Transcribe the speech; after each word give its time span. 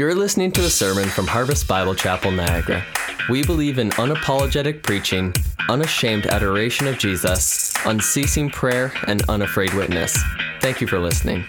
You're 0.00 0.14
listening 0.14 0.50
to 0.52 0.62
a 0.62 0.70
sermon 0.70 1.10
from 1.10 1.26
Harvest 1.26 1.68
Bible 1.68 1.94
Chapel, 1.94 2.30
Niagara. 2.30 2.82
We 3.28 3.44
believe 3.44 3.78
in 3.78 3.90
unapologetic 3.90 4.82
preaching, 4.82 5.34
unashamed 5.68 6.24
adoration 6.24 6.86
of 6.86 6.98
Jesus, 6.98 7.74
unceasing 7.84 8.48
prayer, 8.48 8.94
and 9.08 9.22
unafraid 9.28 9.74
witness. 9.74 10.18
Thank 10.62 10.80
you 10.80 10.86
for 10.86 10.98
listening. 10.98 11.44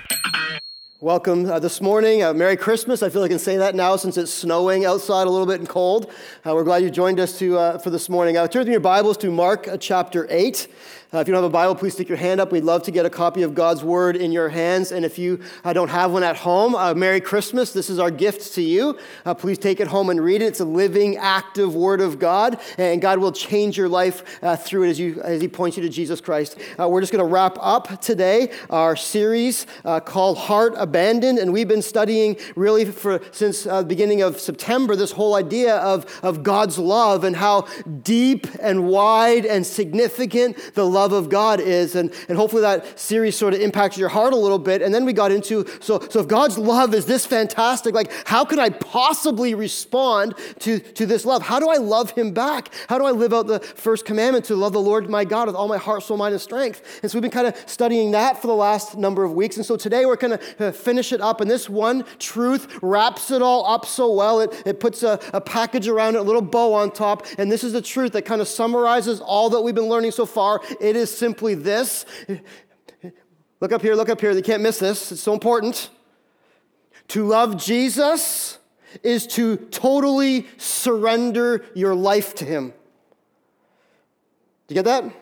Welcome 1.03 1.47
uh, 1.47 1.57
this 1.57 1.81
morning. 1.81 2.21
Uh, 2.21 2.31
Merry 2.31 2.55
Christmas. 2.55 3.01
I 3.01 3.09
feel 3.09 3.23
I 3.23 3.27
can 3.27 3.39
say 3.39 3.57
that 3.57 3.73
now 3.73 3.95
since 3.95 4.17
it's 4.17 4.31
snowing 4.31 4.85
outside 4.85 5.25
a 5.25 5.31
little 5.31 5.47
bit 5.47 5.59
and 5.59 5.67
cold. 5.67 6.11
Uh, 6.45 6.53
we're 6.53 6.63
glad 6.63 6.83
you 6.83 6.91
joined 6.91 7.19
us 7.19 7.39
to, 7.39 7.57
uh, 7.57 7.77
for 7.79 7.89
this 7.89 8.07
morning. 8.07 8.37
Uh, 8.37 8.47
turn 8.47 8.67
your 8.67 8.79
Bibles 8.79 9.17
to 9.17 9.31
Mark 9.31 9.67
uh, 9.67 9.77
chapter 9.77 10.27
8. 10.29 10.67
Uh, 11.13 11.17
if 11.17 11.27
you 11.27 11.33
don't 11.33 11.43
have 11.43 11.49
a 11.49 11.51
Bible, 11.51 11.75
please 11.75 11.91
stick 11.91 12.07
your 12.07 12.17
hand 12.17 12.39
up. 12.39 12.53
We'd 12.53 12.63
love 12.63 12.83
to 12.83 12.91
get 12.91 13.05
a 13.05 13.09
copy 13.09 13.41
of 13.41 13.53
God's 13.53 13.83
Word 13.83 14.15
in 14.15 14.31
your 14.31 14.47
hands. 14.47 14.93
And 14.93 15.03
if 15.03 15.19
you 15.19 15.41
uh, 15.65 15.73
don't 15.73 15.89
have 15.89 16.11
one 16.13 16.23
at 16.23 16.37
home, 16.37 16.73
uh, 16.73 16.93
Merry 16.93 17.19
Christmas. 17.19 17.73
This 17.73 17.89
is 17.89 17.99
our 17.99 18.09
gift 18.09 18.53
to 18.53 18.61
you. 18.61 18.97
Uh, 19.25 19.33
please 19.33 19.57
take 19.57 19.81
it 19.81 19.87
home 19.87 20.09
and 20.09 20.23
read 20.23 20.41
it. 20.41 20.45
It's 20.45 20.61
a 20.61 20.65
living, 20.65 21.17
active 21.17 21.75
Word 21.75 21.99
of 21.99 22.17
God, 22.17 22.61
and 22.77 23.01
God 23.01 23.19
will 23.19 23.33
change 23.33 23.77
your 23.77 23.89
life 23.89 24.39
through 24.59 24.83
it 24.83 24.89
as, 24.91 24.99
you, 24.99 25.21
as 25.21 25.41
He 25.41 25.49
points 25.49 25.75
you 25.75 25.83
to 25.83 25.89
Jesus 25.89 26.21
Christ. 26.21 26.57
We're 26.77 27.01
just 27.01 27.11
going 27.11 27.25
to 27.25 27.29
wrap 27.29 27.57
up 27.59 27.99
today 27.99 28.53
our 28.69 28.95
series 28.95 29.67
called 30.05 30.37
Heart 30.37 30.75
Abandoned. 30.91 31.39
And 31.39 31.51
we've 31.53 31.67
been 31.67 31.81
studying 31.81 32.37
really 32.55 32.85
for 32.85 33.19
since 33.31 33.63
the 33.63 33.83
beginning 33.83 34.21
of 34.21 34.39
September 34.39 34.95
this 34.95 35.11
whole 35.11 35.35
idea 35.35 35.75
of, 35.77 36.05
of 36.23 36.41
God's 36.43 36.77
love 36.77 37.23
and 37.23 37.35
how 37.35 37.67
deep 38.03 38.47
and 38.61 38.87
wide 38.87 39.45
and 39.45 39.65
significant 39.65 40.57
the 40.73 40.85
love 40.85 41.01
love 41.11 41.13
of 41.13 41.29
God 41.29 41.59
is. 41.59 41.95
And, 41.95 42.13
and 42.29 42.37
hopefully 42.37 42.61
that 42.61 42.99
series 42.99 43.35
sort 43.35 43.53
of 43.53 43.59
impacted 43.61 43.99
your 43.99 44.09
heart 44.09 44.33
a 44.33 44.35
little 44.35 44.59
bit. 44.59 44.81
And 44.81 44.93
then 44.93 45.05
we 45.05 45.13
got 45.13 45.31
into 45.31 45.65
so, 45.79 45.99
so 46.09 46.19
if 46.19 46.27
God's 46.27 46.57
love 46.57 46.93
is 46.93 47.05
this 47.05 47.25
fantastic, 47.25 47.95
like 47.95 48.11
how 48.27 48.45
can 48.45 48.59
I 48.59 48.69
possibly 48.69 49.55
respond 49.55 50.35
to, 50.59 50.79
to 50.79 51.05
this 51.05 51.25
love? 51.25 51.41
How 51.41 51.59
do 51.59 51.69
I 51.69 51.77
love 51.77 52.11
Him 52.11 52.33
back? 52.33 52.73
How 52.87 52.97
do 52.97 53.05
I 53.05 53.11
live 53.11 53.33
out 53.33 53.47
the 53.47 53.59
first 53.59 54.05
commandment 54.05 54.45
to 54.45 54.55
love 54.55 54.73
the 54.73 54.81
Lord 54.81 55.09
my 55.09 55.25
God 55.25 55.47
with 55.47 55.55
all 55.55 55.67
my 55.67 55.77
heart, 55.77 56.03
soul, 56.03 56.17
mind, 56.17 56.33
and 56.33 56.41
strength? 56.41 56.99
And 57.01 57.11
so 57.11 57.17
we've 57.17 57.23
been 57.23 57.31
kind 57.31 57.47
of 57.47 57.55
studying 57.65 58.11
that 58.11 58.39
for 58.39 58.47
the 58.47 58.55
last 58.55 58.97
number 58.97 59.23
of 59.23 59.33
weeks. 59.33 59.57
And 59.57 59.65
so 59.65 59.75
today 59.75 60.05
we're 60.05 60.15
going 60.15 60.37
to 60.37 60.67
uh, 60.67 60.71
finish 60.81 61.13
it 61.13 61.21
up. 61.21 61.41
And 61.41 61.49
this 61.49 61.69
one 61.69 62.05
truth 62.19 62.79
wraps 62.81 63.31
it 63.31 63.41
all 63.41 63.65
up 63.65 63.85
so 63.85 64.11
well. 64.11 64.39
It, 64.41 64.63
it 64.65 64.79
puts 64.79 65.03
a, 65.03 65.19
a 65.33 65.41
package 65.41 65.87
around 65.87 66.15
it, 66.15 66.19
a 66.19 66.23
little 66.23 66.41
bow 66.41 66.73
on 66.73 66.91
top. 66.91 67.25
And 67.37 67.51
this 67.51 67.63
is 67.63 67.73
the 67.73 67.81
truth 67.81 68.13
that 68.13 68.23
kind 68.23 68.41
of 68.41 68.47
summarizes 68.47 69.19
all 69.19 69.49
that 69.51 69.61
we've 69.61 69.75
been 69.75 69.89
learning 69.89 70.11
so 70.11 70.25
far. 70.25 70.61
It 70.79 70.95
is 70.95 71.15
simply 71.15 71.55
this. 71.55 72.05
Look 73.59 73.71
up 73.71 73.81
here, 73.81 73.95
look 73.95 74.09
up 74.09 74.19
here. 74.19 74.31
You 74.31 74.41
can't 74.41 74.63
miss 74.63 74.79
this. 74.79 75.11
It's 75.11 75.21
so 75.21 75.33
important. 75.33 75.89
To 77.09 77.27
love 77.27 77.57
Jesus 77.57 78.57
is 79.03 79.27
to 79.27 79.57
totally 79.57 80.47
surrender 80.57 81.65
your 81.75 81.93
life 81.93 82.35
to 82.35 82.45
Him. 82.45 82.73
Do 84.67 84.75
you 84.75 84.81
get 84.81 84.85
that? 84.85 85.13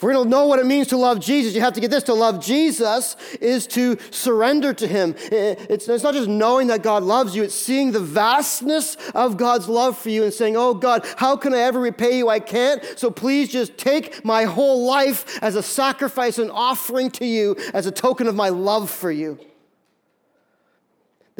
If 0.00 0.04
we're 0.04 0.14
going 0.14 0.24
to 0.24 0.30
know 0.30 0.46
what 0.46 0.58
it 0.58 0.64
means 0.64 0.86
to 0.86 0.96
love 0.96 1.20
Jesus, 1.20 1.54
you 1.54 1.60
have 1.60 1.74
to 1.74 1.80
get 1.82 1.90
this. 1.90 2.04
To 2.04 2.14
love 2.14 2.42
Jesus 2.42 3.16
is 3.38 3.66
to 3.66 3.98
surrender 4.10 4.72
to 4.72 4.86
Him. 4.86 5.14
Eh, 5.30 5.56
it's, 5.68 5.86
it's 5.90 6.02
not 6.02 6.14
just 6.14 6.26
knowing 6.26 6.68
that 6.68 6.82
God 6.82 7.02
loves 7.02 7.36
you, 7.36 7.42
it's 7.42 7.54
seeing 7.54 7.92
the 7.92 8.00
vastness 8.00 8.96
of 9.14 9.36
God's 9.36 9.68
love 9.68 9.98
for 9.98 10.08
you 10.08 10.24
and 10.24 10.32
saying, 10.32 10.56
Oh 10.56 10.72
God, 10.72 11.06
how 11.18 11.36
can 11.36 11.52
I 11.52 11.58
ever 11.58 11.78
repay 11.78 12.16
you? 12.16 12.30
I 12.30 12.40
can't. 12.40 12.82
So 12.98 13.10
please 13.10 13.50
just 13.52 13.76
take 13.76 14.24
my 14.24 14.44
whole 14.44 14.86
life 14.86 15.38
as 15.42 15.54
a 15.54 15.62
sacrifice 15.62 16.38
and 16.38 16.50
offering 16.50 17.10
to 17.10 17.26
you 17.26 17.54
as 17.74 17.84
a 17.84 17.90
token 17.90 18.26
of 18.26 18.34
my 18.34 18.48
love 18.48 18.88
for 18.90 19.10
you. 19.10 19.38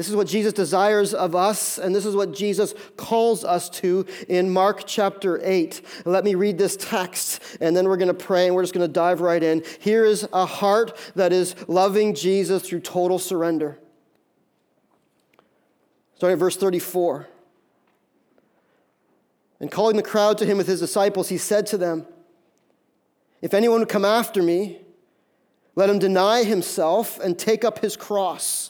This 0.01 0.09
is 0.09 0.17
what 0.17 0.29
Jesus 0.29 0.55
desires 0.55 1.13
of 1.13 1.37
us, 1.37 1.77
and 1.77 1.95
this 1.95 2.07
is 2.07 2.17
what 2.17 2.33
Jesus 2.33 2.73
calls 2.97 3.45
us 3.45 3.69
to 3.69 4.07
in 4.31 4.49
Mark 4.49 4.85
chapter 4.87 5.39
8. 5.45 5.83
Let 6.07 6.25
me 6.25 6.37
read 6.37 6.57
this 6.57 6.75
text, 6.75 7.43
and 7.61 7.77
then 7.77 7.87
we're 7.87 7.99
going 7.99 8.09
to 8.09 8.15
pray, 8.15 8.47
and 8.47 8.57
we're 8.57 8.63
just 8.63 8.73
going 8.73 8.89
to 8.89 8.91
dive 8.91 9.21
right 9.21 9.43
in. 9.43 9.63
Here 9.79 10.07
is 10.07 10.27
a 10.33 10.47
heart 10.47 10.97
that 11.17 11.35
is 11.35 11.55
loving 11.69 12.15
Jesus 12.15 12.63
through 12.63 12.81
total 12.81 13.19
surrender. 13.19 13.79
Starting 16.15 16.33
at 16.33 16.39
verse 16.39 16.57
34. 16.57 17.29
And 19.61 19.71
calling 19.71 19.99
the 19.99 20.03
crowd 20.03 20.39
to 20.39 20.47
him 20.47 20.57
with 20.57 20.67
his 20.67 20.81
disciples, 20.81 21.29
he 21.29 21.37
said 21.37 21.67
to 21.67 21.77
them, 21.77 22.07
If 23.43 23.53
anyone 23.53 23.81
would 23.81 23.91
come 23.91 24.07
after 24.07 24.43
me, 24.43 24.81
let 25.75 25.91
him 25.91 25.99
deny 25.99 26.45
himself 26.45 27.21
and 27.21 27.39
take 27.39 27.67
up 27.67 27.81
his 27.81 27.99
cross 27.99 28.70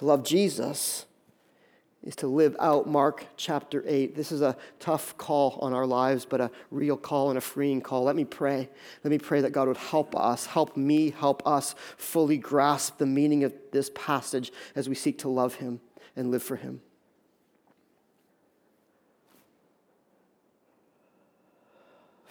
To 0.00 0.06
love 0.06 0.24
Jesus 0.24 1.04
is 2.02 2.16
to 2.16 2.26
live 2.26 2.56
out 2.58 2.88
Mark 2.88 3.26
chapter 3.36 3.84
8. 3.86 4.16
This 4.16 4.32
is 4.32 4.40
a 4.40 4.56
tough 4.78 5.14
call 5.18 5.58
on 5.60 5.74
our 5.74 5.84
lives, 5.84 6.24
but 6.24 6.40
a 6.40 6.50
real 6.70 6.96
call 6.96 7.28
and 7.28 7.36
a 7.36 7.42
freeing 7.42 7.82
call. 7.82 8.04
Let 8.04 8.16
me 8.16 8.24
pray. 8.24 8.70
Let 9.04 9.10
me 9.10 9.18
pray 9.18 9.42
that 9.42 9.50
God 9.50 9.68
would 9.68 9.76
help 9.76 10.16
us, 10.16 10.46
help 10.46 10.74
me, 10.74 11.10
help 11.10 11.46
us 11.46 11.74
fully 11.98 12.38
grasp 12.38 12.96
the 12.96 13.04
meaning 13.04 13.44
of 13.44 13.52
this 13.72 13.90
passage 13.94 14.50
as 14.74 14.88
we 14.88 14.94
seek 14.94 15.18
to 15.18 15.28
love 15.28 15.56
Him 15.56 15.82
and 16.16 16.30
live 16.30 16.42
for 16.42 16.56
Him. 16.56 16.80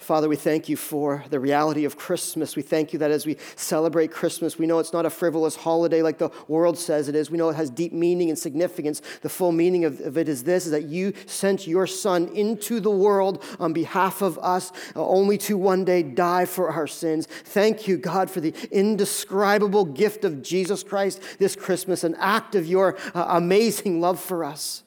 Father, 0.00 0.30
we 0.30 0.36
thank 0.36 0.70
you 0.70 0.78
for 0.78 1.22
the 1.28 1.38
reality 1.38 1.84
of 1.84 1.98
Christmas. 1.98 2.56
We 2.56 2.62
thank 2.62 2.94
you 2.94 2.98
that 3.00 3.10
as 3.10 3.26
we 3.26 3.36
celebrate 3.54 4.10
Christmas, 4.10 4.58
we 4.58 4.66
know 4.66 4.78
it's 4.78 4.94
not 4.94 5.04
a 5.04 5.10
frivolous 5.10 5.56
holiday 5.56 6.00
like 6.00 6.16
the 6.16 6.30
world 6.48 6.78
says 6.78 7.08
it 7.08 7.14
is. 7.14 7.30
We 7.30 7.36
know 7.36 7.50
it 7.50 7.56
has 7.56 7.68
deep 7.68 7.92
meaning 7.92 8.30
and 8.30 8.38
significance. 8.38 9.02
The 9.20 9.28
full 9.28 9.52
meaning 9.52 9.84
of, 9.84 10.00
of 10.00 10.16
it 10.16 10.26
is 10.26 10.42
this 10.42 10.64
is 10.64 10.72
that 10.72 10.84
you 10.84 11.12
sent 11.26 11.66
your 11.66 11.86
son 11.86 12.28
into 12.28 12.80
the 12.80 12.90
world 12.90 13.44
on 13.60 13.74
behalf 13.74 14.22
of 14.22 14.38
us, 14.38 14.72
uh, 14.96 15.06
only 15.06 15.36
to 15.38 15.58
one 15.58 15.84
day 15.84 16.02
die 16.02 16.46
for 16.46 16.70
our 16.70 16.86
sins. 16.86 17.26
Thank 17.26 17.86
you, 17.86 17.98
God, 17.98 18.30
for 18.30 18.40
the 18.40 18.54
indescribable 18.72 19.84
gift 19.84 20.24
of 20.24 20.40
Jesus 20.40 20.82
Christ 20.82 21.20
this 21.38 21.54
Christmas, 21.54 22.04
an 22.04 22.14
act 22.18 22.54
of 22.54 22.66
your 22.66 22.96
uh, 23.14 23.26
amazing 23.28 24.00
love 24.00 24.18
for 24.18 24.44
us. 24.44 24.82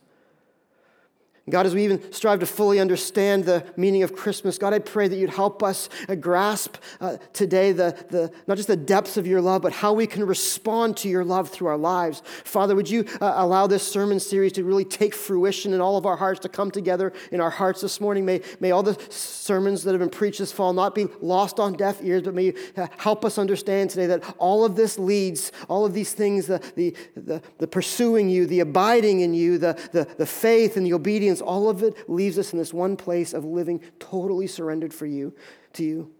God, 1.49 1.65
as 1.65 1.75
we 1.75 1.83
even 1.83 2.13
strive 2.13 2.39
to 2.39 2.45
fully 2.45 2.79
understand 2.79 3.43
the 3.43 3.65
meaning 3.75 4.01
of 4.01 4.15
Christmas, 4.15 4.57
God, 4.57 4.73
I 4.73 4.79
pray 4.79 5.09
that 5.09 5.17
you'd 5.17 5.29
help 5.29 5.61
us 5.61 5.89
uh, 6.07 6.15
grasp 6.15 6.77
uh, 7.01 7.17
today 7.33 7.73
the, 7.73 7.97
the, 8.09 8.31
not 8.47 8.55
just 8.55 8.69
the 8.69 8.77
depths 8.77 9.17
of 9.17 9.27
your 9.27 9.41
love, 9.41 9.61
but 9.61 9.73
how 9.73 9.91
we 9.91 10.07
can 10.07 10.25
respond 10.25 10.95
to 10.97 11.09
your 11.09 11.25
love 11.25 11.49
through 11.49 11.67
our 11.67 11.77
lives. 11.77 12.23
Father, 12.45 12.77
would 12.77 12.89
you 12.89 13.05
uh, 13.19 13.33
allow 13.35 13.67
this 13.67 13.85
sermon 13.85 14.21
series 14.21 14.53
to 14.53 14.63
really 14.63 14.85
take 14.85 15.13
fruition 15.13 15.73
in 15.73 15.81
all 15.81 15.97
of 15.97 16.05
our 16.05 16.15
hearts, 16.15 16.39
to 16.39 16.47
come 16.47 16.71
together 16.71 17.11
in 17.29 17.41
our 17.41 17.49
hearts 17.49 17.81
this 17.81 17.99
morning? 17.99 18.23
May, 18.23 18.41
may 18.61 18.71
all 18.71 18.81
the 18.81 18.97
sermons 19.09 19.83
that 19.83 19.91
have 19.91 19.99
been 19.99 20.09
preached 20.09 20.39
this 20.39 20.53
fall 20.53 20.71
not 20.71 20.95
be 20.95 21.07
lost 21.19 21.59
on 21.59 21.73
deaf 21.73 22.01
ears, 22.01 22.21
but 22.21 22.35
may 22.35 22.45
you 22.45 22.53
uh, 22.77 22.87
help 22.97 23.25
us 23.25 23.37
understand 23.37 23.89
today 23.89 24.05
that 24.05 24.33
all 24.37 24.63
of 24.63 24.77
this 24.77 24.97
leads, 24.97 25.51
all 25.67 25.85
of 25.85 25.93
these 25.93 26.13
things, 26.13 26.47
the, 26.47 26.63
the, 26.77 26.95
the, 27.17 27.41
the 27.57 27.67
pursuing 27.67 28.29
you, 28.29 28.45
the 28.45 28.61
abiding 28.61 29.19
in 29.19 29.33
you, 29.33 29.57
the, 29.57 29.77
the, 29.91 30.07
the 30.17 30.25
faith 30.25 30.77
and 30.77 30.85
the 30.85 30.93
obedience, 30.93 31.32
obedience, 31.33 31.41
all 31.41 31.69
of 31.69 31.83
it 31.83 32.09
leaves 32.09 32.37
us 32.37 32.53
in 32.53 32.59
this 32.59 32.73
one 32.73 32.95
place 32.95 33.33
of 33.33 33.45
living 33.45 33.81
totally 33.99 34.47
surrendered 34.47 34.93
for 34.93 35.05
you, 35.05 35.33
to 35.73 35.83
you. 35.83 36.11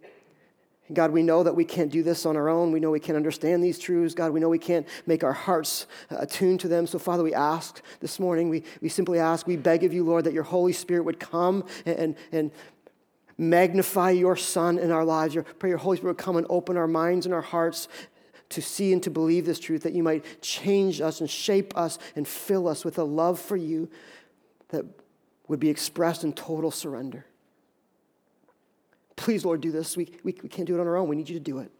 God, 0.91 1.11
we 1.11 1.23
know 1.23 1.43
that 1.43 1.55
we 1.55 1.63
can't 1.63 1.91
do 1.91 2.03
this 2.03 2.25
on 2.25 2.35
our 2.35 2.49
own. 2.49 2.71
We 2.71 2.79
know 2.79 2.91
we 2.91 2.99
can't 2.99 3.15
understand 3.15 3.63
these 3.63 3.79
truths. 3.79 4.13
God, 4.13 4.31
we 4.31 4.39
know 4.39 4.49
we 4.49 4.59
can't 4.59 4.85
make 5.05 5.23
our 5.23 5.33
hearts 5.33 5.87
uh, 6.11 6.17
attuned 6.19 6.59
to 6.59 6.67
them. 6.67 6.85
So, 6.87 6.99
Father, 6.99 7.23
we 7.23 7.33
ask 7.33 7.81
this 7.99 8.19
morning, 8.19 8.49
we, 8.49 8.63
we 8.81 8.89
simply 8.89 9.17
ask, 9.17 9.47
we 9.47 9.55
beg 9.55 9.83
of 9.85 9.93
you, 9.93 10.03
Lord, 10.03 10.25
that 10.25 10.33
your 10.33 10.43
Holy 10.43 10.73
Spirit 10.73 11.05
would 11.05 11.19
come 11.19 11.63
and, 11.85 12.15
and 12.31 12.51
magnify 13.37 14.11
your 14.11 14.35
Son 14.35 14.77
in 14.77 14.91
our 14.91 15.05
lives. 15.05 15.33
Your, 15.33 15.43
pray 15.43 15.69
your 15.69 15.79
Holy 15.79 15.97
Spirit 15.97 16.17
would 16.17 16.23
come 16.23 16.35
and 16.35 16.45
open 16.49 16.75
our 16.75 16.87
minds 16.87 17.25
and 17.25 17.33
our 17.33 17.41
hearts 17.41 17.87
to 18.49 18.61
see 18.61 18.91
and 18.91 19.01
to 19.03 19.09
believe 19.09 19.45
this 19.45 19.59
truth, 19.59 19.83
that 19.83 19.93
you 19.93 20.03
might 20.03 20.41
change 20.41 20.99
us 20.99 21.21
and 21.21 21.29
shape 21.29 21.75
us 21.77 21.97
and 22.15 22.27
fill 22.27 22.67
us 22.67 22.83
with 22.83 22.99
a 22.99 23.03
love 23.03 23.39
for 23.39 23.55
you 23.55 23.89
that 24.73 24.85
would 25.47 25.59
be 25.59 25.69
expressed 25.69 26.23
in 26.23 26.33
total 26.33 26.71
surrender. 26.71 27.25
Please, 29.15 29.45
Lord, 29.45 29.61
do 29.61 29.71
this. 29.71 29.95
We, 29.95 30.11
we, 30.23 30.35
we 30.41 30.49
can't 30.49 30.67
do 30.67 30.75
it 30.75 30.81
on 30.81 30.87
our 30.87 30.97
own. 30.97 31.07
We 31.07 31.15
need 31.15 31.29
you 31.29 31.37
to 31.37 31.43
do 31.43 31.59
it. 31.59 31.71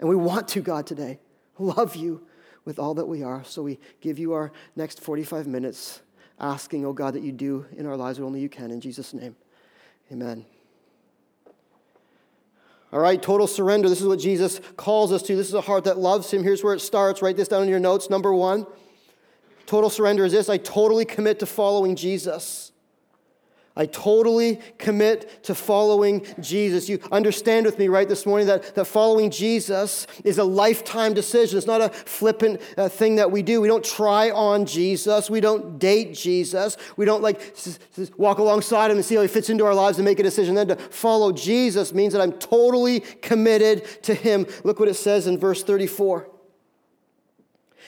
And 0.00 0.08
we 0.08 0.16
want 0.16 0.48
to, 0.48 0.60
God, 0.60 0.86
today. 0.86 1.18
love 1.58 1.96
you 1.96 2.22
with 2.64 2.78
all 2.78 2.94
that 2.94 3.06
we 3.06 3.22
are. 3.22 3.44
So 3.44 3.62
we 3.62 3.78
give 4.00 4.18
you 4.18 4.32
our 4.32 4.52
next 4.76 5.00
45 5.00 5.46
minutes 5.46 6.00
asking, 6.40 6.84
oh 6.84 6.92
God, 6.92 7.14
that 7.14 7.22
you 7.22 7.32
do 7.32 7.66
in 7.76 7.86
our 7.86 7.96
lives 7.96 8.18
what 8.18 8.26
only 8.26 8.40
you 8.40 8.48
can. 8.48 8.70
In 8.70 8.80
Jesus' 8.80 9.14
name, 9.14 9.36
amen. 10.10 10.44
All 12.92 13.00
right, 13.00 13.20
total 13.20 13.46
surrender. 13.46 13.88
This 13.88 14.00
is 14.00 14.06
what 14.06 14.20
Jesus 14.20 14.60
calls 14.76 15.10
us 15.12 15.22
to. 15.22 15.34
This 15.34 15.48
is 15.48 15.54
a 15.54 15.60
heart 15.60 15.84
that 15.84 15.98
loves 15.98 16.32
him. 16.32 16.44
Here's 16.44 16.62
where 16.62 16.74
it 16.74 16.80
starts. 16.80 17.22
Write 17.22 17.36
this 17.36 17.48
down 17.48 17.62
in 17.64 17.68
your 17.68 17.80
notes. 17.80 18.08
Number 18.08 18.32
one 18.32 18.66
total 19.66 19.90
surrender 19.90 20.24
is 20.24 20.32
this 20.32 20.48
I 20.48 20.58
totally 20.58 21.04
commit 21.04 21.40
to 21.40 21.46
following 21.46 21.96
Jesus. 21.96 22.70
I 23.76 23.86
totally 23.86 24.60
commit 24.78 25.42
to 25.44 25.54
following 25.54 26.24
Jesus. 26.38 26.88
You 26.88 27.00
understand 27.10 27.66
with 27.66 27.76
me, 27.76 27.88
right, 27.88 28.08
this 28.08 28.24
morning 28.24 28.46
that, 28.46 28.72
that 28.76 28.84
following 28.84 29.32
Jesus 29.32 30.06
is 30.22 30.38
a 30.38 30.44
lifetime 30.44 31.12
decision. 31.12 31.58
It's 31.58 31.66
not 31.66 31.80
a 31.80 31.88
flippant 31.88 32.60
uh, 32.76 32.88
thing 32.88 33.16
that 33.16 33.32
we 33.32 33.42
do. 33.42 33.60
We 33.60 33.66
don't 33.66 33.84
try 33.84 34.30
on 34.30 34.64
Jesus. 34.64 35.28
We 35.28 35.40
don't 35.40 35.80
date 35.80 36.14
Jesus. 36.14 36.76
We 36.96 37.04
don't 37.04 37.20
like 37.20 37.40
s- 37.40 37.80
s- 37.98 38.12
walk 38.16 38.38
alongside 38.38 38.92
him 38.92 38.96
and 38.96 39.04
see 39.04 39.16
how 39.16 39.22
he 39.22 39.28
fits 39.28 39.50
into 39.50 39.64
our 39.64 39.74
lives 39.74 39.98
and 39.98 40.04
make 40.04 40.20
a 40.20 40.22
decision. 40.22 40.54
Then 40.54 40.68
to 40.68 40.76
follow 40.76 41.32
Jesus 41.32 41.92
means 41.92 42.12
that 42.12 42.22
I'm 42.22 42.32
totally 42.34 43.00
committed 43.00 43.84
to 44.04 44.14
him. 44.14 44.46
Look 44.62 44.78
what 44.78 44.88
it 44.88 44.94
says 44.94 45.26
in 45.26 45.36
verse 45.36 45.64
34. 45.64 46.28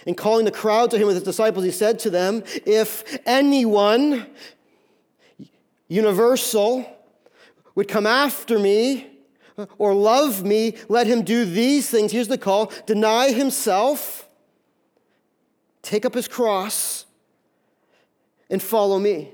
And 0.05 0.17
calling 0.17 0.45
the 0.45 0.53
crowd 0.53 0.91
to 0.91 0.99
him 0.99 1.07
with 1.07 1.17
his 1.17 1.25
disciples, 1.25 1.65
he 1.65 1.71
said 1.71 1.99
to 2.01 2.11
them, 2.11 2.43
If 2.65 3.19
anyone 3.27 4.27
universal, 5.89 6.85
would 7.75 7.89
come 7.89 8.07
after 8.07 8.59
me 8.59 9.07
or 9.79 9.95
love 9.95 10.45
me, 10.45 10.75
let 10.89 11.07
him 11.07 11.23
do 11.23 11.45
these 11.45 11.89
things. 11.89 12.13
Here's 12.13 12.29
the 12.29 12.39
call 12.39 12.73
deny 12.87 13.33
himself, 13.33 14.29
take 15.83 16.05
up 16.05 16.15
his 16.15 16.29
cross, 16.29 17.07
and 18.51 18.63
follow 18.63 18.99
me. 18.99 19.33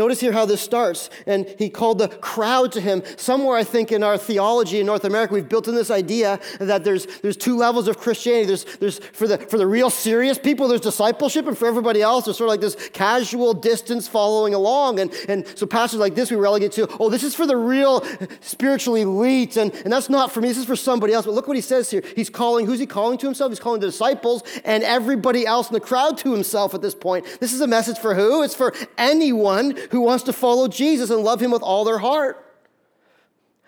Notice 0.00 0.20
here 0.20 0.32
how 0.32 0.46
this 0.46 0.62
starts. 0.62 1.10
And 1.26 1.46
he 1.58 1.68
called 1.68 1.98
the 1.98 2.08
crowd 2.08 2.72
to 2.72 2.80
him. 2.80 3.02
Somewhere, 3.18 3.58
I 3.58 3.64
think, 3.64 3.92
in 3.92 4.02
our 4.02 4.16
theology 4.16 4.80
in 4.80 4.86
North 4.86 5.04
America, 5.04 5.34
we've 5.34 5.46
built 5.46 5.68
in 5.68 5.74
this 5.74 5.90
idea 5.90 6.40
that 6.58 6.84
there's, 6.84 7.04
there's 7.20 7.36
two 7.36 7.54
levels 7.54 7.86
of 7.86 7.98
Christianity. 7.98 8.46
There's, 8.46 8.64
there's 8.78 8.98
for, 8.98 9.28
the, 9.28 9.36
for 9.36 9.58
the 9.58 9.66
real 9.66 9.90
serious 9.90 10.38
people, 10.38 10.68
there's 10.68 10.80
discipleship, 10.80 11.46
and 11.46 11.58
for 11.58 11.68
everybody 11.68 12.00
else, 12.00 12.24
there's 12.24 12.38
sort 12.38 12.48
of 12.48 12.52
like 12.52 12.62
this 12.62 12.76
casual 12.94 13.52
distance 13.52 14.08
following 14.08 14.54
along. 14.54 15.00
And, 15.00 15.12
and 15.28 15.46
so, 15.54 15.66
pastors 15.66 16.00
like 16.00 16.14
this, 16.14 16.30
we 16.30 16.38
relegate 16.38 16.72
to, 16.72 16.88
oh, 16.98 17.10
this 17.10 17.22
is 17.22 17.34
for 17.34 17.46
the 17.46 17.58
real 17.58 18.02
spiritual 18.40 18.94
elite. 18.94 19.58
And, 19.58 19.70
and 19.84 19.92
that's 19.92 20.08
not 20.08 20.32
for 20.32 20.40
me, 20.40 20.48
this 20.48 20.56
is 20.56 20.64
for 20.64 20.76
somebody 20.76 21.12
else. 21.12 21.26
But 21.26 21.34
look 21.34 21.46
what 21.46 21.58
he 21.58 21.62
says 21.62 21.90
here. 21.90 22.02
He's 22.16 22.30
calling, 22.30 22.64
who's 22.64 22.80
he 22.80 22.86
calling 22.86 23.18
to 23.18 23.26
himself? 23.26 23.50
He's 23.50 23.60
calling 23.60 23.82
the 23.82 23.88
disciples 23.88 24.44
and 24.64 24.82
everybody 24.82 25.44
else 25.44 25.68
in 25.68 25.74
the 25.74 25.80
crowd 25.80 26.16
to 26.18 26.32
himself 26.32 26.72
at 26.72 26.80
this 26.80 26.94
point. 26.94 27.26
This 27.38 27.52
is 27.52 27.60
a 27.60 27.66
message 27.66 27.98
for 27.98 28.14
who? 28.14 28.42
It's 28.42 28.54
for 28.54 28.72
anyone 28.96 29.76
who 29.90 30.00
wants 30.00 30.24
to 30.24 30.32
follow 30.32 30.68
Jesus 30.68 31.10
and 31.10 31.22
love 31.22 31.40
him 31.40 31.50
with 31.50 31.62
all 31.62 31.84
their 31.84 31.98
heart. 31.98 32.46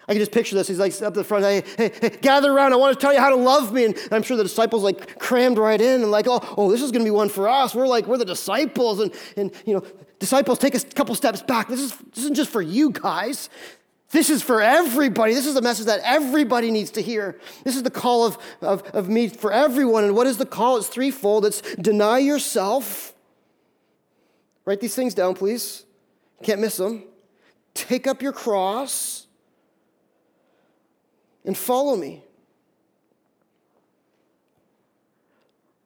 I 0.08 0.12
can 0.12 0.20
just 0.20 0.32
picture 0.32 0.56
this. 0.56 0.66
He's 0.66 0.78
like 0.78 1.00
up 1.00 1.14
the 1.14 1.22
front, 1.22 1.44
hey, 1.44 1.62
hey, 1.76 1.92
hey, 2.00 2.10
gather 2.20 2.52
around. 2.52 2.72
I 2.72 2.76
want 2.76 2.98
to 2.98 3.00
tell 3.00 3.12
you 3.12 3.20
how 3.20 3.30
to 3.30 3.36
love 3.36 3.72
me. 3.72 3.84
And 3.84 3.96
I'm 4.10 4.22
sure 4.22 4.36
the 4.36 4.42
disciples 4.42 4.82
like 4.82 5.18
crammed 5.18 5.58
right 5.58 5.80
in 5.80 6.02
and 6.02 6.10
like, 6.10 6.26
oh, 6.28 6.40
oh, 6.56 6.70
this 6.70 6.82
is 6.82 6.90
going 6.90 7.04
to 7.04 7.06
be 7.06 7.14
one 7.14 7.28
for 7.28 7.48
us. 7.48 7.74
We're 7.74 7.86
like, 7.86 8.06
we're 8.06 8.18
the 8.18 8.24
disciples. 8.24 9.00
And, 9.00 9.14
and 9.36 9.52
you 9.64 9.74
know, 9.74 9.84
disciples, 10.18 10.58
take 10.58 10.74
a 10.74 10.80
couple 10.80 11.14
steps 11.14 11.42
back. 11.42 11.68
This, 11.68 11.80
is, 11.80 11.96
this 11.96 12.18
isn't 12.18 12.34
just 12.34 12.50
for 12.50 12.60
you 12.60 12.90
guys. 12.90 13.48
This 14.10 14.28
is 14.28 14.42
for 14.42 14.60
everybody. 14.60 15.34
This 15.34 15.46
is 15.46 15.54
the 15.54 15.62
message 15.62 15.86
that 15.86 16.00
everybody 16.04 16.70
needs 16.70 16.90
to 16.92 17.00
hear. 17.00 17.38
This 17.64 17.76
is 17.76 17.82
the 17.82 17.90
call 17.90 18.26
of, 18.26 18.38
of, 18.60 18.82
of 18.88 19.08
me 19.08 19.28
for 19.28 19.52
everyone. 19.52 20.04
And 20.04 20.16
what 20.16 20.26
is 20.26 20.36
the 20.36 20.46
call? 20.46 20.76
It's 20.76 20.88
threefold. 20.88 21.46
It's 21.46 21.62
deny 21.76 22.18
yourself. 22.18 23.14
Write 24.64 24.80
these 24.80 24.94
things 24.94 25.14
down, 25.14 25.34
please. 25.34 25.84
Can't 26.42 26.60
miss 26.60 26.76
them. 26.76 27.04
Take 27.74 28.06
up 28.06 28.22
your 28.22 28.32
cross 28.32 29.26
and 31.44 31.56
follow 31.56 31.96
me. 31.96 32.24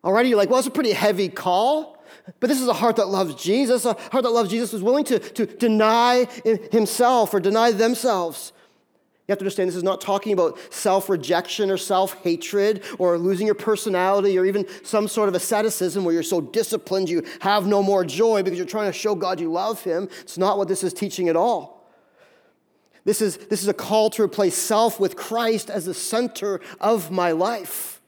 Already, 0.04 0.28
you're 0.28 0.38
like, 0.38 0.50
well, 0.50 0.58
it's 0.58 0.68
a 0.68 0.72
pretty 0.72 0.92
heavy 0.92 1.28
call. 1.28 1.96
But 2.40 2.48
this 2.48 2.60
is 2.60 2.68
a 2.68 2.72
heart 2.72 2.96
that 2.96 3.08
loves 3.08 3.34
Jesus. 3.34 3.84
A 3.84 3.94
heart 3.94 4.24
that 4.24 4.30
loves 4.30 4.50
Jesus 4.50 4.72
is 4.72 4.82
willing 4.82 5.04
to, 5.04 5.18
to 5.18 5.46
deny 5.46 6.26
himself 6.72 7.34
or 7.34 7.40
deny 7.40 7.72
themselves. 7.72 8.52
You 9.26 9.32
have 9.32 9.38
to 9.38 9.44
understand 9.44 9.68
this 9.68 9.76
is 9.76 9.82
not 9.82 10.00
talking 10.00 10.32
about 10.32 10.56
self 10.72 11.08
rejection 11.08 11.68
or 11.70 11.76
self 11.76 12.14
hatred 12.22 12.84
or 12.98 13.18
losing 13.18 13.46
your 13.46 13.56
personality 13.56 14.38
or 14.38 14.44
even 14.44 14.66
some 14.84 15.08
sort 15.08 15.28
of 15.28 15.34
asceticism 15.34 16.04
where 16.04 16.14
you're 16.14 16.22
so 16.22 16.40
disciplined 16.40 17.08
you 17.08 17.24
have 17.40 17.66
no 17.66 17.82
more 17.82 18.04
joy 18.04 18.44
because 18.44 18.56
you're 18.56 18.66
trying 18.68 18.92
to 18.92 18.96
show 18.96 19.16
God 19.16 19.40
you 19.40 19.50
love 19.50 19.82
Him. 19.82 20.08
It's 20.20 20.38
not 20.38 20.58
what 20.58 20.68
this 20.68 20.84
is 20.84 20.92
teaching 20.92 21.28
at 21.28 21.34
all. 21.34 21.76
This 23.04 23.20
is, 23.20 23.36
this 23.36 23.62
is 23.62 23.68
a 23.68 23.74
call 23.74 24.10
to 24.10 24.22
replace 24.22 24.56
self 24.56 25.00
with 25.00 25.16
Christ 25.16 25.70
as 25.70 25.86
the 25.86 25.94
center 25.94 26.60
of 26.80 27.10
my 27.10 27.32
life. 27.32 28.00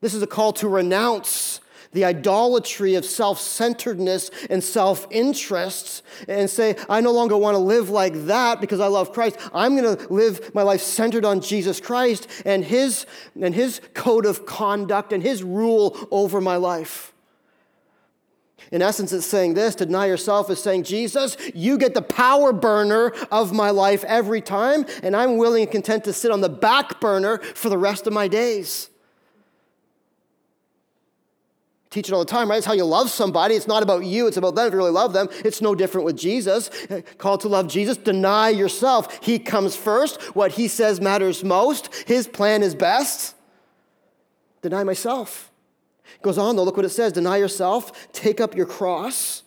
This 0.00 0.14
is 0.14 0.22
a 0.22 0.26
call 0.26 0.54
to 0.54 0.68
renounce 0.68 1.60
the 1.92 2.04
idolatry 2.04 2.94
of 2.94 3.04
self 3.04 3.40
centeredness 3.40 4.30
and 4.48 4.62
self 4.62 5.06
interests 5.10 6.02
and 6.28 6.48
say, 6.48 6.76
I 6.88 7.00
no 7.00 7.12
longer 7.12 7.36
want 7.36 7.54
to 7.54 7.58
live 7.58 7.90
like 7.90 8.26
that 8.26 8.60
because 8.60 8.80
I 8.80 8.86
love 8.86 9.12
Christ. 9.12 9.38
I'm 9.52 9.76
going 9.76 9.96
to 9.96 10.12
live 10.12 10.54
my 10.54 10.62
life 10.62 10.82
centered 10.82 11.24
on 11.24 11.40
Jesus 11.40 11.80
Christ 11.80 12.28
and 12.44 12.64
his, 12.64 13.06
and 13.40 13.54
his 13.54 13.80
code 13.94 14.26
of 14.26 14.46
conduct 14.46 15.12
and 15.12 15.22
his 15.22 15.42
rule 15.42 15.96
over 16.10 16.40
my 16.40 16.56
life. 16.56 17.12
In 18.70 18.82
essence, 18.82 19.12
it's 19.12 19.26
saying 19.26 19.54
this 19.54 19.74
deny 19.74 20.06
yourself 20.06 20.48
is 20.48 20.62
saying, 20.62 20.84
Jesus, 20.84 21.36
you 21.54 21.76
get 21.76 21.94
the 21.94 22.02
power 22.02 22.52
burner 22.52 23.12
of 23.32 23.52
my 23.52 23.70
life 23.70 24.04
every 24.04 24.40
time, 24.40 24.86
and 25.02 25.16
I'm 25.16 25.38
willing 25.38 25.62
and 25.62 25.72
content 25.72 26.04
to 26.04 26.12
sit 26.12 26.30
on 26.30 26.40
the 26.40 26.48
back 26.48 27.00
burner 27.00 27.38
for 27.38 27.68
the 27.68 27.78
rest 27.78 28.06
of 28.06 28.12
my 28.12 28.28
days 28.28 28.89
teach 31.90 32.08
it 32.08 32.12
all 32.12 32.20
the 32.20 32.30
time, 32.30 32.48
right? 32.48 32.58
It's 32.58 32.66
how 32.66 32.72
you 32.72 32.84
love 32.84 33.10
somebody. 33.10 33.56
It's 33.56 33.66
not 33.66 33.82
about 33.82 34.04
you, 34.04 34.26
it's 34.26 34.36
about 34.36 34.54
them. 34.54 34.66
If 34.66 34.72
you 34.72 34.78
really 34.78 34.92
love 34.92 35.12
them, 35.12 35.28
it's 35.44 35.60
no 35.60 35.74
different 35.74 36.04
with 36.04 36.16
Jesus. 36.16 36.70
Called 37.18 37.40
to 37.42 37.48
love 37.48 37.66
Jesus, 37.68 37.96
deny 37.96 38.48
yourself. 38.50 39.22
He 39.22 39.38
comes 39.38 39.76
first. 39.76 40.22
What 40.34 40.52
he 40.52 40.68
says 40.68 41.00
matters 41.00 41.42
most. 41.42 41.92
His 42.06 42.26
plan 42.28 42.62
is 42.62 42.74
best. 42.74 43.34
Deny 44.62 44.84
myself. 44.84 45.50
Goes 46.22 46.38
on 46.38 46.56
though, 46.56 46.64
look 46.64 46.76
what 46.76 46.86
it 46.86 46.90
says 46.90 47.12
deny 47.12 47.36
yourself, 47.38 48.12
take 48.12 48.40
up 48.40 48.54
your 48.54 48.66
cross. 48.66 49.42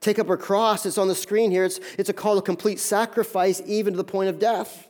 Take 0.00 0.18
up 0.18 0.30
a 0.30 0.36
cross. 0.36 0.86
It's 0.86 0.96
on 0.96 1.08
the 1.08 1.14
screen 1.14 1.50
here. 1.50 1.64
It's, 1.64 1.78
it's 1.98 2.08
a 2.08 2.14
call 2.14 2.36
to 2.36 2.42
complete 2.42 2.78
sacrifice, 2.80 3.60
even 3.66 3.92
to 3.92 3.96
the 3.98 4.04
point 4.04 4.30
of 4.30 4.38
death. 4.38 4.88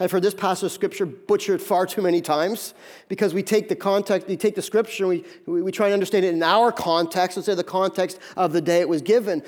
I've 0.00 0.12
heard 0.12 0.22
this 0.22 0.34
passage 0.34 0.64
of 0.64 0.72
scripture 0.72 1.06
butchered 1.06 1.60
far 1.60 1.84
too 1.84 2.02
many 2.02 2.20
times 2.20 2.72
because 3.08 3.34
we 3.34 3.42
take 3.42 3.68
the 3.68 3.74
context, 3.74 4.28
we 4.28 4.36
take 4.36 4.54
the 4.54 4.62
scripture 4.62 5.10
and 5.10 5.24
we, 5.46 5.62
we 5.62 5.72
try 5.72 5.88
to 5.88 5.92
understand 5.92 6.24
it 6.24 6.32
in 6.34 6.42
our 6.42 6.70
context 6.70 7.36
instead 7.36 7.52
of 7.52 7.58
the 7.58 7.64
context 7.64 8.20
of 8.36 8.52
the 8.52 8.60
day 8.60 8.80
it 8.80 8.88
was 8.88 9.02
given. 9.02 9.42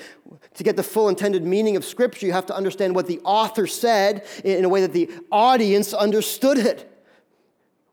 To 0.55 0.63
get 0.63 0.75
the 0.75 0.83
full 0.83 1.07
intended 1.07 1.45
meaning 1.45 1.77
of 1.77 1.85
scripture, 1.85 2.25
you 2.25 2.33
have 2.33 2.45
to 2.47 2.55
understand 2.55 2.95
what 2.95 3.07
the 3.07 3.21
author 3.23 3.65
said 3.65 4.25
in 4.43 4.65
a 4.65 4.69
way 4.69 4.81
that 4.81 4.91
the 4.91 5.09
audience 5.31 5.93
understood 5.93 6.57
it. 6.57 7.05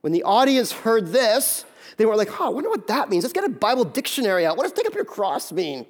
When 0.00 0.12
the 0.12 0.24
audience 0.24 0.72
heard 0.72 1.08
this, 1.08 1.64
they 1.96 2.06
were 2.06 2.16
like, 2.16 2.40
oh, 2.40 2.46
I 2.46 2.48
wonder 2.48 2.70
what 2.70 2.88
that 2.88 3.08
means. 3.08 3.22
Let's 3.22 3.32
get 3.32 3.44
a 3.44 3.48
Bible 3.48 3.84
dictionary 3.84 4.46
out. 4.46 4.56
What 4.56 4.64
does 4.64 4.72
take 4.72 4.86
up 4.86 4.94
your 4.94 5.04
cross 5.04 5.52
mean? 5.52 5.86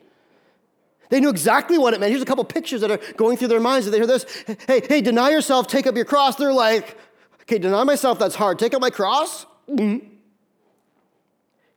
They 1.10 1.20
knew 1.20 1.30
exactly 1.30 1.78
what 1.78 1.94
it 1.94 2.00
meant. 2.00 2.10
Here's 2.10 2.22
a 2.22 2.26
couple 2.26 2.44
pictures 2.44 2.82
that 2.82 2.90
are 2.90 3.00
going 3.14 3.36
through 3.36 3.48
their 3.48 3.60
minds. 3.60 3.90
They 3.90 3.96
hear 3.96 4.06
this 4.06 4.26
hey, 4.66 4.82
hey, 4.86 5.00
deny 5.00 5.30
yourself, 5.30 5.66
take 5.66 5.86
up 5.86 5.96
your 5.96 6.04
cross. 6.04 6.36
They're 6.36 6.52
like, 6.52 6.98
okay, 7.42 7.58
deny 7.58 7.84
myself, 7.84 8.18
that's 8.18 8.34
hard. 8.34 8.58
Take 8.58 8.74
up 8.74 8.80
my 8.80 8.90
cross? 8.90 9.46
Mm-hmm. 9.68 10.06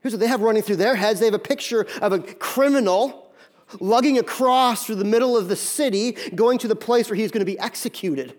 Here's 0.02 0.14
what 0.14 0.20
they 0.20 0.28
have 0.28 0.42
running 0.42 0.64
through 0.64 0.78
their 0.78 0.96
heads 0.96 1.20
they 1.20 1.26
have 1.28 1.34
a 1.34 1.40
picture 1.40 1.86
of 2.02 2.12
a 2.12 2.20
criminal 2.20 3.22
lugging 3.80 4.18
a 4.18 4.24
cross 4.24 4.86
through 4.86 4.96
the 4.96 5.06
middle 5.06 5.38
of 5.38 5.48
the 5.48 5.56
city, 5.56 6.14
going 6.36 6.58
to 6.60 6.68
the 6.68 6.76
place 6.76 7.10
where 7.10 7.16
he's 7.16 7.32
going 7.32 7.40
to 7.40 7.46
be 7.46 7.60
executed. 7.60 8.36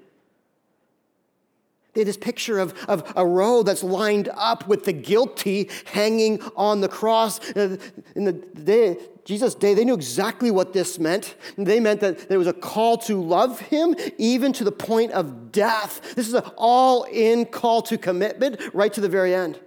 They 1.95 2.01
had 2.01 2.09
this 2.09 2.17
picture 2.17 2.59
of, 2.59 2.75
of 2.89 3.13
a 3.17 3.27
row 3.27 3.63
that's 3.63 3.83
lined 3.83 4.31
up 4.35 4.67
with 4.67 4.85
the 4.85 4.93
guilty 4.93 5.69
hanging 5.87 6.41
on 6.57 6.81
the 6.81 6.89
cross. 6.89 7.39
Uh, 7.51 7.77
in 8.17 8.25
the 8.25 8.33
day, 8.33 8.97
Jesus' 9.25 9.55
day, 9.55 9.75
they 9.75 9.85
knew 9.85 9.95
exactly 9.95 10.51
what 10.51 10.73
this 10.73 10.99
meant. 10.99 11.37
They 11.57 11.79
meant 11.79 12.01
that 12.01 12.29
there 12.29 12.39
was 12.39 12.49
a 12.49 12.53
call 12.53 12.99
to 12.99 13.23
love 13.23 13.61
him, 13.61 13.95
even 14.19 14.53
to 14.55 14.65
the 14.65 14.73
point 14.73 15.13
of 15.13 15.53
death. 15.53 16.15
This 16.15 16.27
is 16.27 16.35
an 16.35 16.43
all 16.57 17.05
in 17.05 17.45
call 17.45 17.83
to 17.83 17.97
commitment, 17.97 18.61
right 18.75 18.93
to 18.93 19.01
the 19.01 19.09
very 19.09 19.35
end. 19.35 19.61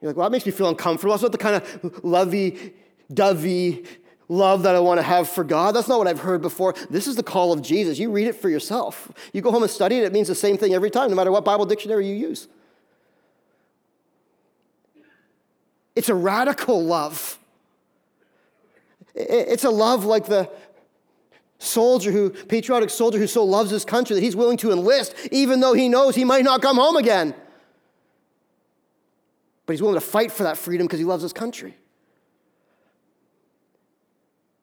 You're 0.00 0.10
like, 0.10 0.16
well, 0.16 0.28
that 0.28 0.32
makes 0.32 0.46
me 0.46 0.52
feel 0.52 0.68
uncomfortable. 0.68 1.12
That's 1.12 1.22
not 1.22 1.32
the 1.32 1.38
kind 1.38 1.56
of 1.56 2.04
lovey 2.04 2.74
dovey 3.12 3.84
love 4.28 4.62
that 4.64 4.74
I 4.74 4.80
want 4.80 4.98
to 4.98 5.02
have 5.02 5.28
for 5.28 5.42
God. 5.42 5.74
That's 5.74 5.88
not 5.88 5.98
what 5.98 6.06
I've 6.06 6.20
heard 6.20 6.42
before. 6.42 6.74
This 6.90 7.06
is 7.06 7.16
the 7.16 7.22
call 7.22 7.52
of 7.52 7.62
Jesus. 7.62 7.98
You 7.98 8.10
read 8.10 8.26
it 8.26 8.34
for 8.34 8.48
yourself. 8.48 9.10
You 9.32 9.40
go 9.40 9.50
home 9.50 9.62
and 9.62 9.70
study 9.70 9.96
it, 9.96 10.04
it 10.04 10.12
means 10.12 10.28
the 10.28 10.34
same 10.34 10.58
thing 10.58 10.74
every 10.74 10.90
time, 10.90 11.08
no 11.08 11.16
matter 11.16 11.32
what 11.32 11.44
Bible 11.44 11.66
dictionary 11.66 12.06
you 12.06 12.14
use. 12.14 12.48
It's 15.98 16.08
a 16.08 16.14
radical 16.14 16.84
love. 16.84 17.40
It's 19.16 19.64
a 19.64 19.70
love 19.70 20.04
like 20.04 20.26
the 20.26 20.48
soldier 21.58 22.12
who, 22.12 22.30
patriotic 22.30 22.90
soldier 22.90 23.18
who 23.18 23.26
so 23.26 23.42
loves 23.42 23.72
his 23.72 23.84
country 23.84 24.14
that 24.14 24.20
he's 24.22 24.36
willing 24.36 24.58
to 24.58 24.70
enlist 24.70 25.12
even 25.32 25.58
though 25.58 25.72
he 25.72 25.88
knows 25.88 26.14
he 26.14 26.24
might 26.24 26.44
not 26.44 26.62
come 26.62 26.76
home 26.76 26.94
again. 26.94 27.34
But 29.66 29.72
he's 29.72 29.82
willing 29.82 29.96
to 29.96 30.06
fight 30.06 30.30
for 30.30 30.44
that 30.44 30.56
freedom 30.56 30.86
because 30.86 31.00
he 31.00 31.04
loves 31.04 31.24
his 31.24 31.32
country. 31.32 31.76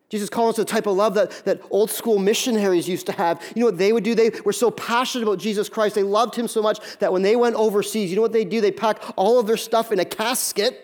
Jesus 0.08 0.30
calls 0.30 0.52
us 0.52 0.66
the 0.66 0.72
type 0.72 0.88
of 0.88 0.96
love 0.96 1.16
that, 1.16 1.32
that 1.44 1.60
old 1.70 1.92
school 1.92 2.18
missionaries 2.18 2.88
used 2.88 3.08
to 3.08 3.12
have. 3.12 3.44
You 3.54 3.60
know 3.60 3.66
what 3.66 3.78
they 3.78 3.92
would 3.92 4.06
do? 4.06 4.16
They 4.16 4.32
were 4.46 4.54
so 4.54 4.72
passionate 4.72 5.26
about 5.26 5.40
Jesus 5.40 5.68
Christ. 5.68 5.96
They 5.96 6.04
loved 6.04 6.34
him 6.34 6.48
so 6.48 6.62
much 6.62 6.80
that 7.00 7.12
when 7.12 7.24
they 7.24 7.36
went 7.36 7.58
overseas, 7.58 8.10
you 8.10 8.16
know 8.16 8.22
what 8.22 8.32
they 8.32 8.46
do? 8.46 8.62
They 8.62 8.72
pack 8.72 9.04
all 9.18 9.38
of 9.38 9.48
their 9.48 9.58
stuff 9.58 9.92
in 9.92 10.00
a 10.00 10.06
casket 10.06 10.84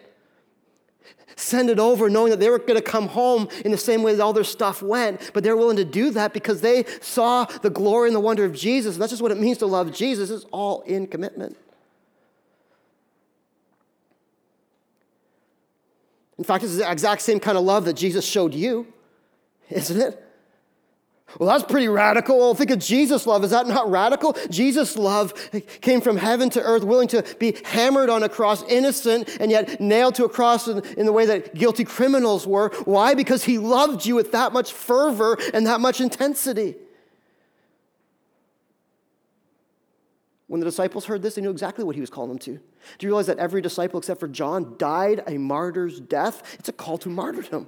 send 1.36 1.70
it 1.70 1.80
over 1.80 2.10
knowing 2.10 2.30
that 2.30 2.40
they 2.40 2.50
were 2.50 2.60
going 2.60 2.76
to 2.76 2.82
come 2.82 3.08
home 3.08 3.48
in 3.66 3.72
the 3.72 3.78
same 3.78 4.04
way 4.04 4.16
that 4.16 4.22
all 4.22 4.34
their 4.34 4.44
stuff 4.44 4.82
went. 4.82 5.32
But 5.34 5.44
they're 5.44 5.58
willing 5.58 5.78
to 5.78 5.86
do 5.86 6.12
that 6.12 6.34
because 6.34 6.62
they 6.62 6.86
saw 7.02 7.46
the 7.46 7.70
glory 7.70 8.10
and 8.10 8.16
the 8.16 8.20
wonder 8.20 8.46
of 8.46 8.54
Jesus. 8.54 8.96
And 8.96 9.02
that's 9.02 9.12
just 9.12 9.22
what 9.22 9.32
it 9.32 9.40
means 9.40 9.58
to 9.60 9.66
love 9.66 9.92
Jesus. 9.94 10.30
It's 10.30 10.46
all 10.52 10.82
in 10.82 11.08
commitment. 11.08 11.58
In 16.38 16.44
fact, 16.44 16.64
it's 16.64 16.78
the 16.78 16.90
exact 16.90 17.22
same 17.22 17.40
kind 17.40 17.58
of 17.58 17.64
love 17.64 17.86
that 17.86 17.94
Jesus 17.94 18.26
showed 18.26 18.54
you, 18.54 18.88
isn't 19.70 20.02
it? 20.02 20.31
Well, 21.40 21.50
that's 21.50 21.70
pretty 21.70 21.88
radical. 21.88 22.38
Well, 22.38 22.54
think 22.54 22.72
of 22.72 22.80
Jesus' 22.80 23.26
love. 23.26 23.44
Is 23.44 23.52
that 23.52 23.68
not 23.68 23.90
radical? 23.90 24.36
Jesus' 24.50 24.98
love 24.98 25.34
came 25.82 26.02
from 26.02 26.18
heaven 26.18 26.50
to 26.52 26.62
earth, 26.62 26.84
willing 26.84 27.08
to 27.10 27.24
be 27.40 27.58
hammered 27.66 28.10
on 28.10 28.24
a 28.24 28.30
cross, 28.30 28.64
innocent, 28.64 29.38
and 29.40 29.50
yet 29.52 29.80
nailed 29.80 30.16
to 30.16 30.26
a 30.26 30.30
cross 30.30 30.68
in, 30.68 30.84
in, 30.98 31.06
the 31.06 31.14
way 31.14 31.26
that 31.26 31.56
guilty 31.56 31.84
criminals 31.84 32.46
were. 32.46 32.70
Why? 32.86 33.14
Because 33.14 33.44
he 33.44 33.58
loved 33.58 34.06
you 34.06 34.16
with 34.16 34.32
that 34.34 34.54
much 34.54 34.74
fervor 34.74 35.38
and 35.54 35.66
that 35.68 35.80
much 35.80 36.02
intensity. 36.02 36.76
When 40.48 40.60
the 40.60 40.66
disciples 40.66 41.06
heard 41.06 41.22
this, 41.22 41.36
they 41.36 41.42
knew 41.42 41.50
exactly 41.50 41.86
what 41.86 41.96
he 41.96 42.02
was 42.02 42.10
calling 42.10 42.30
them 42.30 42.40
to. 42.40 42.52
Do 42.52 43.08
you 43.08 43.10
realize 43.10 43.28
that 43.28 43.38
every 43.38 43.62
disciple 43.62 44.00
except 44.00 44.20
for 44.20 44.28
John 44.28 44.76
died 44.78 45.24
a 45.26 45.38
martyr's 45.38 46.02
death? 46.02 46.58
It's 46.60 46.68
a 46.68 46.74
call 46.74 46.98
to 47.00 47.10
martyrdom. 47.10 47.68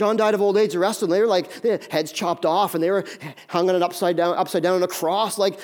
John 0.00 0.16
died 0.16 0.32
of 0.32 0.40
old 0.40 0.56
age, 0.56 0.74
arrested, 0.74 1.04
them, 1.04 1.10
they 1.10 1.20
were 1.20 1.26
like, 1.26 1.60
they 1.60 1.78
heads 1.90 2.10
chopped 2.10 2.46
off 2.46 2.74
and 2.74 2.82
they 2.82 2.90
were 2.90 3.04
hung 3.48 3.68
on 3.68 3.76
an 3.76 3.82
upside 3.82 4.16
down, 4.16 4.34
upside 4.34 4.62
down 4.62 4.76
on 4.76 4.82
a 4.82 4.88
cross. 4.88 5.36
Like, 5.36 5.60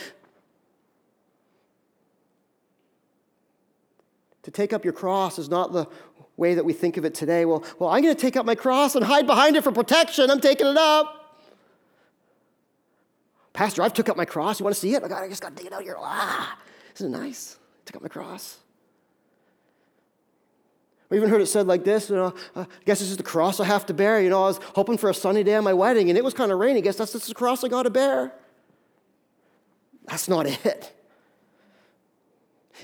to 4.43 4.51
take 4.51 4.75
up 4.75 4.85
your 4.85 4.93
cross 4.93 5.39
is 5.39 5.49
not 5.49 5.73
the 5.73 5.87
way 6.37 6.53
that 6.53 6.67
we 6.67 6.75
think 6.75 6.99
of 6.99 7.07
it 7.07 7.15
today. 7.15 7.47
Well, 7.47 7.65
well, 7.79 7.89
I'm 7.89 8.03
going 8.03 8.15
to 8.15 8.21
take 8.21 8.37
up 8.37 8.45
my 8.45 8.55
cross 8.55 8.95
and 8.95 9.03
hide 9.03 9.27
behind 9.27 9.57
it 9.57 9.65
for 9.65 9.73
protection. 9.73 10.31
I'm 10.31 10.43
taking 10.43 10.67
it 10.67 10.77
up. 10.77 11.41
Pastor, 13.55 13.81
I've 13.81 13.95
took 13.95 14.11
up 14.11 14.19
my 14.19 14.27
cross. 14.27 14.61
You 14.61 14.65
want 14.65 14.75
to 14.75 14.81
see 14.83 14.93
it? 14.93 15.03
I, 15.03 15.09
got, 15.09 15.23
I 15.23 15.29
just 15.31 15.41
got 15.41 15.57
to 15.57 15.63
dig 15.63 15.69
it 15.69 15.73
out 15.73 15.83
here. 15.83 15.97
Ah, 15.99 16.59
isn't 16.95 17.15
it 17.15 17.19
nice? 17.19 17.57
Took 17.87 17.97
up 17.97 18.03
my 18.03 18.09
cross. 18.09 18.59
We 21.09 21.17
even 21.17 21.31
heard 21.31 21.41
it 21.41 21.47
said 21.47 21.67
like 21.67 21.85
this, 21.85 22.11
you 22.11 22.17
know, 22.17 22.35
uh, 22.55 22.65
I 22.65 22.85
guess 22.85 22.99
this 22.99 23.11
is 23.11 23.17
the 23.17 23.23
cross 23.23 23.61
I 23.61 23.65
have 23.65 23.87
to 23.87 23.95
bear. 23.95 24.21
You 24.21 24.29
know, 24.29 24.43
I 24.45 24.49
was 24.49 24.61
hoping 24.75 24.99
for 24.99 25.09
a 25.09 25.15
sunny 25.15 25.45
day 25.45 25.55
on 25.55 25.63
my 25.63 25.73
wedding 25.73 26.09
and 26.09 26.19
it 26.19 26.25
was 26.25 26.35
kind 26.35 26.51
of 26.51 26.59
rainy. 26.59 26.79
I 26.79 26.83
guess 26.83 26.97
that's 26.97 27.13
just 27.13 27.29
the 27.29 27.35
cross 27.35 27.63
I 27.63 27.69
got 27.69 27.85
to 27.85 27.91
bear. 27.91 28.33
That's 30.07 30.29
not 30.29 30.47
it. 30.47 30.93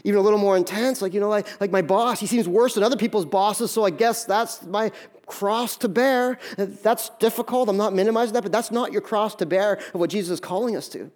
Even 0.05 0.19
a 0.19 0.23
little 0.23 0.39
more 0.39 0.57
intense, 0.57 1.03
like, 1.03 1.13
you 1.13 1.21
know, 1.21 1.29
like, 1.29 1.61
like 1.61 1.71
my 1.71 1.83
boss, 1.83 2.19
he 2.19 2.27
seems 2.27 2.49
worse 2.49 2.75
than 2.75 2.83
other 2.83 2.97
people's 2.97 3.27
bosses, 3.27 3.71
so 3.71 3.85
I 3.85 3.91
guess 3.91 4.25
that's 4.25 4.63
my 4.65 4.91
cross 5.27 5.77
to 5.79 5.89
bear. 5.89 6.39
That's 6.57 7.11
difficult. 7.19 7.69
I'm 7.69 7.77
not 7.77 7.93
minimizing 7.93 8.33
that, 8.35 8.43
but 8.43 8.53
that's 8.53 8.71
not 8.71 8.93
your 8.93 9.03
cross 9.03 9.35
to 9.37 9.47
bear 9.47 9.75
of 9.93 10.01
what 10.01 10.09
Jesus 10.09 10.35
is 10.35 10.41
calling 10.41 10.77
us 10.77 10.89
to. 10.91 11.11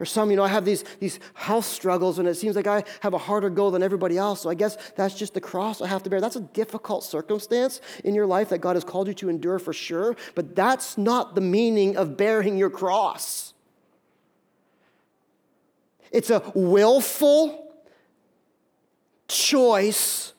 Or 0.00 0.06
some, 0.06 0.30
you 0.30 0.36
know, 0.36 0.42
I 0.42 0.48
have 0.48 0.64
these, 0.64 0.82
these 0.98 1.20
health 1.34 1.66
struggles 1.66 2.18
and 2.18 2.26
it 2.26 2.34
seems 2.34 2.56
like 2.56 2.66
I 2.66 2.84
have 3.00 3.12
a 3.12 3.18
harder 3.18 3.50
go 3.50 3.70
than 3.70 3.82
everybody 3.82 4.16
else. 4.16 4.40
So 4.40 4.48
I 4.48 4.54
guess 4.54 4.78
that's 4.96 5.14
just 5.14 5.34
the 5.34 5.42
cross 5.42 5.82
I 5.82 5.88
have 5.88 6.02
to 6.04 6.10
bear. 6.10 6.22
That's 6.22 6.36
a 6.36 6.40
difficult 6.40 7.04
circumstance 7.04 7.82
in 8.02 8.14
your 8.14 8.26
life 8.26 8.48
that 8.48 8.58
God 8.58 8.76
has 8.76 8.84
called 8.84 9.08
you 9.08 9.14
to 9.14 9.28
endure 9.28 9.58
for 9.58 9.74
sure. 9.74 10.16
But 10.34 10.56
that's 10.56 10.96
not 10.96 11.34
the 11.34 11.42
meaning 11.42 11.98
of 11.98 12.16
bearing 12.16 12.56
your 12.56 12.70
cross. 12.70 13.52
It's 16.10 16.30
a 16.30 16.50
willful 16.54 17.74
choice 19.28 20.32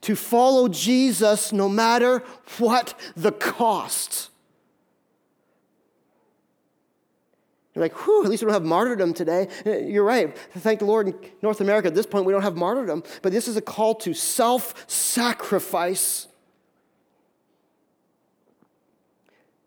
to 0.00 0.16
follow 0.16 0.68
Jesus 0.68 1.52
no 1.52 1.68
matter 1.68 2.24
what 2.58 2.98
the 3.16 3.32
cost. 3.32 4.30
You're 7.74 7.84
like, 7.84 7.94
whew, 8.04 8.24
at 8.24 8.30
least 8.30 8.42
we 8.42 8.46
don't 8.46 8.54
have 8.54 8.64
martyrdom 8.64 9.14
today. 9.14 9.48
Uh, 9.64 9.78
you're 9.78 10.04
right. 10.04 10.36
Thank 10.58 10.80
the 10.80 10.86
Lord 10.86 11.08
in 11.08 11.14
North 11.40 11.60
America 11.60 11.88
at 11.88 11.94
this 11.94 12.06
point, 12.06 12.24
we 12.24 12.32
don't 12.32 12.42
have 12.42 12.56
martyrdom. 12.56 13.04
But 13.22 13.32
this 13.32 13.46
is 13.46 13.56
a 13.56 13.62
call 13.62 13.94
to 13.96 14.12
self 14.12 14.90
sacrifice, 14.90 16.26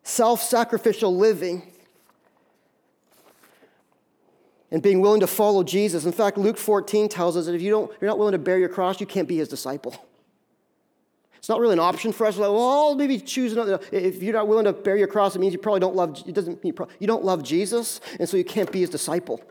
self 0.04 0.42
sacrificial 0.42 1.16
living, 1.16 1.64
and 4.70 4.82
being 4.82 5.00
willing 5.00 5.22
to 5.22 5.28
follow 5.28 5.64
Jesus. 5.64 6.04
In 6.04 6.12
fact, 6.12 6.38
Luke 6.38 6.58
14 6.58 7.08
tells 7.08 7.38
us 7.38 7.46
that 7.46 7.56
if 7.56 7.62
you 7.62 7.70
don't, 7.70 7.90
you're 8.02 8.10
not 8.10 8.18
willing 8.18 8.34
to 8.34 8.38
bear 8.38 8.60
your 8.60 8.70
cross, 8.70 9.00
you 9.00 9.08
can't 9.08 9.30
be 9.30 9.38
his 9.38 9.48
disciple. 9.48 9.96
It's 11.44 11.50
not 11.50 11.60
really 11.60 11.74
an 11.74 11.80
option 11.80 12.14
for 12.14 12.26
us. 12.26 12.38
Like, 12.38 12.50
well, 12.50 12.70
I'll 12.70 12.96
maybe 12.96 13.20
choose 13.20 13.52
another. 13.52 13.78
If 13.92 14.24
you're 14.24 14.34
not 14.34 14.48
willing 14.48 14.64
to 14.64 14.72
bear 14.72 14.96
your 14.96 15.10
cross, 15.10 15.36
it 15.36 15.40
means 15.40 15.52
you 15.52 15.60
probably 15.60 15.82
don't 15.82 15.94
love. 15.94 16.24
It 16.26 16.34
doesn't 16.34 16.64
mean 16.64 16.74
you 17.00 17.06
don't 17.06 17.26
love 17.26 17.44
Jesus, 17.44 18.00
and 18.18 18.30
so 18.30 18.38
you 18.38 18.46
can't 18.46 18.72
be 18.72 18.80
his 18.80 18.90
disciple. 18.90 19.42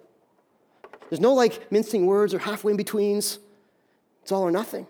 There's 1.11 1.21
no 1.21 1.35
like 1.35 1.71
mincing 1.71 2.07
words 2.07 2.33
or 2.33 2.39
halfway 2.39 2.71
in 2.71 2.79
betweens. 2.79 3.41
It's 4.23 4.33
all 4.33 4.41
or 4.41 4.51
nothing. 4.51 4.87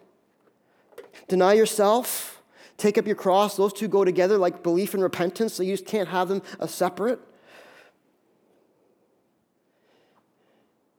Deny 1.27 1.55
yourself. 1.55 2.41
Take 2.77 2.97
up 2.97 3.05
your 3.05 3.17
cross. 3.17 3.57
Those 3.57 3.73
two 3.73 3.89
go 3.89 4.05
together 4.05 4.39
like 4.39 4.63
belief 4.63 4.95
and 4.95 5.03
repentance. 5.03 5.55
So 5.55 5.65
you 5.65 5.73
just 5.73 5.87
can't 5.87 6.09
have 6.09 6.29
them 6.29 6.41
a 6.61 6.69
separate. 6.69 7.19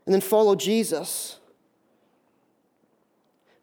And 0.06 0.14
then 0.14 0.20
follow 0.20 0.56
Jesus. 0.56 1.40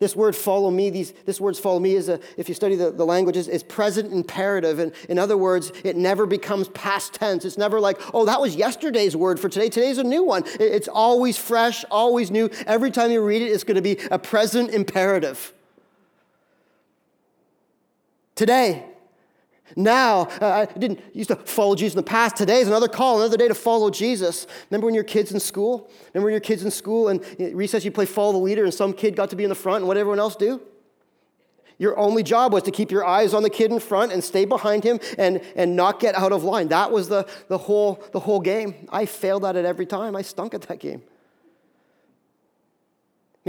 This 0.00 0.16
word 0.16 0.34
follow 0.34 0.70
me, 0.70 0.88
these, 0.88 1.12
this 1.26 1.38
word's 1.38 1.58
follow 1.58 1.78
me 1.78 1.94
is 1.94 2.08
a, 2.08 2.18
if 2.38 2.48
you 2.48 2.54
study 2.54 2.74
the, 2.74 2.90
the 2.90 3.04
languages, 3.04 3.48
is 3.48 3.62
present 3.62 4.10
imperative. 4.10 4.78
And 4.78 4.92
in 5.10 5.18
other 5.18 5.36
words, 5.36 5.72
it 5.84 5.94
never 5.94 6.24
becomes 6.24 6.68
past 6.68 7.12
tense. 7.12 7.44
It's 7.44 7.58
never 7.58 7.78
like, 7.78 8.00
oh, 8.14 8.24
that 8.24 8.40
was 8.40 8.56
yesterday's 8.56 9.14
word 9.14 9.38
for 9.38 9.50
today. 9.50 9.68
Today's 9.68 9.98
a 9.98 10.04
new 10.04 10.24
one. 10.24 10.44
It, 10.54 10.62
it's 10.62 10.88
always 10.88 11.36
fresh, 11.36 11.84
always 11.90 12.30
new. 12.30 12.48
Every 12.66 12.90
time 12.90 13.10
you 13.10 13.22
read 13.22 13.42
it, 13.42 13.52
it's 13.52 13.62
going 13.62 13.74
to 13.76 13.82
be 13.82 13.98
a 14.10 14.18
present 14.18 14.70
imperative. 14.70 15.52
Today, 18.34 18.89
now, 19.76 20.22
uh, 20.40 20.66
I 20.68 20.78
didn't 20.78 21.00
used 21.14 21.28
to 21.28 21.36
follow 21.36 21.74
Jesus 21.74 21.94
in 21.94 21.98
the 21.98 22.02
past. 22.02 22.36
Today 22.36 22.60
is 22.60 22.68
another 22.68 22.88
call, 22.88 23.20
another 23.20 23.36
day 23.36 23.48
to 23.48 23.54
follow 23.54 23.90
Jesus. 23.90 24.46
Remember 24.70 24.86
when 24.86 24.94
your 24.94 25.04
kids 25.04 25.32
in 25.32 25.40
school? 25.40 25.90
Remember 26.12 26.26
when 26.26 26.32
your 26.32 26.40
kids 26.40 26.64
in 26.64 26.70
school 26.70 27.08
and 27.08 27.24
recess 27.54 27.84
you 27.84 27.90
play 27.90 28.06
follow 28.06 28.32
the 28.32 28.38
leader 28.38 28.64
and 28.64 28.74
some 28.74 28.92
kid 28.92 29.16
got 29.16 29.30
to 29.30 29.36
be 29.36 29.44
in 29.44 29.48
the 29.48 29.54
front 29.54 29.78
and 29.78 29.88
what 29.88 29.96
everyone 29.96 30.18
else 30.18 30.36
do? 30.36 30.60
Your 31.78 31.98
only 31.98 32.22
job 32.22 32.52
was 32.52 32.62
to 32.64 32.70
keep 32.70 32.90
your 32.90 33.06
eyes 33.06 33.32
on 33.32 33.42
the 33.42 33.48
kid 33.48 33.72
in 33.72 33.80
front 33.80 34.12
and 34.12 34.22
stay 34.22 34.44
behind 34.44 34.84
him 34.84 35.00
and, 35.16 35.40
and 35.56 35.76
not 35.76 35.98
get 35.98 36.14
out 36.14 36.30
of 36.30 36.44
line. 36.44 36.68
That 36.68 36.92
was 36.92 37.08
the, 37.08 37.26
the, 37.48 37.56
whole, 37.56 38.04
the 38.12 38.20
whole 38.20 38.40
game. 38.40 38.86
I 38.90 39.06
failed 39.06 39.46
at 39.46 39.56
it 39.56 39.64
every 39.64 39.86
time. 39.86 40.14
I 40.14 40.20
stunk 40.20 40.52
at 40.52 40.60
that 40.62 40.78
game. 40.78 41.02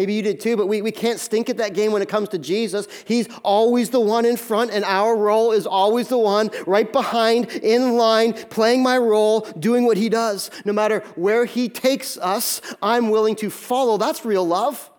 Maybe 0.02 0.16
you 0.16 0.24
did 0.24 0.40
too, 0.40 0.58
but 0.58 0.66
we, 0.66 0.82
we 0.82 0.92
can't 0.92 1.20
stink 1.20 1.48
at 1.48 1.58
that 1.58 1.76
game 1.76 1.92
when 1.92 2.02
it 2.02 2.10
comes 2.10 2.30
to 2.30 2.40
Jesus. 2.40 2.88
He's 3.06 3.28
always 3.44 3.92
the 3.92 4.00
one 4.00 4.26
in 4.26 4.36
front, 4.36 4.72
and 4.72 4.84
our 4.84 5.16
role 5.16 5.52
is 5.52 5.68
always 5.68 6.08
the 6.08 6.18
one 6.18 6.50
right 6.66 6.92
behind, 6.92 7.52
in 7.52 7.98
line, 7.98 8.34
playing 8.34 8.82
my 8.82 8.98
role, 8.98 9.42
doing 9.60 9.86
what 9.86 9.98
he 9.98 10.10
does. 10.10 10.50
No 10.66 10.74
matter 10.74 11.02
where 11.14 11.46
he 11.46 11.70
takes 11.70 12.18
us, 12.18 12.64
I'm 12.82 13.12
willing 13.12 13.36
to 13.36 13.52
follow. 13.52 14.00
That's 14.00 14.26
real 14.26 14.44
love. 14.44 14.90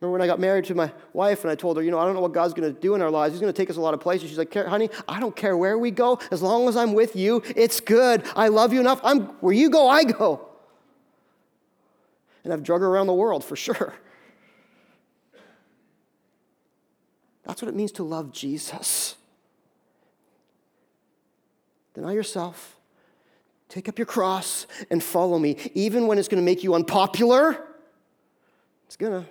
Remember 0.00 0.14
when 0.14 0.22
I 0.22 0.26
got 0.26 0.40
married 0.40 0.64
to 0.64 0.74
my 0.74 0.92
wife 1.12 1.44
and 1.44 1.52
I 1.52 1.54
told 1.54 1.76
her, 1.76 1.82
you 1.84 1.92
know, 1.92 2.00
I 2.00 2.06
don't 2.06 2.14
know 2.14 2.22
what 2.22 2.32
God's 2.32 2.54
going 2.54 2.74
to 2.74 2.80
do 2.80 2.96
in 2.96 3.02
our 3.02 3.10
lives. 3.10 3.34
He's 3.34 3.40
going 3.40 3.52
to 3.52 3.56
take 3.56 3.70
us 3.70 3.76
a 3.76 3.80
lot 3.80 3.94
of 3.94 4.00
places. 4.00 4.30
She's 4.30 4.38
like, 4.38 4.52
honey, 4.52 4.90
I 5.06 5.20
don't 5.20 5.36
care 5.36 5.56
where 5.56 5.78
we 5.78 5.92
go. 5.92 6.18
As 6.32 6.42
long 6.42 6.68
as 6.68 6.76
I'm 6.76 6.92
with 6.92 7.14
you, 7.14 7.40
it's 7.54 7.78
good. 7.78 8.24
I 8.34 8.48
love 8.48 8.72
you 8.72 8.80
enough. 8.80 9.00
I'm, 9.04 9.26
where 9.42 9.54
you 9.54 9.70
go, 9.70 9.88
I 9.88 10.02
go 10.02 10.47
and 12.44 12.52
I've 12.52 12.62
drug 12.62 12.80
her 12.80 12.86
around 12.86 13.06
the 13.06 13.14
world 13.14 13.44
for 13.44 13.56
sure. 13.56 13.94
That's 17.44 17.62
what 17.62 17.68
it 17.68 17.74
means 17.74 17.92
to 17.92 18.02
love 18.02 18.30
Jesus. 18.32 19.16
Deny 21.94 22.12
yourself, 22.12 22.76
take 23.68 23.88
up 23.88 23.98
your 23.98 24.06
cross, 24.06 24.66
and 24.90 25.02
follow 25.02 25.38
me, 25.38 25.56
even 25.74 26.06
when 26.06 26.18
it's 26.18 26.28
going 26.28 26.40
to 26.40 26.44
make 26.44 26.62
you 26.62 26.74
unpopular. 26.74 27.64
It's 28.86 28.96
going 28.96 29.24
to. 29.24 29.28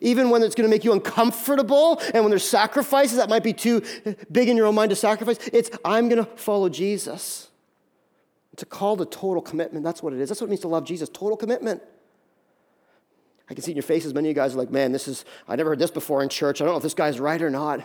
Even 0.00 0.30
when 0.30 0.42
it's 0.44 0.54
going 0.54 0.68
to 0.68 0.70
make 0.70 0.84
you 0.84 0.92
uncomfortable 0.92 2.00
and 2.14 2.22
when 2.22 2.30
there's 2.30 2.48
sacrifices 2.48 3.16
that 3.16 3.28
might 3.28 3.42
be 3.42 3.52
too 3.52 3.82
big 4.30 4.48
in 4.48 4.56
your 4.56 4.66
own 4.66 4.74
mind 4.76 4.90
to 4.90 4.96
sacrifice, 4.96 5.38
it's 5.52 5.68
I'm 5.84 6.08
going 6.08 6.24
to 6.24 6.30
follow 6.36 6.68
Jesus. 6.68 7.48
It's 8.52 8.62
a 8.62 8.66
call 8.66 8.96
to 8.98 9.04
total 9.04 9.42
commitment. 9.42 9.84
That's 9.84 10.00
what 10.00 10.12
it 10.12 10.20
is. 10.20 10.28
That's 10.28 10.40
what 10.40 10.46
it 10.46 10.50
means 10.50 10.60
to 10.60 10.68
love 10.68 10.84
Jesus 10.84 11.08
total 11.08 11.36
commitment. 11.36 11.82
I 13.48 13.54
can 13.54 13.62
see 13.62 13.72
in 13.72 13.76
your 13.76 13.82
faces, 13.82 14.14
many 14.14 14.28
of 14.28 14.30
you 14.30 14.34
guys 14.34 14.54
are 14.54 14.58
like, 14.58 14.70
man, 14.70 14.92
this 14.92 15.06
is, 15.06 15.24
I 15.46 15.56
never 15.56 15.70
heard 15.70 15.78
this 15.78 15.90
before 15.90 16.22
in 16.22 16.28
church. 16.28 16.60
I 16.60 16.64
don't 16.64 16.72
know 16.72 16.78
if 16.78 16.82
this 16.82 16.94
guy's 16.94 17.20
right 17.20 17.40
or 17.40 17.50
not. 17.50 17.80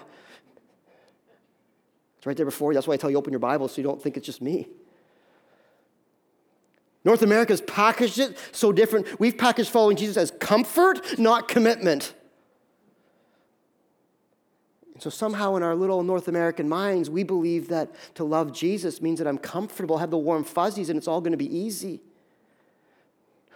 It's 2.18 2.26
right 2.26 2.36
there 2.36 2.46
before 2.46 2.72
you. 2.72 2.76
That's 2.76 2.88
why 2.88 2.94
I 2.94 2.98
tell 2.98 3.10
you 3.10 3.18
open 3.18 3.32
your 3.32 3.40
Bible 3.40 3.68
so 3.68 3.78
you 3.78 3.84
don't 3.84 4.02
think 4.02 4.18
it's 4.18 4.26
just 4.26 4.42
me. 4.42 4.68
North 7.06 7.22
America's 7.22 7.62
packaged 7.62 8.20
it 8.20 8.38
so 8.52 8.72
different. 8.72 9.20
We've 9.20 9.38
packaged 9.38 9.70
following 9.70 9.96
Jesus 9.98 10.18
as 10.18 10.32
comfort, 10.32 11.18
not 11.18 11.48
commitment. 11.48 12.14
And 14.94 15.02
so 15.02 15.10
somehow 15.10 15.56
in 15.56 15.64
our 15.64 15.76
little 15.76 16.04
North 16.04 16.28
American 16.28 16.68
minds, 16.68 17.10
we 17.10 17.24
believe 17.24 17.70
that 17.70 17.90
to 18.16 18.26
love 18.26 18.52
Jesus 18.52 19.02
means 19.02 19.20
that 19.20 19.28
I'm 19.28 19.38
comfortable, 19.38 19.98
have 20.00 20.12
the 20.12 20.18
warm 20.18 20.44
fuzzies, 20.44 20.90
and 20.90 20.98
it's 20.98 21.08
all 21.08 21.22
going 21.22 21.32
to 21.32 21.38
be 21.38 21.58
easy. 21.58 22.02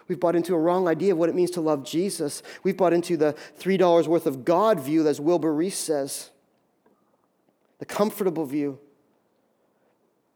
We've 0.07 0.19
bought 0.19 0.35
into 0.35 0.53
a 0.53 0.59
wrong 0.59 0.87
idea 0.87 1.13
of 1.13 1.17
what 1.17 1.29
it 1.29 1.35
means 1.35 1.51
to 1.51 1.61
love 1.61 1.83
Jesus. 1.83 2.43
We've 2.63 2.77
bought 2.77 2.93
into 2.93 3.17
the 3.17 3.35
$3 3.59 4.07
worth 4.07 4.25
of 4.25 4.45
God 4.45 4.79
view, 4.79 5.07
as 5.07 5.19
Wilbur 5.19 5.53
Rees 5.53 5.77
says, 5.77 6.29
the 7.79 7.85
comfortable 7.85 8.45
view 8.45 8.79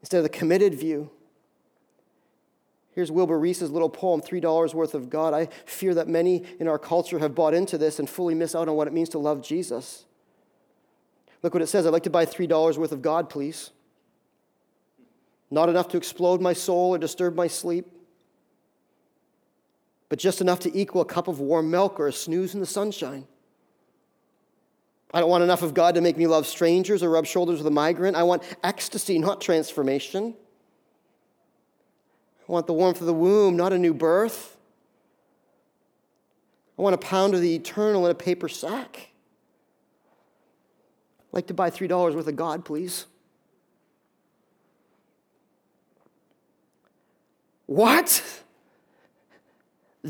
instead 0.00 0.18
of 0.18 0.22
the 0.22 0.30
committed 0.30 0.74
view. 0.74 1.10
Here's 2.92 3.12
Wilbur 3.12 3.38
Rees's 3.38 3.70
little 3.70 3.90
poem, 3.90 4.20
$3 4.20 4.74
worth 4.74 4.94
of 4.94 5.08
God. 5.08 5.32
I 5.32 5.48
fear 5.66 5.94
that 5.94 6.08
many 6.08 6.44
in 6.58 6.66
our 6.66 6.78
culture 6.78 7.18
have 7.20 7.34
bought 7.34 7.54
into 7.54 7.78
this 7.78 7.98
and 7.98 8.10
fully 8.10 8.34
miss 8.34 8.54
out 8.54 8.68
on 8.68 8.74
what 8.74 8.88
it 8.88 8.92
means 8.92 9.10
to 9.10 9.18
love 9.18 9.40
Jesus. 9.42 10.04
Look 11.42 11.54
what 11.54 11.62
it 11.62 11.68
says 11.68 11.86
I'd 11.86 11.92
like 11.92 12.02
to 12.04 12.10
buy 12.10 12.26
$3 12.26 12.76
worth 12.76 12.90
of 12.90 13.02
God, 13.02 13.30
please. 13.30 13.70
Not 15.50 15.68
enough 15.68 15.88
to 15.88 15.96
explode 15.96 16.40
my 16.40 16.52
soul 16.52 16.94
or 16.94 16.98
disturb 16.98 17.36
my 17.36 17.46
sleep 17.46 17.86
but 20.08 20.18
just 20.18 20.40
enough 20.40 20.60
to 20.60 20.78
equal 20.78 21.02
a 21.02 21.04
cup 21.04 21.28
of 21.28 21.40
warm 21.40 21.70
milk 21.70 22.00
or 22.00 22.08
a 22.08 22.12
snooze 22.12 22.54
in 22.54 22.60
the 22.60 22.66
sunshine. 22.66 23.26
I 25.12 25.20
don't 25.20 25.30
want 25.30 25.44
enough 25.44 25.62
of 25.62 25.74
God 25.74 25.94
to 25.94 26.00
make 26.00 26.16
me 26.16 26.26
love 26.26 26.46
strangers 26.46 27.02
or 27.02 27.10
rub 27.10 27.26
shoulders 27.26 27.58
with 27.58 27.66
a 27.66 27.70
migrant. 27.70 28.16
I 28.16 28.22
want 28.24 28.42
ecstasy, 28.62 29.18
not 29.18 29.40
transformation. 29.40 30.34
I 32.48 32.52
want 32.52 32.66
the 32.66 32.74
warmth 32.74 33.00
of 33.00 33.06
the 33.06 33.14
womb, 33.14 33.56
not 33.56 33.72
a 33.72 33.78
new 33.78 33.94
birth. 33.94 34.56
I 36.78 36.82
want 36.82 36.94
a 36.94 36.98
pound 36.98 37.34
of 37.34 37.40
the 37.40 37.54
eternal 37.54 38.04
in 38.06 38.10
a 38.10 38.14
paper 38.14 38.48
sack. 38.48 39.10
I'd 41.20 41.36
like 41.36 41.46
to 41.48 41.54
buy 41.54 41.70
$3 41.70 42.14
worth 42.14 42.26
of 42.26 42.36
God, 42.36 42.64
please. 42.64 43.06
What? 47.66 48.22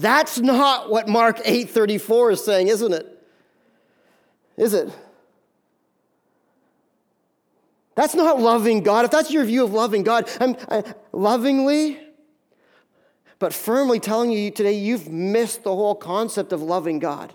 That's 0.01 0.39
not 0.39 0.91
what 0.91 1.09
Mark 1.09 1.39
8:34 1.45 2.33
is 2.33 2.45
saying, 2.45 2.69
isn't 2.69 2.93
it? 2.93 3.07
Is 4.57 4.73
it? 4.73 4.91
That's 7.97 8.15
not 8.15 8.41
loving 8.41 8.85
God. 8.85 9.05
If 9.07 9.11
that's 9.11 9.33
your 9.33 9.45
view 9.45 9.65
of 9.65 9.73
loving 9.73 10.05
God, 10.05 10.31
I'm 10.41 10.57
I, 10.71 10.85
lovingly, 11.13 11.99
but 13.41 13.53
firmly 13.53 13.99
telling 13.99 14.31
you 14.31 14.53
today, 14.53 14.75
you've 14.75 15.09
missed 15.09 15.65
the 15.65 15.75
whole 15.75 15.97
concept 15.97 16.53
of 16.53 16.63
loving 16.63 17.01
God. 17.01 17.33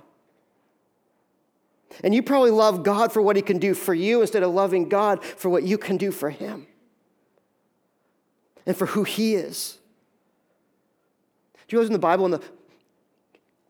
And 2.02 2.16
you 2.16 2.24
probably 2.24 2.52
love 2.52 2.84
God 2.84 3.12
for 3.12 3.22
what 3.22 3.36
He 3.36 3.42
can 3.42 3.60
do 3.60 3.74
for 3.74 3.94
you 3.94 4.22
instead 4.22 4.42
of 4.42 4.52
loving 4.54 4.88
God 4.88 5.22
for 5.24 5.50
what 5.50 5.64
you 5.64 5.78
can 5.78 5.98
do 5.98 6.12
for 6.12 6.30
Him 6.30 6.66
and 8.66 8.76
for 8.76 8.86
who 8.86 9.04
He 9.04 9.36
is. 9.36 9.80
Do 11.68 11.76
you 11.76 11.80
realize 11.80 11.90
in 11.90 11.94
the 11.94 12.00
Bible, 12.00 12.26
in 12.26 12.32
the 12.32 12.42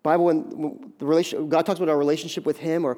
Bible, 0.02 0.26
when 0.26 0.92
the 1.00 1.06
relation, 1.06 1.50
God 1.50 1.66
talks 1.66 1.80
about 1.80 1.90
our 1.90 1.98
relationship 1.98 2.46
with 2.46 2.58
Him, 2.58 2.86
or 2.86 2.98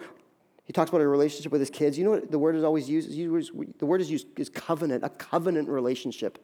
He 0.66 0.74
talks 0.74 0.90
about 0.90 1.02
our 1.02 1.10
relationship 1.10 1.52
with 1.52 1.62
His 1.62 1.70
kids, 1.70 1.98
you 1.98 2.04
know 2.04 2.12
what 2.12 2.32
the 2.32 2.40
word 2.40 2.56
is 2.56 2.64
always 2.64 2.90
used? 2.90 3.12
The 3.12 3.86
word 3.86 4.02
is 4.02 4.10
used 4.10 4.28
is 4.40 4.50
covenant, 4.50 5.04
a 5.04 5.10
covenant 5.10 5.70
relationship. 5.70 6.40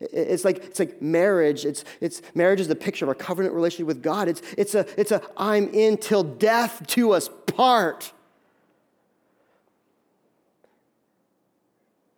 It's 0.00 0.44
like, 0.44 0.58
it's 0.58 0.78
like 0.78 1.02
marriage. 1.02 1.64
It's, 1.64 1.84
it's, 2.00 2.22
marriage 2.34 2.60
is 2.60 2.68
the 2.68 2.76
picture 2.76 3.04
of 3.04 3.08
our 3.08 3.16
covenant 3.16 3.54
relationship 3.54 3.86
with 3.86 4.02
God. 4.02 4.28
It's, 4.28 4.42
it's, 4.56 4.74
a, 4.76 4.86
it's 5.00 5.10
a 5.10 5.20
I'm 5.36 5.68
in 5.70 5.96
till 5.96 6.22
death 6.22 6.86
do 6.86 7.10
us 7.12 7.28
part. 7.46 8.12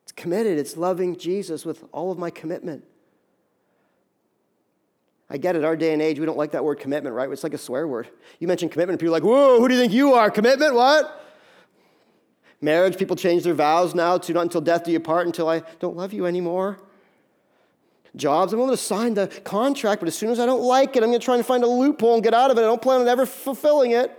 It's 0.03 0.13
committed. 0.13 0.59
It's 0.59 0.77
loving 0.77 1.17
Jesus 1.17 1.65
with 1.65 1.85
all 1.93 2.13
of 2.13 2.19
my 2.19 2.29
commitment. 2.29 2.85
I 5.33 5.39
get 5.39 5.55
it, 5.55 5.65
our 5.65 5.77
day 5.77 5.93
and 5.93 6.03
age, 6.03 6.19
we 6.19 6.27
don't 6.27 6.37
like 6.37 6.51
that 6.51 6.65
word 6.65 6.81
commitment, 6.81 7.15
right? 7.15 7.31
It's 7.31 7.45
like 7.45 7.55
a 7.55 7.59
swear 7.59 7.87
word. 7.87 8.09
You 8.41 8.49
mention 8.49 8.69
commitment, 8.69 8.99
people 8.99 9.15
are 9.15 9.19
like, 9.19 9.23
whoa, 9.23 9.61
who 9.61 9.69
do 9.69 9.75
you 9.75 9.81
think 9.81 9.93
you 9.93 10.15
are? 10.15 10.29
Commitment, 10.29 10.75
what? 10.75 11.25
Marriage, 12.61 12.99
people 12.99 13.15
change 13.15 13.45
their 13.45 13.55
vows 13.55 13.95
now 13.95 14.19
to 14.19 14.33
not 14.33 14.43
until 14.43 14.61
death 14.61 14.85
do 14.85 14.91
you 14.91 14.99
part, 14.99 15.27
until 15.27 15.49
I 15.49 15.61
don't 15.79 15.97
love 15.97 16.13
you 16.13 16.27
anymore. 16.27 16.79
Jobs, 18.17 18.53
I'm 18.53 18.59
willing 18.59 18.75
to 18.75 18.83
sign 18.83 19.15
the 19.15 19.29
contract, 19.45 20.01
but 20.01 20.09
as 20.09 20.17
soon 20.17 20.31
as 20.31 20.41
I 20.41 20.47
don't 20.47 20.63
like 20.63 20.97
it, 20.97 21.05
I'm 21.05 21.11
going 21.11 21.21
to 21.21 21.25
try 21.25 21.37
and 21.37 21.47
find 21.47 21.63
a 21.63 21.69
loophole 21.69 22.15
and 22.15 22.25
get 22.25 22.35
out 22.35 22.51
of 22.51 22.59
it. 22.59 22.63
I 22.63 22.65
don't 22.65 22.83
plan 22.83 23.01
on 23.01 23.09
ever 23.09 23.25
fulfilling 23.25 23.93
it. 23.93 24.13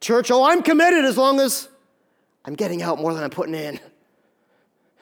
Church, 0.00 0.30
oh, 0.30 0.44
I'm 0.44 0.62
committed 0.62 1.04
as 1.04 1.18
long 1.18 1.40
as 1.40 1.68
I'm 2.46 2.54
getting 2.54 2.80
out 2.80 2.98
more 2.98 3.12
than 3.12 3.22
I'm 3.22 3.30
putting 3.30 3.54
in. 3.54 3.74
As 3.76 3.80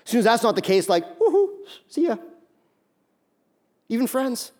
soon 0.07 0.19
as 0.19 0.25
that's 0.25 0.43
not 0.43 0.57
the 0.57 0.63
case, 0.63 0.89
like, 0.89 1.05
woohoo, 1.21 1.51
see 1.87 2.07
ya. 2.07 2.17
Even 3.89 4.07
friends. 4.07 4.53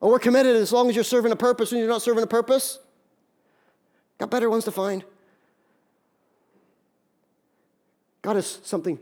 Oh, 0.00 0.10
we're 0.10 0.18
committed 0.18 0.56
as 0.56 0.72
long 0.72 0.88
as 0.88 0.94
you're 0.94 1.04
serving 1.04 1.32
a 1.32 1.36
purpose. 1.36 1.70
When 1.72 1.80
you're 1.80 1.88
not 1.88 2.02
serving 2.02 2.22
a 2.22 2.26
purpose, 2.26 2.78
got 4.18 4.30
better 4.30 4.50
ones 4.50 4.64
to 4.64 4.70
find. 4.70 5.04
God 8.22 8.36
is 8.36 8.60
something 8.64 8.98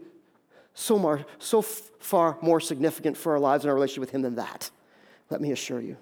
so, 0.74 0.98
more, 0.98 1.24
so 1.38 1.62
far 1.62 2.36
more 2.42 2.60
significant 2.60 3.16
for 3.16 3.32
our 3.32 3.38
lives 3.38 3.64
and 3.64 3.70
our 3.70 3.74
relationship 3.74 4.00
with 4.00 4.10
Him 4.10 4.22
than 4.22 4.36
that. 4.36 4.70
Let 5.30 5.40
me 5.40 5.50
assure 5.50 5.80
you. 5.80 5.96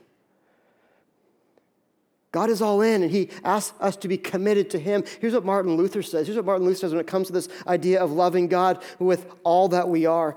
God 2.33 2.49
is 2.49 2.63
all 2.63 2.81
in, 2.81 3.03
and 3.03 3.11
He 3.11 3.29
asks 3.45 3.79
us 3.79 3.95
to 3.97 4.09
be 4.09 4.17
committed 4.17 4.71
to 4.71 4.79
Him. 4.79 5.05
Here's 5.21 5.35
what 5.35 5.45
Martin 5.45 5.77
Luther 5.77 6.03
says. 6.03 6.27
Here's 6.27 6.37
what 6.37 6.47
Martin 6.47 6.67
Luther 6.67 6.81
says 6.81 6.93
when 6.93 7.01
it 7.01 7.07
comes 7.07 7.27
to 7.29 7.33
this 7.33 7.49
idea 7.67 8.03
of 8.03 8.11
loving 8.11 8.49
God 8.49 8.83
with 8.99 9.27
all 9.45 9.69
that 9.69 9.89
we 9.89 10.07
are. 10.07 10.35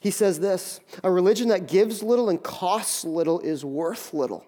He 0.00 0.10
says 0.10 0.40
this 0.40 0.80
a 1.02 1.10
religion 1.10 1.48
that 1.48 1.66
gives 1.66 2.02
little 2.02 2.28
and 2.28 2.42
costs 2.42 3.04
little 3.04 3.40
is 3.40 3.64
worth 3.64 4.14
little. 4.14 4.46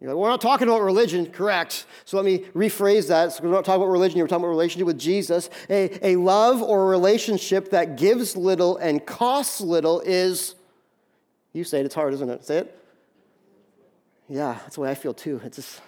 You're 0.00 0.12
like, 0.12 0.20
we're 0.20 0.28
not 0.28 0.42
talking 0.42 0.68
about 0.68 0.82
religion, 0.82 1.30
correct. 1.30 1.86
So 2.04 2.18
let 2.18 2.26
me 2.26 2.40
rephrase 2.54 3.08
that. 3.08 3.32
So 3.32 3.42
we're 3.42 3.50
not 3.50 3.64
talking 3.64 3.80
about 3.80 3.90
religion, 3.90 4.20
we're 4.20 4.26
talking 4.26 4.44
about 4.44 4.50
relationship 4.50 4.86
with 4.86 4.98
Jesus. 4.98 5.48
A, 5.70 6.14
a 6.14 6.16
love 6.16 6.60
or 6.60 6.82
a 6.82 6.86
relationship 6.86 7.70
that 7.70 7.96
gives 7.96 8.36
little 8.36 8.76
and 8.76 9.06
costs 9.06 9.62
little 9.62 10.00
is, 10.00 10.56
you 11.54 11.64
say 11.64 11.80
it, 11.80 11.86
it's 11.86 11.94
hard, 11.94 12.12
isn't 12.12 12.28
it? 12.28 12.44
Say 12.44 12.58
it. 12.58 12.80
Yeah, 14.28 14.58
that's 14.62 14.74
the 14.74 14.82
way 14.82 14.90
I 14.90 14.94
feel 14.94 15.14
too. 15.14 15.40
It's 15.42 15.56
just, 15.56 15.80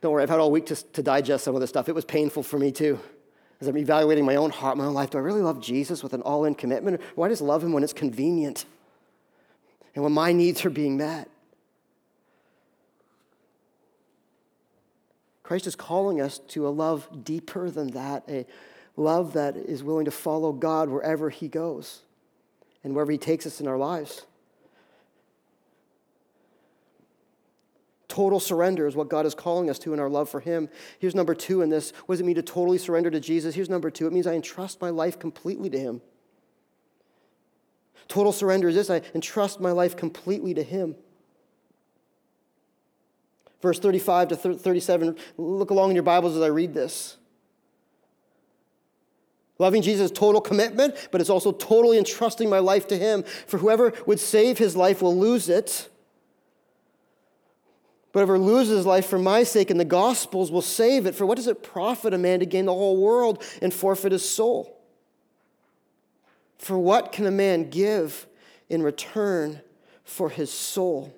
don't 0.00 0.12
worry, 0.12 0.22
I've 0.22 0.30
had 0.30 0.38
all 0.38 0.52
week 0.52 0.66
to, 0.66 0.76
to 0.76 1.02
digest 1.02 1.42
some 1.42 1.56
of 1.56 1.60
this 1.60 1.70
stuff. 1.70 1.88
It 1.88 1.96
was 1.96 2.04
painful 2.04 2.44
for 2.44 2.58
me 2.58 2.70
too 2.70 3.00
as 3.60 3.66
I'm 3.66 3.76
evaluating 3.76 4.24
my 4.24 4.36
own 4.36 4.50
heart, 4.50 4.76
my 4.76 4.84
own 4.84 4.94
life, 4.94 5.10
do 5.10 5.18
I 5.18 5.20
really 5.20 5.42
love 5.42 5.60
Jesus 5.60 6.02
with 6.02 6.12
an 6.12 6.22
all 6.22 6.44
in 6.44 6.54
commitment? 6.54 7.00
Or 7.16 7.26
do 7.26 7.32
just 7.32 7.42
love 7.42 7.62
him 7.64 7.72
when 7.72 7.82
it's 7.82 7.92
convenient 7.92 8.64
and 9.94 10.04
when 10.04 10.12
my 10.12 10.32
needs 10.32 10.64
are 10.64 10.70
being 10.70 10.96
met? 10.96 11.28
Christ 15.42 15.66
is 15.66 15.74
calling 15.74 16.20
us 16.20 16.38
to 16.48 16.68
a 16.68 16.70
love 16.70 17.24
deeper 17.24 17.70
than 17.70 17.92
that, 17.92 18.22
a 18.28 18.44
love 18.96 19.32
that 19.32 19.56
is 19.56 19.82
willing 19.82 20.04
to 20.04 20.10
follow 20.10 20.52
God 20.52 20.90
wherever 20.90 21.30
he 21.30 21.48
goes 21.48 22.02
and 22.84 22.94
wherever 22.94 23.10
he 23.10 23.18
takes 23.18 23.46
us 23.46 23.60
in 23.60 23.66
our 23.66 23.78
lives. 23.78 24.26
Total 28.08 28.40
surrender 28.40 28.86
is 28.86 28.96
what 28.96 29.10
God 29.10 29.26
is 29.26 29.34
calling 29.34 29.68
us 29.68 29.78
to 29.80 29.92
in 29.92 30.00
our 30.00 30.08
love 30.08 30.30
for 30.30 30.40
Him. 30.40 30.70
Here's 30.98 31.14
number 31.14 31.34
two 31.34 31.60
in 31.60 31.68
this. 31.68 31.92
What 32.06 32.14
does 32.14 32.20
it 32.20 32.24
mean 32.24 32.36
to 32.36 32.42
totally 32.42 32.78
surrender 32.78 33.10
to 33.10 33.20
Jesus? 33.20 33.54
Here's 33.54 33.68
number 33.68 33.90
two 33.90 34.06
it 34.06 34.12
means 34.12 34.26
I 34.26 34.34
entrust 34.34 34.80
my 34.80 34.90
life 34.90 35.18
completely 35.18 35.68
to 35.70 35.78
Him. 35.78 36.00
Total 38.08 38.32
surrender 38.32 38.68
is 38.68 38.74
this 38.74 38.88
I 38.88 39.02
entrust 39.14 39.60
my 39.60 39.70
life 39.70 39.96
completely 39.96 40.54
to 40.54 40.62
Him. 40.62 40.96
Verse 43.60 43.78
35 43.78 44.28
to 44.28 44.36
37. 44.36 45.16
Look 45.36 45.70
along 45.70 45.90
in 45.90 45.96
your 45.96 46.02
Bibles 46.04 46.34
as 46.34 46.42
I 46.42 46.46
read 46.46 46.72
this. 46.72 47.18
Loving 49.58 49.82
Jesus 49.82 50.06
is 50.06 50.16
total 50.16 50.40
commitment, 50.40 51.08
but 51.10 51.20
it's 51.20 51.30
also 51.30 51.50
totally 51.50 51.98
entrusting 51.98 52.48
my 52.48 52.60
life 52.60 52.86
to 52.88 52.96
Him. 52.96 53.24
For 53.46 53.58
whoever 53.58 53.92
would 54.06 54.20
save 54.20 54.56
his 54.56 54.76
life 54.76 55.02
will 55.02 55.16
lose 55.16 55.48
it. 55.48 55.88
Whoever 58.12 58.38
loses 58.38 58.86
life 58.86 59.06
for 59.06 59.18
my 59.18 59.42
sake 59.42 59.70
and 59.70 59.78
the 59.78 59.84
gospel's 59.84 60.50
will 60.50 60.62
save 60.62 61.06
it. 61.06 61.14
For 61.14 61.26
what 61.26 61.36
does 61.36 61.46
it 61.46 61.62
profit 61.62 62.14
a 62.14 62.18
man 62.18 62.40
to 62.40 62.46
gain 62.46 62.64
the 62.64 62.72
whole 62.72 62.96
world 62.96 63.42
and 63.60 63.72
forfeit 63.72 64.12
his 64.12 64.28
soul? 64.28 64.78
For 66.58 66.78
what 66.78 67.12
can 67.12 67.26
a 67.26 67.30
man 67.30 67.70
give 67.70 68.26
in 68.68 68.82
return 68.82 69.60
for 70.04 70.30
his 70.30 70.52
soul? 70.52 71.14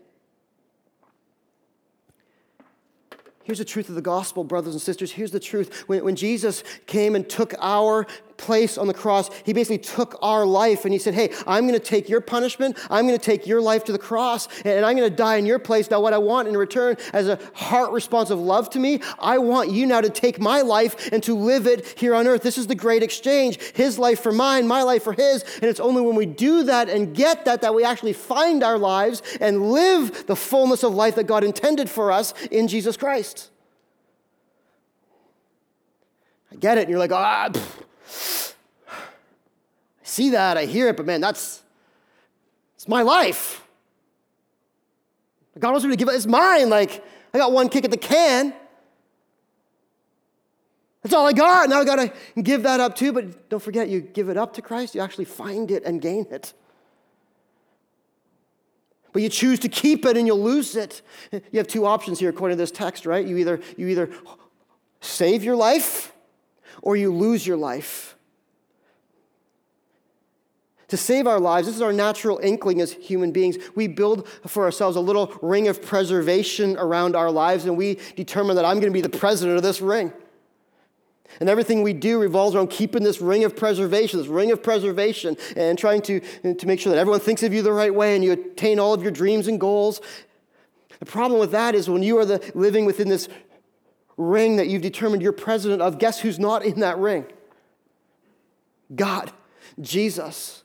Here's 3.44 3.58
the 3.58 3.64
truth 3.64 3.88
of 3.88 3.94
the 3.94 4.02
gospel, 4.02 4.44
brothers 4.44 4.74
and 4.74 4.82
sisters. 4.82 5.10
Here's 5.10 5.32
the 5.32 5.40
truth. 5.40 5.88
When, 5.88 6.04
when 6.04 6.14
Jesus 6.14 6.62
came 6.86 7.16
and 7.16 7.28
took 7.28 7.54
our 7.58 8.06
place 8.40 8.78
on 8.78 8.86
the 8.86 8.94
cross, 8.94 9.30
he 9.44 9.52
basically 9.52 9.78
took 9.78 10.18
our 10.22 10.46
life 10.46 10.84
and 10.84 10.92
he 10.92 10.98
said, 10.98 11.14
Hey, 11.14 11.32
I'm 11.46 11.68
going 11.68 11.78
to 11.78 11.84
take 11.84 12.08
your 12.08 12.20
punishment. 12.20 12.76
I'm 12.90 13.06
going 13.06 13.18
to 13.18 13.24
take 13.24 13.46
your 13.46 13.60
life 13.60 13.84
to 13.84 13.92
the 13.92 13.98
cross 13.98 14.48
and 14.64 14.84
I'm 14.84 14.96
going 14.96 15.08
to 15.08 15.14
die 15.14 15.36
in 15.36 15.46
your 15.46 15.58
place. 15.58 15.90
Now, 15.90 16.00
what 16.00 16.12
I 16.12 16.18
want 16.18 16.48
in 16.48 16.56
return 16.56 16.96
as 17.12 17.28
a 17.28 17.38
heart 17.54 17.92
response 17.92 18.30
of 18.30 18.38
love 18.38 18.70
to 18.70 18.78
me, 18.78 19.00
I 19.18 19.38
want 19.38 19.70
you 19.70 19.86
now 19.86 20.00
to 20.00 20.10
take 20.10 20.40
my 20.40 20.62
life 20.62 21.12
and 21.12 21.22
to 21.24 21.34
live 21.34 21.66
it 21.66 21.98
here 21.98 22.14
on 22.14 22.26
earth. 22.26 22.42
This 22.42 22.58
is 22.58 22.66
the 22.66 22.74
great 22.74 23.02
exchange 23.02 23.60
his 23.74 23.98
life 23.98 24.20
for 24.20 24.32
mine, 24.32 24.66
my 24.66 24.82
life 24.82 25.02
for 25.02 25.12
his. 25.12 25.44
And 25.56 25.64
it's 25.64 25.80
only 25.80 26.00
when 26.00 26.16
we 26.16 26.26
do 26.26 26.64
that 26.64 26.88
and 26.88 27.14
get 27.14 27.44
that 27.44 27.60
that 27.62 27.74
we 27.74 27.84
actually 27.84 28.14
find 28.14 28.62
our 28.62 28.78
lives 28.78 29.22
and 29.40 29.70
live 29.70 30.26
the 30.26 30.36
fullness 30.36 30.82
of 30.82 30.94
life 30.94 31.14
that 31.16 31.24
God 31.24 31.44
intended 31.44 31.90
for 31.90 32.10
us 32.10 32.32
in 32.50 32.68
Jesus 32.68 32.96
Christ. 32.96 33.50
I 36.52 36.56
get 36.56 36.78
it. 36.78 36.82
And 36.82 36.90
you're 36.90 36.98
like, 36.98 37.12
ah, 37.12 37.50
I 38.90 40.04
see 40.04 40.30
that, 40.30 40.56
I 40.56 40.64
hear 40.66 40.88
it, 40.88 40.96
but 40.96 41.06
man, 41.06 41.20
that's 41.20 41.62
it's 42.80 42.88
my 42.88 43.02
life. 43.02 43.62
God 45.58 45.72
wants 45.72 45.84
me 45.84 45.90
to 45.90 45.96
give 45.96 46.08
it, 46.08 46.12
it's 46.12 46.26
mine. 46.26 46.70
Like, 46.70 47.04
I 47.34 47.38
got 47.38 47.52
one 47.52 47.68
kick 47.68 47.84
at 47.84 47.90
the 47.90 47.98
can. 47.98 48.54
That's 51.02 51.14
all 51.14 51.26
I 51.26 51.32
got. 51.32 51.68
Now 51.68 51.80
I 51.80 51.84
got 51.84 51.96
to 51.96 52.42
give 52.42 52.62
that 52.62 52.80
up 52.80 52.96
too. 52.96 53.12
But 53.12 53.50
don't 53.50 53.62
forget, 53.62 53.88
you 53.88 54.00
give 54.00 54.28
it 54.28 54.36
up 54.36 54.54
to 54.54 54.62
Christ, 54.62 54.94
you 54.94 55.00
actually 55.00 55.24
find 55.26 55.70
it 55.70 55.84
and 55.84 56.00
gain 56.00 56.26
it. 56.30 56.54
But 59.12 59.22
you 59.22 59.28
choose 59.28 59.58
to 59.60 59.68
keep 59.68 60.06
it 60.06 60.16
and 60.16 60.26
you'll 60.26 60.42
lose 60.42 60.76
it. 60.76 61.02
You 61.32 61.58
have 61.58 61.66
two 61.66 61.84
options 61.84 62.18
here 62.18 62.30
according 62.30 62.56
to 62.56 62.62
this 62.62 62.70
text, 62.70 63.06
right? 63.06 63.26
You 63.26 63.36
either, 63.38 63.60
you 63.76 63.88
either 63.88 64.08
save 65.00 65.42
your 65.42 65.56
life 65.56 66.12
or 66.82 66.96
you 66.96 67.12
lose 67.12 67.46
your 67.46 67.56
life. 67.56 68.16
To 70.88 70.96
save 70.96 71.28
our 71.28 71.38
lives, 71.38 71.68
this 71.68 71.76
is 71.76 71.82
our 71.82 71.92
natural 71.92 72.40
inkling 72.42 72.80
as 72.80 72.92
human 72.92 73.30
beings. 73.30 73.58
We 73.76 73.86
build 73.86 74.26
for 74.46 74.64
ourselves 74.64 74.96
a 74.96 75.00
little 75.00 75.32
ring 75.40 75.68
of 75.68 75.80
preservation 75.80 76.76
around 76.76 77.14
our 77.14 77.30
lives, 77.30 77.64
and 77.64 77.76
we 77.76 77.98
determine 78.16 78.56
that 78.56 78.64
I'm 78.64 78.80
going 78.80 78.92
to 78.92 78.96
be 78.96 79.00
the 79.00 79.08
president 79.08 79.56
of 79.56 79.62
this 79.62 79.80
ring. 79.80 80.12
And 81.38 81.48
everything 81.48 81.82
we 81.82 81.92
do 81.92 82.18
revolves 82.18 82.56
around 82.56 82.70
keeping 82.70 83.04
this 83.04 83.20
ring 83.20 83.44
of 83.44 83.54
preservation, 83.54 84.18
this 84.18 84.26
ring 84.26 84.50
of 84.50 84.64
preservation, 84.64 85.36
and 85.56 85.78
trying 85.78 86.02
to, 86.02 86.18
to 86.54 86.66
make 86.66 86.80
sure 86.80 86.92
that 86.92 86.98
everyone 86.98 87.20
thinks 87.20 87.44
of 87.44 87.54
you 87.54 87.62
the 87.62 87.72
right 87.72 87.94
way 87.94 88.16
and 88.16 88.24
you 88.24 88.32
attain 88.32 88.80
all 88.80 88.92
of 88.92 89.00
your 89.00 89.12
dreams 89.12 89.46
and 89.46 89.60
goals. 89.60 90.00
The 90.98 91.06
problem 91.06 91.38
with 91.38 91.52
that 91.52 91.76
is 91.76 91.88
when 91.88 92.02
you 92.02 92.18
are 92.18 92.24
the, 92.24 92.50
living 92.56 92.84
within 92.84 93.08
this 93.08 93.28
ring 94.20 94.56
that 94.56 94.68
you've 94.68 94.82
determined 94.82 95.22
you're 95.22 95.32
president 95.32 95.80
of, 95.80 95.98
guess 95.98 96.20
who's 96.20 96.38
not 96.38 96.64
in 96.64 96.80
that 96.80 96.98
ring? 96.98 97.24
God, 98.94 99.32
Jesus. 99.80 100.62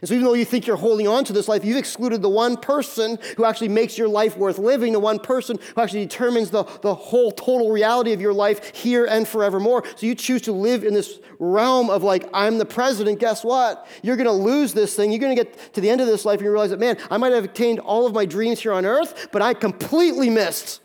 And 0.00 0.08
so, 0.08 0.14
even 0.14 0.24
though 0.24 0.34
you 0.34 0.46
think 0.46 0.66
you're 0.66 0.76
holding 0.76 1.06
on 1.06 1.24
to 1.24 1.32
this 1.32 1.46
life, 1.46 1.62
you've 1.62 1.76
excluded 1.76 2.22
the 2.22 2.28
one 2.28 2.56
person 2.56 3.18
who 3.36 3.44
actually 3.44 3.68
makes 3.68 3.98
your 3.98 4.08
life 4.08 4.36
worth 4.36 4.58
living, 4.58 4.94
the 4.94 5.00
one 5.00 5.18
person 5.18 5.58
who 5.74 5.80
actually 5.80 6.06
determines 6.06 6.50
the, 6.50 6.64
the 6.80 6.94
whole 6.94 7.30
total 7.30 7.70
reality 7.70 8.14
of 8.14 8.20
your 8.20 8.32
life 8.32 8.74
here 8.74 9.04
and 9.04 9.28
forevermore. 9.28 9.84
So, 9.96 10.06
you 10.06 10.14
choose 10.14 10.40
to 10.42 10.52
live 10.52 10.84
in 10.84 10.94
this 10.94 11.18
realm 11.38 11.90
of 11.90 12.02
like, 12.02 12.28
I'm 12.32 12.56
the 12.56 12.64
president. 12.64 13.18
Guess 13.18 13.44
what? 13.44 13.86
You're 14.02 14.16
going 14.16 14.26
to 14.26 14.32
lose 14.32 14.72
this 14.72 14.94
thing. 14.94 15.12
You're 15.12 15.20
going 15.20 15.36
to 15.36 15.44
get 15.44 15.74
to 15.74 15.82
the 15.82 15.90
end 15.90 16.00
of 16.00 16.06
this 16.06 16.24
life 16.24 16.38
and 16.38 16.46
you 16.46 16.50
realize 16.50 16.70
that, 16.70 16.80
man, 16.80 16.96
I 17.10 17.18
might 17.18 17.32
have 17.32 17.44
attained 17.44 17.80
all 17.80 18.06
of 18.06 18.14
my 18.14 18.24
dreams 18.24 18.60
here 18.60 18.72
on 18.72 18.86
earth, 18.86 19.28
but 19.32 19.42
I 19.42 19.52
completely 19.52 20.30
missed 20.30 20.80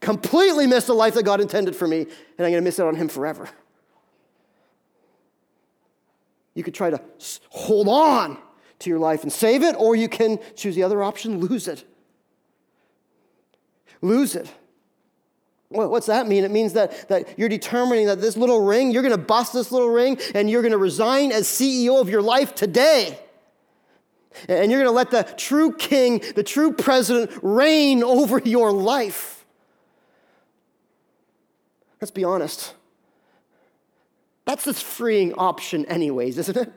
completely 0.00 0.66
miss 0.66 0.86
the 0.86 0.94
life 0.94 1.14
that 1.14 1.24
God 1.24 1.40
intended 1.40 1.74
for 1.76 1.86
me, 1.86 2.02
and 2.02 2.46
I'm 2.46 2.52
going 2.52 2.54
to 2.54 2.60
miss 2.62 2.78
it 2.78 2.84
on 2.84 2.96
Him 2.96 3.08
forever. 3.08 3.48
You 6.54 6.64
could 6.64 6.74
try 6.74 6.90
to 6.90 7.00
hold 7.50 7.88
on 7.88 8.38
to 8.80 8.90
your 8.90 8.98
life 8.98 9.22
and 9.22 9.32
save 9.32 9.62
it, 9.62 9.76
or 9.78 9.96
you 9.96 10.08
can 10.08 10.38
choose 10.56 10.74
the 10.74 10.82
other 10.82 11.02
option 11.02 11.40
lose 11.40 11.68
it. 11.68 11.84
Lose 14.00 14.36
it. 14.36 14.52
What's 15.70 16.06
that 16.06 16.26
mean? 16.26 16.44
It 16.44 16.50
means 16.50 16.72
that, 16.72 17.08
that 17.08 17.38
you're 17.38 17.50
determining 17.50 18.06
that 18.06 18.20
this 18.20 18.36
little 18.38 18.64
ring, 18.64 18.90
you're 18.90 19.02
going 19.02 19.12
to 19.12 19.18
bust 19.18 19.52
this 19.52 19.70
little 19.70 19.90
ring, 19.90 20.18
and 20.34 20.48
you're 20.48 20.62
going 20.62 20.72
to 20.72 20.78
resign 20.78 21.30
as 21.30 21.46
CEO 21.46 22.00
of 22.00 22.08
your 22.08 22.22
life 22.22 22.54
today. 22.54 23.18
And 24.48 24.70
you're 24.70 24.82
going 24.82 24.90
to 24.90 24.96
let 24.96 25.10
the 25.10 25.30
true 25.36 25.72
king, 25.74 26.22
the 26.34 26.42
true 26.42 26.72
president, 26.72 27.30
reign 27.42 28.02
over 28.02 28.38
your 28.38 28.72
life. 28.72 29.37
Let's 32.00 32.10
be 32.10 32.24
honest. 32.24 32.74
That's 34.44 34.64
this 34.64 34.80
freeing 34.80 35.34
option, 35.34 35.84
anyways, 35.86 36.38
isn't 36.38 36.56
it? 36.56 36.72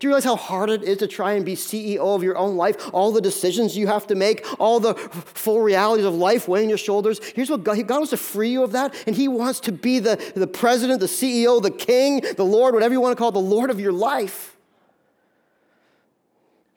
Do 0.00 0.06
you 0.06 0.08
realize 0.08 0.24
how 0.24 0.36
hard 0.36 0.70
it 0.70 0.82
is 0.82 0.96
to 0.98 1.06
try 1.06 1.34
and 1.34 1.44
be 1.44 1.54
CEO 1.54 1.98
of 1.98 2.22
your 2.22 2.38
own 2.38 2.56
life? 2.56 2.88
All 2.94 3.12
the 3.12 3.20
decisions 3.20 3.76
you 3.76 3.86
have 3.86 4.06
to 4.06 4.14
make, 4.14 4.46
all 4.58 4.80
the 4.80 4.94
full 4.94 5.60
realities 5.60 6.06
of 6.06 6.14
life 6.14 6.48
weighing 6.48 6.70
your 6.70 6.78
shoulders. 6.78 7.20
Here's 7.34 7.50
what 7.50 7.64
God, 7.64 7.86
God 7.86 7.96
wants 7.96 8.10
to 8.10 8.16
free 8.16 8.48
you 8.48 8.62
of 8.62 8.72
that, 8.72 8.94
and 9.06 9.14
He 9.14 9.28
wants 9.28 9.60
to 9.60 9.72
be 9.72 9.98
the, 9.98 10.16
the 10.34 10.46
president, 10.46 11.00
the 11.00 11.06
CEO, 11.06 11.62
the 11.62 11.70
king, 11.70 12.22
the 12.36 12.44
Lord, 12.44 12.72
whatever 12.72 12.94
you 12.94 13.00
want 13.00 13.12
to 13.12 13.16
call 13.16 13.28
it, 13.28 13.32
the 13.32 13.40
Lord 13.40 13.68
of 13.68 13.78
your 13.78 13.92
life. 13.92 14.56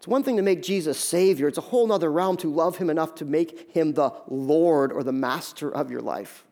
It's 0.03 0.07
one 0.09 0.21
thing 0.21 0.35
to 0.35 0.43
make 0.43 0.61
Jesus 0.61 0.99
Savior, 0.99 1.47
it's 1.47 1.57
a 1.57 1.61
whole 1.61 1.89
other 1.89 2.11
realm 2.11 2.35
to 2.37 2.53
love 2.53 2.75
Him 2.75 2.89
enough 2.89 3.15
to 3.15 3.25
make 3.25 3.71
Him 3.71 3.93
the 3.93 4.11
Lord 4.27 4.91
or 4.91 5.01
the 5.01 5.13
master 5.13 5.73
of 5.73 5.89
your 5.89 6.01
life. 6.01 6.43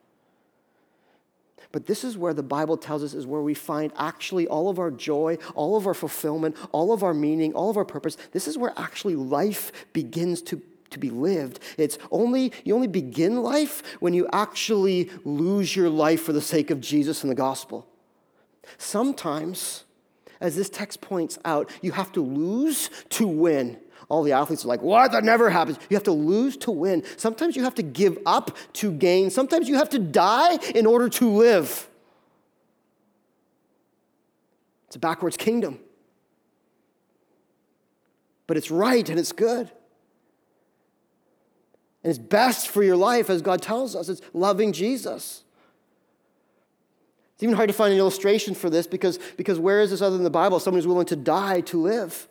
But 1.73 1.85
this 1.85 2.05
is 2.05 2.17
where 2.17 2.33
the 2.33 2.43
Bible 2.43 2.77
tells 2.77 3.03
us 3.03 3.13
is 3.13 3.27
where 3.27 3.41
we 3.41 3.53
find 3.53 3.91
actually 3.97 4.47
all 4.47 4.69
of 4.69 4.79
our 4.79 4.89
joy, 4.89 5.37
all 5.53 5.75
of 5.75 5.85
our 5.85 5.93
fulfillment, 5.93 6.55
all 6.71 6.93
of 6.93 7.03
our 7.03 7.13
meaning, 7.13 7.51
all 7.53 7.69
of 7.69 7.75
our 7.75 7.83
purpose. 7.83 8.15
This 8.31 8.47
is 8.47 8.57
where 8.57 8.71
actually 8.77 9.17
life 9.17 9.73
begins 9.91 10.41
to, 10.43 10.61
to 10.91 10.97
be 10.97 11.09
lived. 11.09 11.59
It's 11.77 11.97
only, 12.09 12.53
you 12.63 12.73
only 12.73 12.87
begin 12.87 13.43
life 13.43 13.83
when 13.99 14.13
you 14.13 14.29
actually 14.31 15.09
lose 15.25 15.75
your 15.75 15.89
life 15.89 16.21
for 16.21 16.31
the 16.31 16.39
sake 16.39 16.71
of 16.71 16.79
Jesus 16.79 17.21
and 17.21 17.29
the 17.29 17.35
gospel. 17.35 17.85
Sometimes 18.77 19.83
as 20.41 20.55
this 20.55 20.69
text 20.69 20.99
points 20.99 21.39
out, 21.45 21.69
you 21.81 21.93
have 21.93 22.11
to 22.13 22.21
lose 22.21 22.89
to 23.09 23.27
win. 23.27 23.79
All 24.09 24.23
the 24.23 24.33
athletes 24.33 24.65
are 24.65 24.67
like, 24.67 24.81
what? 24.81 25.13
That 25.13 25.23
never 25.23 25.49
happens. 25.49 25.77
You 25.89 25.95
have 25.95 26.03
to 26.03 26.11
lose 26.11 26.57
to 26.57 26.71
win. 26.71 27.03
Sometimes 27.15 27.55
you 27.55 27.63
have 27.63 27.75
to 27.75 27.83
give 27.83 28.17
up 28.25 28.57
to 28.73 28.91
gain. 28.91 29.29
Sometimes 29.29 29.69
you 29.69 29.75
have 29.75 29.89
to 29.91 29.99
die 29.99 30.57
in 30.75 30.85
order 30.85 31.07
to 31.07 31.29
live. 31.29 31.87
It's 34.87 34.97
a 34.97 34.99
backwards 34.99 35.37
kingdom. 35.37 35.79
But 38.47 38.57
it's 38.57 38.69
right 38.69 39.07
and 39.07 39.17
it's 39.17 39.31
good. 39.31 39.71
And 42.03 42.09
it's 42.09 42.19
best 42.19 42.67
for 42.67 42.83
your 42.83 42.97
life, 42.97 43.29
as 43.29 43.41
God 43.41 43.61
tells 43.61 43.95
us. 43.95 44.09
It's 44.09 44.21
loving 44.33 44.73
Jesus. 44.73 45.43
It's 47.41 47.43
even 47.45 47.55
hard 47.55 47.69
to 47.69 47.73
find 47.73 47.91
an 47.91 47.97
illustration 47.97 48.53
for 48.53 48.69
this 48.69 48.85
because, 48.85 49.17
because 49.35 49.57
where 49.57 49.81
is 49.81 49.89
this 49.89 49.99
other 49.99 50.15
than 50.15 50.23
the 50.23 50.29
Bible? 50.29 50.59
Someone 50.59 50.77
who's 50.77 50.85
willing 50.85 51.07
to 51.07 51.15
die 51.15 51.61
to 51.61 51.81
live. 51.81 52.27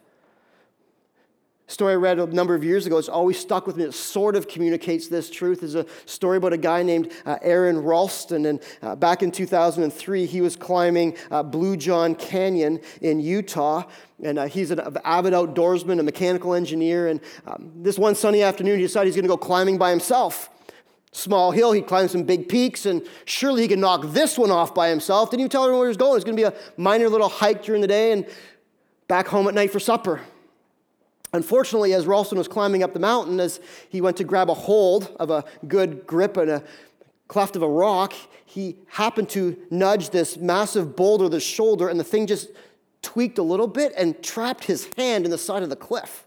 A 1.67 1.73
story 1.73 1.95
I 1.95 1.97
read 1.97 2.21
a 2.21 2.27
number 2.27 2.55
of 2.55 2.63
years 2.63 2.87
ago, 2.87 2.97
it's 2.97 3.09
always 3.09 3.37
stuck 3.37 3.67
with 3.67 3.77
me. 3.77 3.83
It 3.83 3.93
sort 3.93 4.37
of 4.37 4.47
communicates 4.47 5.09
this 5.09 5.29
truth. 5.29 5.65
Is 5.65 5.75
a 5.75 5.85
story 6.07 6.37
about 6.37 6.53
a 6.53 6.57
guy 6.57 6.85
named 6.85 7.11
uh, 7.27 7.39
Aron 7.43 7.83
Ralston. 7.83 8.47
And 8.47 8.63
uh, 8.83 8.95
back 8.95 9.25
in 9.25 9.33
2003, 9.33 10.27
he 10.27 10.41
was 10.41 10.55
climbing 10.55 11.17
uh, 11.33 11.43
Blue 11.43 11.77
John 11.77 12.15
Canyon 12.15 12.79
in 13.01 13.19
Utah. 13.19 13.83
And 14.23 14.39
uh, 14.39 14.47
he's 14.47 14.71
an 14.71 14.79
avid 15.05 15.33
outdoorsman, 15.33 15.99
a 15.99 16.05
mechanical 16.05 16.55
engineer. 16.55 17.09
And 17.09 17.21
um, 17.49 17.73
this 17.75 17.99
one 17.99 18.15
sunny 18.15 18.45
afternoon, 18.45 18.77
he 18.77 18.85
decided 18.85 19.09
he's 19.09 19.17
going 19.17 19.25
to 19.25 19.29
go 19.29 19.37
climbing 19.37 19.77
by 19.77 19.91
himself 19.91 20.51
small 21.13 21.51
hill. 21.51 21.73
He'd 21.73 21.89
some 21.89 22.23
big 22.23 22.49
peaks, 22.49 22.87
and 22.87 23.07
surely 23.25 23.63
he 23.63 23.69
could 23.69 23.79
knock 23.79 24.03
this 24.07 24.39
one 24.39 24.51
off 24.51 24.75
by 24.75 24.89
himself. 24.89 25.31
Didn't 25.31 25.41
even 25.41 25.51
tell 25.51 25.65
everyone 25.65 25.81
where 25.81 25.89
he 25.89 25.91
was 25.91 25.97
going. 25.97 26.13
It 26.13 26.15
was 26.15 26.25
going 26.25 26.37
to 26.37 26.43
be 26.43 26.47
a 26.47 26.55
minor 26.77 27.09
little 27.09 27.29
hike 27.29 27.63
during 27.63 27.81
the 27.81 27.89
day 27.89 28.13
and 28.13 28.27
back 29.09 29.27
home 29.27 29.49
at 29.49 29.55
night 29.55 29.73
for 29.73 29.81
supper. 29.81 30.21
Unfortunately, 31.33 31.95
as 31.95 32.07
Ralston 32.07 32.39
was 32.39 32.49
climbing 32.49 32.83
up 32.83 32.93
the 32.93 33.01
mountain, 33.01 33.39
as 33.39 33.61
he 33.89 34.01
went 34.01 34.17
to 34.17 34.25
grab 34.25 34.51
a 34.51 34.55
hold 34.55 35.15
of 35.21 35.31
a 35.31 35.45
good 35.69 36.07
grip 36.07 36.37
in 36.37 36.49
a 36.49 36.63
cleft 37.29 37.55
of 37.55 37.63
a 37.63 37.69
rock, 37.69 38.13
he 38.45 38.77
happened 38.89 39.29
to 39.31 39.57
nudge 39.71 40.11
this 40.11 40.37
massive 40.37 40.97
boulder 40.97 41.29
the 41.29 41.39
shoulder, 41.39 41.89
and 41.89 42.01
the 42.01 42.05
thing 42.05 42.27
just 42.27 42.49
tweaked 43.03 43.39
a 43.39 43.43
little 43.43 43.69
bit 43.69 43.93
and 43.97 44.21
trapped 44.23 44.65
his 44.65 44.89
hand 44.97 45.25
in 45.25 45.31
the 45.31 45.39
side 45.39 45.63
of 45.63 45.71
the 45.71 45.77
cliff. 45.77 46.27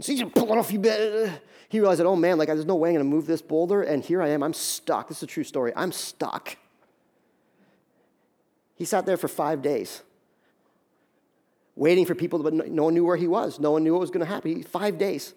So 0.00 0.12
he 0.12 0.18
just 0.18 0.34
pulled 0.34 0.50
it 0.50 0.58
off. 0.58 0.70
He 1.68 1.80
realized 1.80 2.00
that, 2.00 2.06
oh 2.06 2.16
man, 2.16 2.38
like 2.38 2.48
there's 2.48 2.64
no 2.64 2.76
way 2.76 2.90
I'm 2.90 2.94
going 2.94 3.04
to 3.04 3.10
move 3.10 3.26
this 3.26 3.42
boulder, 3.42 3.82
and 3.82 4.04
here 4.04 4.22
I 4.22 4.28
am. 4.28 4.42
I'm 4.42 4.54
stuck. 4.54 5.08
This 5.08 5.18
is 5.18 5.22
a 5.24 5.26
true 5.26 5.44
story. 5.44 5.72
I'm 5.74 5.92
stuck. 5.92 6.56
He 8.76 8.84
sat 8.84 9.06
there 9.06 9.16
for 9.16 9.28
five 9.28 9.62
days 9.62 10.02
waiting 11.76 12.06
for 12.06 12.14
people, 12.14 12.38
but 12.38 12.54
no 12.54 12.84
one 12.84 12.94
knew 12.94 13.04
where 13.04 13.16
he 13.16 13.26
was. 13.26 13.60
No 13.60 13.70
one 13.70 13.84
knew 13.84 13.92
what 13.92 14.00
was 14.00 14.10
going 14.10 14.24
to 14.24 14.32
happen. 14.32 14.62
Five 14.62 14.98
days. 14.98 15.34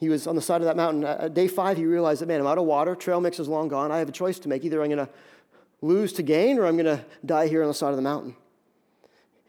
He 0.00 0.08
was 0.08 0.26
on 0.26 0.36
the 0.36 0.42
side 0.42 0.60
of 0.60 0.66
that 0.66 0.76
mountain. 0.76 1.32
Day 1.32 1.48
five, 1.48 1.76
he 1.76 1.86
realized 1.86 2.20
that, 2.20 2.26
man, 2.26 2.40
I'm 2.40 2.46
out 2.46 2.58
of 2.58 2.64
water. 2.64 2.94
Trail 2.94 3.20
mix 3.20 3.38
is 3.38 3.48
long 3.48 3.68
gone. 3.68 3.90
I 3.90 3.98
have 3.98 4.08
a 4.08 4.12
choice 4.12 4.38
to 4.40 4.48
make. 4.48 4.64
Either 4.64 4.82
I'm 4.82 4.90
going 4.90 5.06
to 5.06 5.12
lose 5.80 6.12
to 6.14 6.22
gain 6.22 6.58
or 6.58 6.66
I'm 6.66 6.76
going 6.76 6.96
to 6.96 7.04
die 7.24 7.48
here 7.48 7.62
on 7.62 7.68
the 7.68 7.74
side 7.74 7.90
of 7.90 7.96
the 7.96 8.02
mountain. 8.02 8.36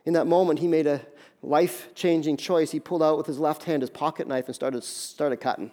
In 0.06 0.14
that 0.14 0.28
moment, 0.28 0.60
he 0.60 0.68
made 0.68 0.88
a 0.88 1.02
life 1.42 1.94
changing 1.96 2.38
choice. 2.38 2.72
He 2.72 2.80
pulled 2.80 3.04
out 3.04 3.18
with 3.18 3.28
his 3.28 3.40
left 3.40 3.64
hand 3.64 3.82
his 3.82 3.90
pocket 3.90 4.28
knife 4.28 4.46
and 4.48 4.56
started, 4.56 4.84
started 4.84 5.38
cutting. 5.38 5.72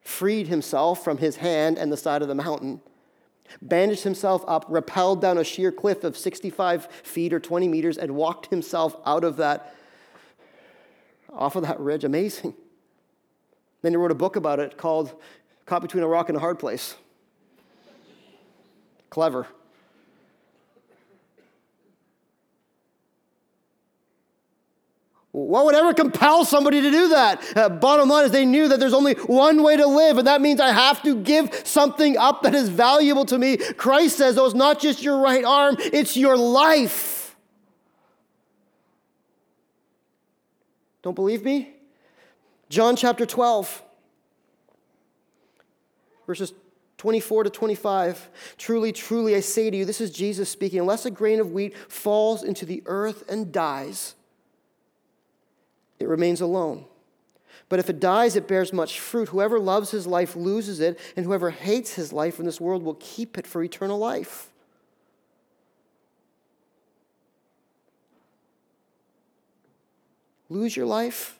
Freed 0.00 0.48
himself 0.48 1.02
from 1.02 1.18
his 1.18 1.36
hand 1.36 1.78
and 1.78 1.90
the 1.90 1.96
side 1.96 2.22
of 2.22 2.28
the 2.28 2.34
mountain 2.34 2.80
bandaged 3.60 4.04
himself 4.04 4.44
up, 4.46 4.68
rappelled 4.68 5.20
down 5.20 5.38
a 5.38 5.44
sheer 5.44 5.72
cliff 5.72 6.04
of 6.04 6.16
65 6.16 6.86
feet 6.86 7.32
or 7.32 7.40
20 7.40 7.68
meters, 7.68 7.98
and 7.98 8.14
walked 8.14 8.46
himself 8.46 8.96
out 9.06 9.24
of 9.24 9.36
that, 9.36 9.74
off 11.32 11.56
of 11.56 11.62
that 11.62 11.78
ridge. 11.80 12.04
Amazing. 12.04 12.54
Then 13.82 13.92
he 13.92 13.96
wrote 13.96 14.10
a 14.10 14.16
book 14.16 14.36
about 14.36 14.60
it 14.60 14.76
called 14.76 15.14
Caught 15.66 15.82
Between 15.82 16.02
a 16.02 16.08
Rock 16.08 16.28
and 16.28 16.36
a 16.36 16.40
Hard 16.40 16.58
Place. 16.58 16.94
Clever. 19.10 19.46
What 25.34 25.64
would 25.64 25.74
ever 25.74 25.92
compel 25.92 26.44
somebody 26.44 26.80
to 26.80 26.90
do 26.92 27.08
that? 27.08 27.56
Uh, 27.56 27.68
bottom 27.68 28.08
line 28.08 28.24
is 28.24 28.30
they 28.30 28.44
knew 28.44 28.68
that 28.68 28.78
there's 28.78 28.94
only 28.94 29.14
one 29.14 29.64
way 29.64 29.76
to 29.76 29.84
live, 29.84 30.16
and 30.16 30.28
that 30.28 30.40
means 30.40 30.60
I 30.60 30.70
have 30.70 31.02
to 31.02 31.16
give 31.16 31.52
something 31.64 32.16
up 32.16 32.42
that 32.42 32.54
is 32.54 32.68
valuable 32.68 33.24
to 33.24 33.36
me. 33.36 33.56
Christ 33.56 34.16
says, 34.16 34.38
oh, 34.38 34.46
it's 34.46 34.54
not 34.54 34.78
just 34.78 35.02
your 35.02 35.18
right 35.18 35.44
arm, 35.44 35.74
it's 35.80 36.16
your 36.16 36.36
life. 36.36 37.34
Don't 41.02 41.16
believe 41.16 41.42
me? 41.42 41.74
John 42.68 42.94
chapter 42.94 43.26
12, 43.26 43.82
verses 46.28 46.54
24 46.98 47.42
to 47.42 47.50
25. 47.50 48.30
Truly, 48.56 48.92
truly, 48.92 49.34
I 49.34 49.40
say 49.40 49.68
to 49.68 49.76
you, 49.76 49.84
this 49.84 50.00
is 50.00 50.12
Jesus 50.12 50.48
speaking, 50.48 50.78
unless 50.78 51.04
a 51.04 51.10
grain 51.10 51.40
of 51.40 51.50
wheat 51.50 51.76
falls 51.90 52.44
into 52.44 52.64
the 52.64 52.84
earth 52.86 53.28
and 53.28 53.50
dies, 53.50 54.14
it 55.98 56.08
remains 56.08 56.40
alone. 56.40 56.84
But 57.68 57.78
if 57.78 57.88
it 57.88 58.00
dies, 58.00 58.36
it 58.36 58.46
bears 58.46 58.72
much 58.72 59.00
fruit. 59.00 59.28
Whoever 59.30 59.58
loves 59.58 59.90
his 59.90 60.06
life 60.06 60.36
loses 60.36 60.80
it, 60.80 60.98
and 61.16 61.24
whoever 61.24 61.50
hates 61.50 61.94
his 61.94 62.12
life 62.12 62.38
in 62.38 62.46
this 62.46 62.60
world 62.60 62.82
will 62.82 62.98
keep 63.00 63.38
it 63.38 63.46
for 63.46 63.62
eternal 63.62 63.98
life. 63.98 64.50
Lose 70.48 70.76
your 70.76 70.86
life? 70.86 71.38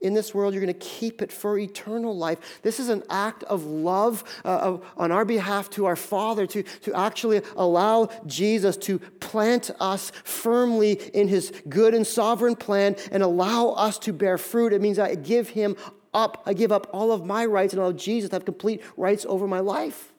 In 0.00 0.14
this 0.14 0.34
world, 0.34 0.54
you're 0.54 0.62
going 0.62 0.72
to 0.72 0.86
keep 0.86 1.20
it 1.20 1.30
for 1.30 1.58
eternal 1.58 2.16
life. 2.16 2.60
This 2.62 2.80
is 2.80 2.88
an 2.88 3.02
act 3.10 3.42
of 3.44 3.66
love 3.66 4.24
uh, 4.44 4.48
of, 4.48 4.86
on 4.96 5.12
our 5.12 5.26
behalf 5.26 5.68
to 5.70 5.84
our 5.84 5.96
Father 5.96 6.46
to, 6.46 6.62
to 6.62 6.94
actually 6.94 7.42
allow 7.54 8.08
Jesus 8.26 8.78
to 8.78 8.98
plant 8.98 9.70
us 9.78 10.10
firmly 10.24 10.92
in 10.92 11.28
his 11.28 11.52
good 11.68 11.94
and 11.94 12.06
sovereign 12.06 12.56
plan 12.56 12.96
and 13.12 13.22
allow 13.22 13.70
us 13.70 13.98
to 14.00 14.12
bear 14.12 14.38
fruit. 14.38 14.72
It 14.72 14.80
means 14.80 14.98
I 14.98 15.14
give 15.16 15.50
him 15.50 15.76
up, 16.14 16.42
I 16.46 16.54
give 16.54 16.72
up 16.72 16.88
all 16.92 17.12
of 17.12 17.26
my 17.26 17.44
rights 17.44 17.74
and 17.74 17.82
allow 17.82 17.92
Jesus 17.92 18.30
to 18.30 18.36
have 18.36 18.46
complete 18.46 18.82
rights 18.96 19.26
over 19.28 19.46
my 19.46 19.60
life. 19.60 20.12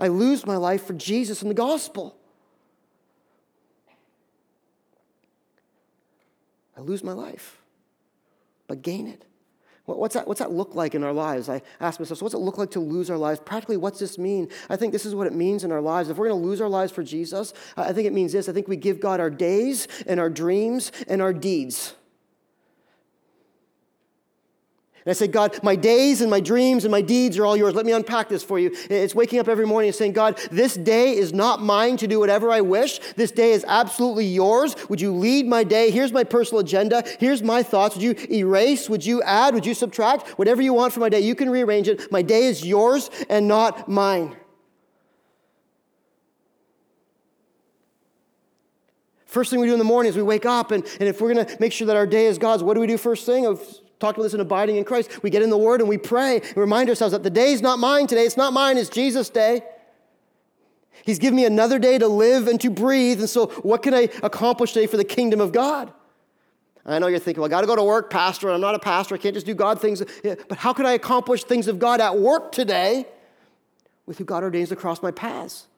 I 0.00 0.08
lose 0.08 0.44
my 0.44 0.56
life 0.56 0.84
for 0.86 0.94
Jesus 0.94 1.40
and 1.42 1.50
the 1.50 1.54
gospel. 1.54 2.16
I 6.76 6.80
lose 6.80 7.04
my 7.04 7.12
life 7.12 7.61
but 8.72 8.80
gain 8.80 9.06
it. 9.06 9.26
What's 9.84 10.14
that, 10.14 10.26
what's 10.26 10.38
that 10.38 10.50
look 10.50 10.74
like 10.74 10.94
in 10.94 11.04
our 11.04 11.12
lives? 11.12 11.50
I 11.50 11.60
ask 11.78 12.00
myself, 12.00 12.20
so 12.20 12.24
what's 12.24 12.34
it 12.34 12.38
look 12.38 12.56
like 12.56 12.70
to 12.70 12.80
lose 12.80 13.10
our 13.10 13.18
lives? 13.18 13.38
Practically, 13.38 13.76
what's 13.76 13.98
this 13.98 14.16
mean? 14.16 14.48
I 14.70 14.76
think 14.76 14.94
this 14.94 15.04
is 15.04 15.14
what 15.14 15.26
it 15.26 15.34
means 15.34 15.62
in 15.62 15.70
our 15.70 15.82
lives. 15.82 16.08
If 16.08 16.16
we're 16.16 16.30
going 16.30 16.40
to 16.40 16.48
lose 16.48 16.62
our 16.62 16.70
lives 16.70 16.90
for 16.90 17.02
Jesus, 17.02 17.52
I 17.76 17.92
think 17.92 18.06
it 18.06 18.14
means 18.14 18.32
this. 18.32 18.48
I 18.48 18.52
think 18.52 18.66
we 18.66 18.76
give 18.76 18.98
God 18.98 19.20
our 19.20 19.28
days 19.28 19.88
and 20.06 20.18
our 20.18 20.30
dreams 20.30 20.90
and 21.06 21.20
our 21.20 21.34
deeds. 21.34 21.94
And 25.04 25.10
I 25.10 25.14
said, 25.14 25.32
God, 25.32 25.58
my 25.64 25.74
days 25.74 26.20
and 26.20 26.30
my 26.30 26.38
dreams 26.38 26.84
and 26.84 26.92
my 26.92 27.00
deeds 27.00 27.36
are 27.36 27.44
all 27.44 27.56
yours. 27.56 27.74
Let 27.74 27.86
me 27.86 27.90
unpack 27.90 28.28
this 28.28 28.44
for 28.44 28.60
you. 28.60 28.70
It's 28.88 29.16
waking 29.16 29.40
up 29.40 29.48
every 29.48 29.66
morning 29.66 29.88
and 29.88 29.96
saying, 29.96 30.12
God, 30.12 30.38
this 30.52 30.74
day 30.74 31.16
is 31.16 31.32
not 31.32 31.60
mine 31.60 31.96
to 31.96 32.06
do 32.06 32.20
whatever 32.20 32.52
I 32.52 32.60
wish. 32.60 33.00
This 33.16 33.32
day 33.32 33.50
is 33.50 33.64
absolutely 33.66 34.26
yours. 34.26 34.76
Would 34.88 35.00
you 35.00 35.12
lead 35.12 35.48
my 35.48 35.64
day? 35.64 35.90
Here's 35.90 36.12
my 36.12 36.22
personal 36.22 36.60
agenda. 36.60 37.02
Here's 37.18 37.42
my 37.42 37.64
thoughts. 37.64 37.96
Would 37.96 38.04
you 38.04 38.14
erase? 38.30 38.88
Would 38.88 39.04
you 39.04 39.22
add? 39.22 39.54
Would 39.54 39.66
you 39.66 39.74
subtract? 39.74 40.28
Whatever 40.38 40.62
you 40.62 40.72
want 40.72 40.92
for 40.92 41.00
my 41.00 41.08
day, 41.08 41.20
you 41.20 41.34
can 41.34 41.50
rearrange 41.50 41.88
it. 41.88 42.12
My 42.12 42.22
day 42.22 42.44
is 42.44 42.64
yours 42.64 43.10
and 43.28 43.48
not 43.48 43.88
mine. 43.88 44.36
First 49.26 49.50
thing 49.50 49.58
we 49.58 49.66
do 49.66 49.72
in 49.72 49.80
the 49.80 49.84
morning 49.84 50.10
is 50.10 50.16
we 50.16 50.22
wake 50.22 50.46
up, 50.46 50.70
and, 50.70 50.84
and 51.00 51.08
if 51.08 51.20
we're 51.20 51.32
going 51.32 51.46
to 51.46 51.56
make 51.58 51.72
sure 51.72 51.86
that 51.86 51.96
our 51.96 52.06
day 52.06 52.26
is 52.26 52.38
God's, 52.38 52.62
what 52.62 52.74
do 52.74 52.80
we 52.80 52.86
do 52.86 52.98
first 52.98 53.26
thing? 53.26 53.46
Talked 54.02 54.18
about 54.18 54.24
this 54.24 54.34
in 54.34 54.40
abiding 54.40 54.76
in 54.76 54.84
Christ. 54.84 55.22
We 55.22 55.30
get 55.30 55.42
in 55.42 55.48
the 55.48 55.56
Word 55.56 55.80
and 55.80 55.88
we 55.88 55.96
pray 55.96 56.40
and 56.40 56.56
remind 56.56 56.88
ourselves 56.90 57.12
that 57.12 57.22
the 57.22 57.30
day 57.30 57.52
is 57.52 57.62
not 57.62 57.78
mine 57.78 58.06
today. 58.06 58.24
It's 58.24 58.36
not 58.36 58.52
mine, 58.52 58.76
it's 58.76 58.90
Jesus' 58.90 59.30
day. 59.30 59.62
He's 61.04 61.18
given 61.18 61.36
me 61.36 61.44
another 61.44 61.78
day 61.78 61.98
to 61.98 62.06
live 62.06 62.48
and 62.48 62.60
to 62.60 62.70
breathe. 62.70 63.20
And 63.20 63.30
so, 63.30 63.46
what 63.62 63.82
can 63.82 63.94
I 63.94 64.08
accomplish 64.22 64.72
today 64.72 64.86
for 64.86 64.96
the 64.96 65.04
kingdom 65.04 65.40
of 65.40 65.52
God? 65.52 65.92
I 66.84 66.98
know 66.98 67.06
you're 67.06 67.20
thinking, 67.20 67.40
well, 67.40 67.48
I 67.48 67.50
got 67.50 67.60
to 67.60 67.66
go 67.68 67.76
to 67.76 67.84
work, 67.84 68.10
pastor, 68.10 68.48
and 68.48 68.56
I'm 68.56 68.60
not 68.60 68.74
a 68.74 68.78
pastor. 68.80 69.14
I 69.14 69.18
can't 69.18 69.34
just 69.34 69.46
do 69.46 69.54
God 69.54 69.80
things. 69.80 70.02
But 70.22 70.58
how 70.58 70.72
can 70.72 70.84
I 70.84 70.92
accomplish 70.92 71.44
things 71.44 71.68
of 71.68 71.78
God 71.78 72.00
at 72.00 72.18
work 72.18 72.50
today 72.50 73.06
with 74.04 74.18
who 74.18 74.24
God 74.24 74.42
ordains 74.42 74.70
to 74.70 74.76
cross 74.76 75.00
my 75.00 75.12
paths? 75.12 75.68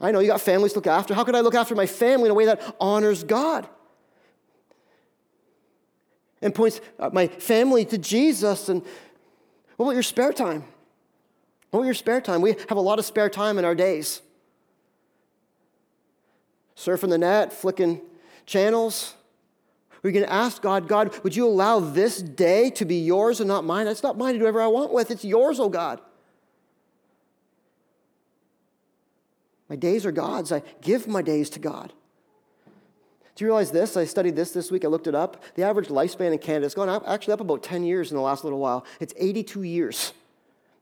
I 0.00 0.12
know 0.12 0.20
you 0.20 0.28
got 0.28 0.40
families 0.40 0.72
to 0.72 0.78
look 0.78 0.86
after. 0.86 1.14
How 1.14 1.24
can 1.24 1.34
I 1.34 1.40
look 1.40 1.54
after 1.54 1.74
my 1.74 1.86
family 1.86 2.26
in 2.26 2.30
a 2.30 2.34
way 2.34 2.46
that 2.46 2.76
honors 2.80 3.24
God? 3.24 3.68
And 6.44 6.54
points 6.54 6.80
uh, 7.00 7.10
my 7.12 7.26
family 7.26 7.84
to 7.86 7.98
Jesus. 7.98 8.68
And 8.68 8.82
what 9.76 9.86
about 9.86 9.94
your 9.94 10.04
spare 10.04 10.32
time? 10.32 10.62
What 11.70 11.80
about 11.80 11.86
your 11.86 11.94
spare 11.94 12.20
time? 12.20 12.40
We 12.40 12.50
have 12.68 12.78
a 12.78 12.80
lot 12.80 13.00
of 13.00 13.04
spare 13.04 13.28
time 13.28 13.58
in 13.58 13.64
our 13.64 13.74
days. 13.74 14.20
Surfing 16.76 17.10
the 17.10 17.18
net, 17.18 17.52
flicking 17.52 18.00
channels. 18.46 19.14
Going 20.02 20.16
to 20.16 20.30
ask 20.30 20.60
God, 20.60 20.86
God, 20.86 21.18
would 21.24 21.34
you 21.34 21.46
allow 21.46 21.80
this 21.80 22.20
day 22.20 22.68
to 22.70 22.84
be 22.84 22.96
yours 22.96 23.40
and 23.40 23.48
not 23.48 23.64
mine? 23.64 23.86
It's 23.86 24.02
not 24.02 24.18
mine 24.18 24.34
to 24.34 24.38
do 24.38 24.44
whatever 24.44 24.60
I 24.60 24.66
want 24.66 24.92
with. 24.92 25.10
It's 25.10 25.24
yours, 25.24 25.58
oh 25.58 25.70
God. 25.70 25.98
My 29.70 29.76
days 29.76 30.04
are 30.04 30.12
God's. 30.12 30.52
I 30.52 30.62
give 30.82 31.08
my 31.08 31.22
days 31.22 31.48
to 31.50 31.58
God. 31.58 31.94
Do 33.34 33.44
you 33.44 33.48
realize 33.48 33.72
this? 33.72 33.96
I 33.96 34.04
studied 34.04 34.36
this 34.36 34.52
this 34.52 34.70
week. 34.70 34.84
I 34.84 34.88
looked 34.88 35.06
it 35.06 35.14
up. 35.14 35.42
The 35.56 35.64
average 35.64 35.88
lifespan 35.88 36.32
in 36.32 36.38
Canada 36.38 36.66
has 36.66 36.74
gone 36.74 36.88
up, 36.88 37.02
actually 37.06 37.34
up 37.34 37.40
about 37.40 37.62
10 37.62 37.82
years 37.82 38.10
in 38.10 38.16
the 38.16 38.22
last 38.22 38.44
little 38.44 38.60
while. 38.60 38.84
It's 39.00 39.12
82 39.16 39.62
years, 39.62 40.12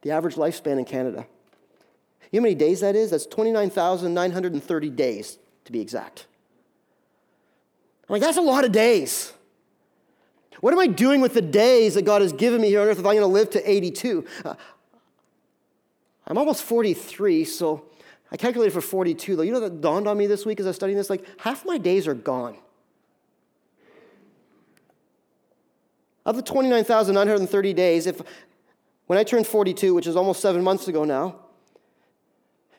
the 0.03 0.11
average 0.11 0.35
lifespan 0.35 0.79
in 0.79 0.85
Canada. 0.85 1.27
You 2.31 2.41
know 2.41 2.45
how 2.45 2.49
many 2.49 2.55
days 2.55 2.81
that 2.81 2.95
is? 2.95 3.11
That's 3.11 3.27
29,930 3.27 4.91
days, 4.91 5.39
to 5.65 5.73
be 5.73 5.81
exact. 5.81 6.27
I'm 8.09 8.15
like, 8.15 8.23
that's 8.23 8.39
a 8.39 8.43
lot 8.43 8.65
of 8.65 8.73
days. 8.73 9.33
What 10.61 10.73
am 10.73 10.79
I 10.79 10.87
doing 10.87 11.21
with 11.21 11.35
the 11.35 11.43
days 11.43 11.95
that 11.95 12.03
God 12.03 12.23
has 12.23 12.33
given 12.33 12.61
me 12.61 12.69
here 12.69 12.81
on 12.81 12.87
earth 12.87 12.99
if 12.99 13.07
I'm 13.07 13.15
going 13.15 13.21
to 13.21 13.27
live 13.27 13.51
to 13.51 13.71
82? 13.71 14.25
Uh, 14.45 14.55
I'm 16.27 16.39
almost 16.39 16.63
43, 16.63 17.45
so 17.45 17.85
I 18.33 18.39
calculated 18.39 18.73
for 18.73 18.81
42, 18.81 19.37
though. 19.37 19.43
You 19.43 19.53
know 19.53 19.61
that 19.61 19.83
dawned 19.83 20.09
on 20.09 20.17
me 20.17 20.27
this 20.27 20.47
week 20.47 20.59
as 20.59 20.65
I 20.65 20.71
was 20.71 20.77
studying 20.77 20.97
this? 20.97 21.11
Like, 21.11 21.25
half 21.41 21.67
my 21.67 21.77
days 21.77 22.09
are 22.09 22.15
gone. 22.15 22.57
Of 26.25 26.37
the 26.37 26.43
29,930 26.43 27.75
days, 27.75 28.07
if 28.07 28.23
when 29.07 29.19
I 29.19 29.25
turned 29.25 29.47
42, 29.47 29.93
which 29.93 30.07
is 30.07 30.17
almost 30.17 30.41
seven 30.41 30.65
months 30.65 30.89
ago 30.89 31.05
now, 31.05 31.37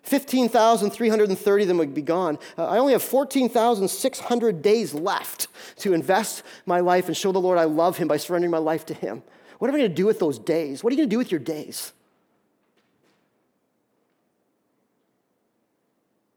15,330 0.01 1.63
of 1.63 1.67
them 1.67 1.77
would 1.77 1.93
be 1.93 2.01
gone. 2.01 2.39
Uh, 2.57 2.65
I 2.65 2.79
only 2.79 2.93
have 2.93 3.03
14,600 3.03 4.61
days 4.61 4.93
left 4.93 5.47
to 5.77 5.93
invest 5.93 6.43
my 6.65 6.79
life 6.79 7.07
and 7.07 7.15
show 7.15 7.31
the 7.31 7.39
Lord 7.39 7.59
I 7.59 7.65
love 7.65 7.97
Him 7.97 8.07
by 8.07 8.17
surrendering 8.17 8.51
my 8.51 8.57
life 8.57 8.85
to 8.87 8.93
Him. 8.93 9.21
What 9.59 9.69
am 9.69 9.75
I 9.75 9.79
going 9.79 9.91
to 9.91 9.95
do 9.95 10.05
with 10.05 10.19
those 10.19 10.39
days? 10.39 10.83
What 10.83 10.91
are 10.91 10.95
you 10.95 11.01
going 11.01 11.09
to 11.09 11.13
do 11.13 11.19
with 11.19 11.31
your 11.31 11.39
days? 11.39 11.93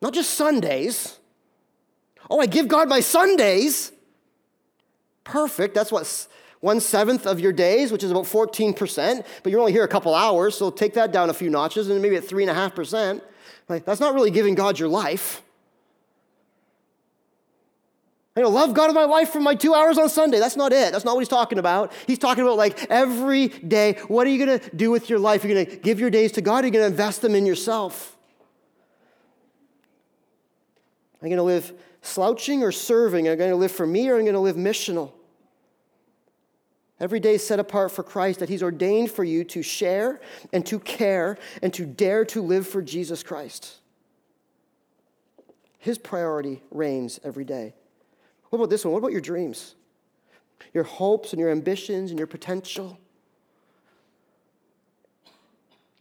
Not 0.07 0.15
just 0.15 0.35
Sundays. 0.35 1.19
Oh, 2.31 2.39
I 2.39 2.47
give 2.47 2.69
God 2.69 2.89
my 2.89 3.01
Sundays. 3.01 3.91
Perfect. 5.25 5.75
That's 5.75 5.91
what 5.91 6.29
one 6.61 6.79
seventh 6.79 7.27
of 7.27 7.41
your 7.41 7.53
days, 7.53 7.91
which 7.91 8.05
is 8.05 8.13
about 8.13 8.23
14%, 8.23 9.27
but 9.43 9.51
you're 9.51 9.59
only 9.59 9.73
here 9.73 9.83
a 9.83 9.89
couple 9.89 10.15
hours, 10.15 10.57
so 10.57 10.71
take 10.71 10.95
that 10.95 11.11
down 11.11 11.29
a 11.29 11.35
few 11.35 11.51
notches 11.51 11.91
and 11.91 12.01
maybe 12.01 12.15
at 12.15 12.23
3.5%. 12.23 13.21
Like, 13.69 13.85
that's 13.85 13.99
not 13.99 14.15
really 14.15 14.31
giving 14.31 14.55
God 14.55 14.79
your 14.79 14.89
life. 14.89 15.43
I 18.37 18.43
know, 18.43 18.49
love 18.49 18.75
God 18.75 18.89
of 18.89 18.95
my 18.95 19.07
life 19.07 19.31
for 19.31 19.41
my 19.41 19.57
two 19.57 19.75
hours 19.75 19.99
on 19.99 20.09
Sunday. 20.09 20.39
That's 20.39 20.57
not 20.57 20.73
it. 20.73 20.93
That's 20.93 21.05
not 21.05 21.17
what 21.17 21.21
he's 21.23 21.29
talking 21.29 21.59
about. 21.59 21.93
He's 22.07 22.21
talking 22.21 22.45
about 22.45 22.59
like 22.59 22.89
every 22.91 23.49
day. 23.49 23.95
What 24.07 24.25
are 24.29 24.31
you 24.31 24.47
going 24.47 24.61
to 24.61 24.77
do 24.77 24.93
with 24.93 25.11
your 25.11 25.19
life? 25.19 25.43
You're 25.43 25.55
going 25.55 25.67
to 25.67 25.77
give 25.77 25.99
your 25.99 26.11
days 26.11 26.31
to 26.33 26.43
God. 26.43 26.63
You're 26.63 26.71
going 26.71 26.85
to 26.85 26.91
invest 26.93 27.23
them 27.23 27.35
in 27.35 27.45
yourself. 27.45 28.16
Am 31.27 31.33
I 31.33 31.35
going 31.35 31.39
to 31.39 31.43
live 31.43 31.73
slouching 32.03 32.63
or 32.63 32.71
serving? 32.71 33.27
Am 33.27 33.33
I 33.33 33.35
going 33.37 33.51
to 33.51 33.57
live 33.57 33.73
for 33.73 33.85
me 33.85 34.09
or 34.09 34.15
am 34.15 34.21
I 34.21 34.23
going 34.23 34.35
to 34.35 34.39
live 34.39 34.55
missional? 34.55 35.11
Every 37.01 37.19
day 37.19 37.37
set 37.37 37.59
apart 37.59 37.91
for 37.91 38.05
Christ 38.05 38.39
that 38.39 38.49
He's 38.49 38.63
ordained 38.63 39.11
for 39.11 39.25
you 39.25 39.43
to 39.43 39.61
share 39.61 40.21
and 40.53 40.65
to 40.67 40.79
care 40.79 41.37
and 41.63 41.75
to 41.75 41.85
dare 41.85 42.25
to 42.27 42.41
live 42.41 42.65
for 42.69 42.81
Jesus 42.81 43.25
Christ. 43.25 43.81
His 45.81 45.99
priority 45.99 46.63
reigns 46.71 47.19
every 47.25 47.45
day. 47.45 47.75
What 48.51 48.59
about 48.59 48.71
this 48.71 48.85
one? 48.85 48.93
What 48.93 48.99
about 48.99 49.11
your 49.11 49.21
dreams? 49.21 49.75
Your 50.73 50.85
hopes 50.85 51.33
and 51.33 51.41
your 51.41 51.51
ambitions 51.51 52.11
and 52.11 52.21
your 52.21 52.29
potential? 52.29 53.01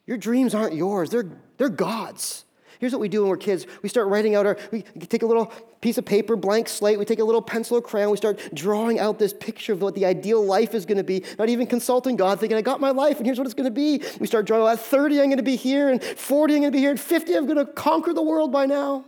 Your 0.06 0.18
dreams 0.18 0.54
aren't 0.54 0.76
yours, 0.76 1.10
they're, 1.10 1.32
they're 1.58 1.68
God's. 1.68 2.45
Here's 2.80 2.92
what 2.92 3.02
we 3.02 3.10
do 3.10 3.22
when 3.22 3.30
we're 3.30 3.38
kids. 3.38 3.66
We 3.82 3.90
start 3.90 4.08
writing 4.08 4.36
out 4.36 4.46
our, 4.46 4.58
we 4.72 4.82
take 4.82 5.24
a 5.24 5.26
little 5.26 5.52
piece 5.82 5.98
of 5.98 6.06
paper, 6.06 6.36
blank 6.36 6.68
slate, 6.68 6.98
we 6.98 7.06
take 7.06 7.20
a 7.20 7.24
little 7.24 7.42
pencil 7.42 7.78
or 7.78 7.82
crayon, 7.82 8.10
we 8.10 8.18
start 8.18 8.40
drawing 8.54 9.00
out 9.00 9.20
this 9.20 9.34
picture 9.34 9.74
of 9.74 9.82
what 9.82 9.96
the 9.96 10.06
ideal 10.06 10.44
life 10.44 10.74
is 10.74 10.86
going 10.86 10.98
to 10.98 11.04
be, 11.04 11.24
not 11.38 11.50
even 11.50 11.68
consulting 11.68 12.16
God, 12.16 12.40
thinking, 12.40 12.58
I 12.58 12.62
got 12.62 12.80
my 12.80 12.92
life 12.92 13.18
and 13.18 13.26
here's 13.26 13.38
what 13.38 13.46
it's 13.46 13.54
going 13.54 13.66
to 13.66 13.72
be. 13.72 14.02
We 14.20 14.28
start 14.28 14.46
drawing, 14.46 14.72
at 14.72 14.80
30, 14.80 15.20
I'm 15.20 15.26
going 15.26 15.38
to 15.38 15.44
be 15.44 15.56
here, 15.56 15.90
and 15.90 16.04
40, 16.04 16.56
I'm 16.56 16.62
going 16.62 16.72
to 16.72 16.76
be 16.76 16.82
here, 16.82 16.92
and 16.92 17.00
50, 17.00 17.36
I'm 17.36 17.46
going 17.46 17.58
to 17.58 17.72
conquer 17.72 18.14
the 18.14 18.24
world 18.24 18.52
by 18.52 18.66
now. 18.66 19.06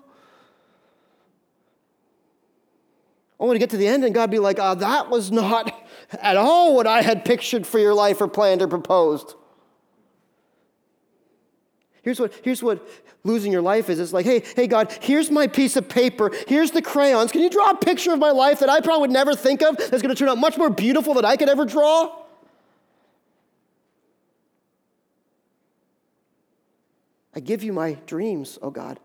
Only 3.40 3.56
to 3.56 3.60
get 3.60 3.70
to 3.72 3.78
the 3.78 3.88
end 3.88 4.04
and 4.04 4.16
God 4.16 4.32
be 4.32 4.40
like, 4.40 4.58
oh, 4.60 4.76
that 4.76 5.10
was 5.10 5.32
not 5.32 5.72
at 6.22 6.38
all 6.38 6.76
what 6.76 6.88
I 6.88 7.02
had 7.02 7.24
pictured 7.24 7.68
for 7.68 7.80
your 7.80 7.94
life 7.94 8.20
or 8.20 8.28
planned 8.28 8.62
or 8.62 8.68
proposed. 8.68 9.36
Here's 12.08 12.22
what, 12.22 12.34
here's 12.42 12.64
what 12.64 12.88
losing 13.26 13.52
your 13.52 13.62
life 13.62 13.90
is. 13.90 14.00
It's 14.00 14.14
like, 14.14 14.26
hey, 14.26 14.42
hey, 14.56 14.66
God, 14.66 14.98
here's 15.02 15.30
my 15.30 15.46
piece 15.46 15.76
of 15.76 15.90
paper. 15.90 16.32
Here's 16.48 16.72
the 16.72 16.82
crayons. 16.82 17.34
Can 17.34 17.42
you 17.42 17.50
draw 17.50 17.72
a 17.72 17.76
picture 17.76 18.14
of 18.14 18.20
my 18.20 18.32
life 18.32 18.62
that 18.62 18.70
I 18.70 18.80
probably 18.80 19.02
would 19.02 19.12
never 19.12 19.36
think 19.36 19.62
of 19.62 19.76
that's 19.76 20.02
going 20.02 20.08
to 20.08 20.16
turn 20.16 20.30
out 20.30 20.38
much 20.38 20.58
more 20.58 20.70
beautiful 20.70 21.14
than 21.16 21.26
I 21.26 21.36
could 21.36 21.50
ever 21.50 21.66
draw? 21.66 22.16
I 27.36 27.42
give 27.42 27.62
you 27.62 27.74
my 27.74 27.98
dreams, 28.06 28.58
oh 28.62 28.70
God. 28.70 29.02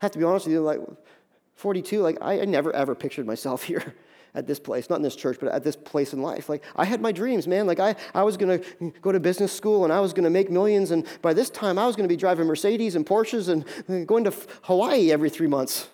I 0.00 0.04
have 0.04 0.12
to 0.12 0.18
be 0.18 0.24
honest 0.24 0.46
with 0.46 0.52
you, 0.52 0.60
like 0.60 0.78
42, 1.56 2.00
like 2.00 2.18
I, 2.20 2.42
I 2.42 2.44
never 2.44 2.72
ever 2.72 2.94
pictured 2.94 3.26
myself 3.26 3.64
here 3.70 3.96
at 4.34 4.46
this 4.46 4.58
place, 4.58 4.88
not 4.88 4.96
in 4.96 5.02
this 5.02 5.16
church, 5.16 5.38
but 5.40 5.50
at 5.50 5.64
this 5.64 5.76
place 5.76 6.12
in 6.12 6.22
life. 6.22 6.48
Like, 6.48 6.62
I 6.76 6.84
had 6.84 7.00
my 7.00 7.12
dreams, 7.12 7.46
man. 7.46 7.66
Like, 7.66 7.80
I, 7.80 7.96
I 8.14 8.22
was 8.22 8.36
going 8.36 8.60
to 8.60 8.92
go 9.00 9.12
to 9.12 9.20
business 9.20 9.52
school 9.52 9.84
and 9.84 9.92
I 9.92 10.00
was 10.00 10.12
going 10.12 10.24
to 10.24 10.30
make 10.30 10.50
millions. 10.50 10.90
And 10.90 11.06
by 11.22 11.32
this 11.32 11.50
time, 11.50 11.78
I 11.78 11.86
was 11.86 11.96
going 11.96 12.08
to 12.08 12.12
be 12.12 12.16
driving 12.16 12.46
Mercedes 12.46 12.94
and 12.94 13.04
Porsches 13.04 13.48
and 13.48 14.06
going 14.06 14.24
to 14.24 14.32
Hawaii 14.62 15.10
every 15.10 15.30
three 15.30 15.48
months. 15.48 15.88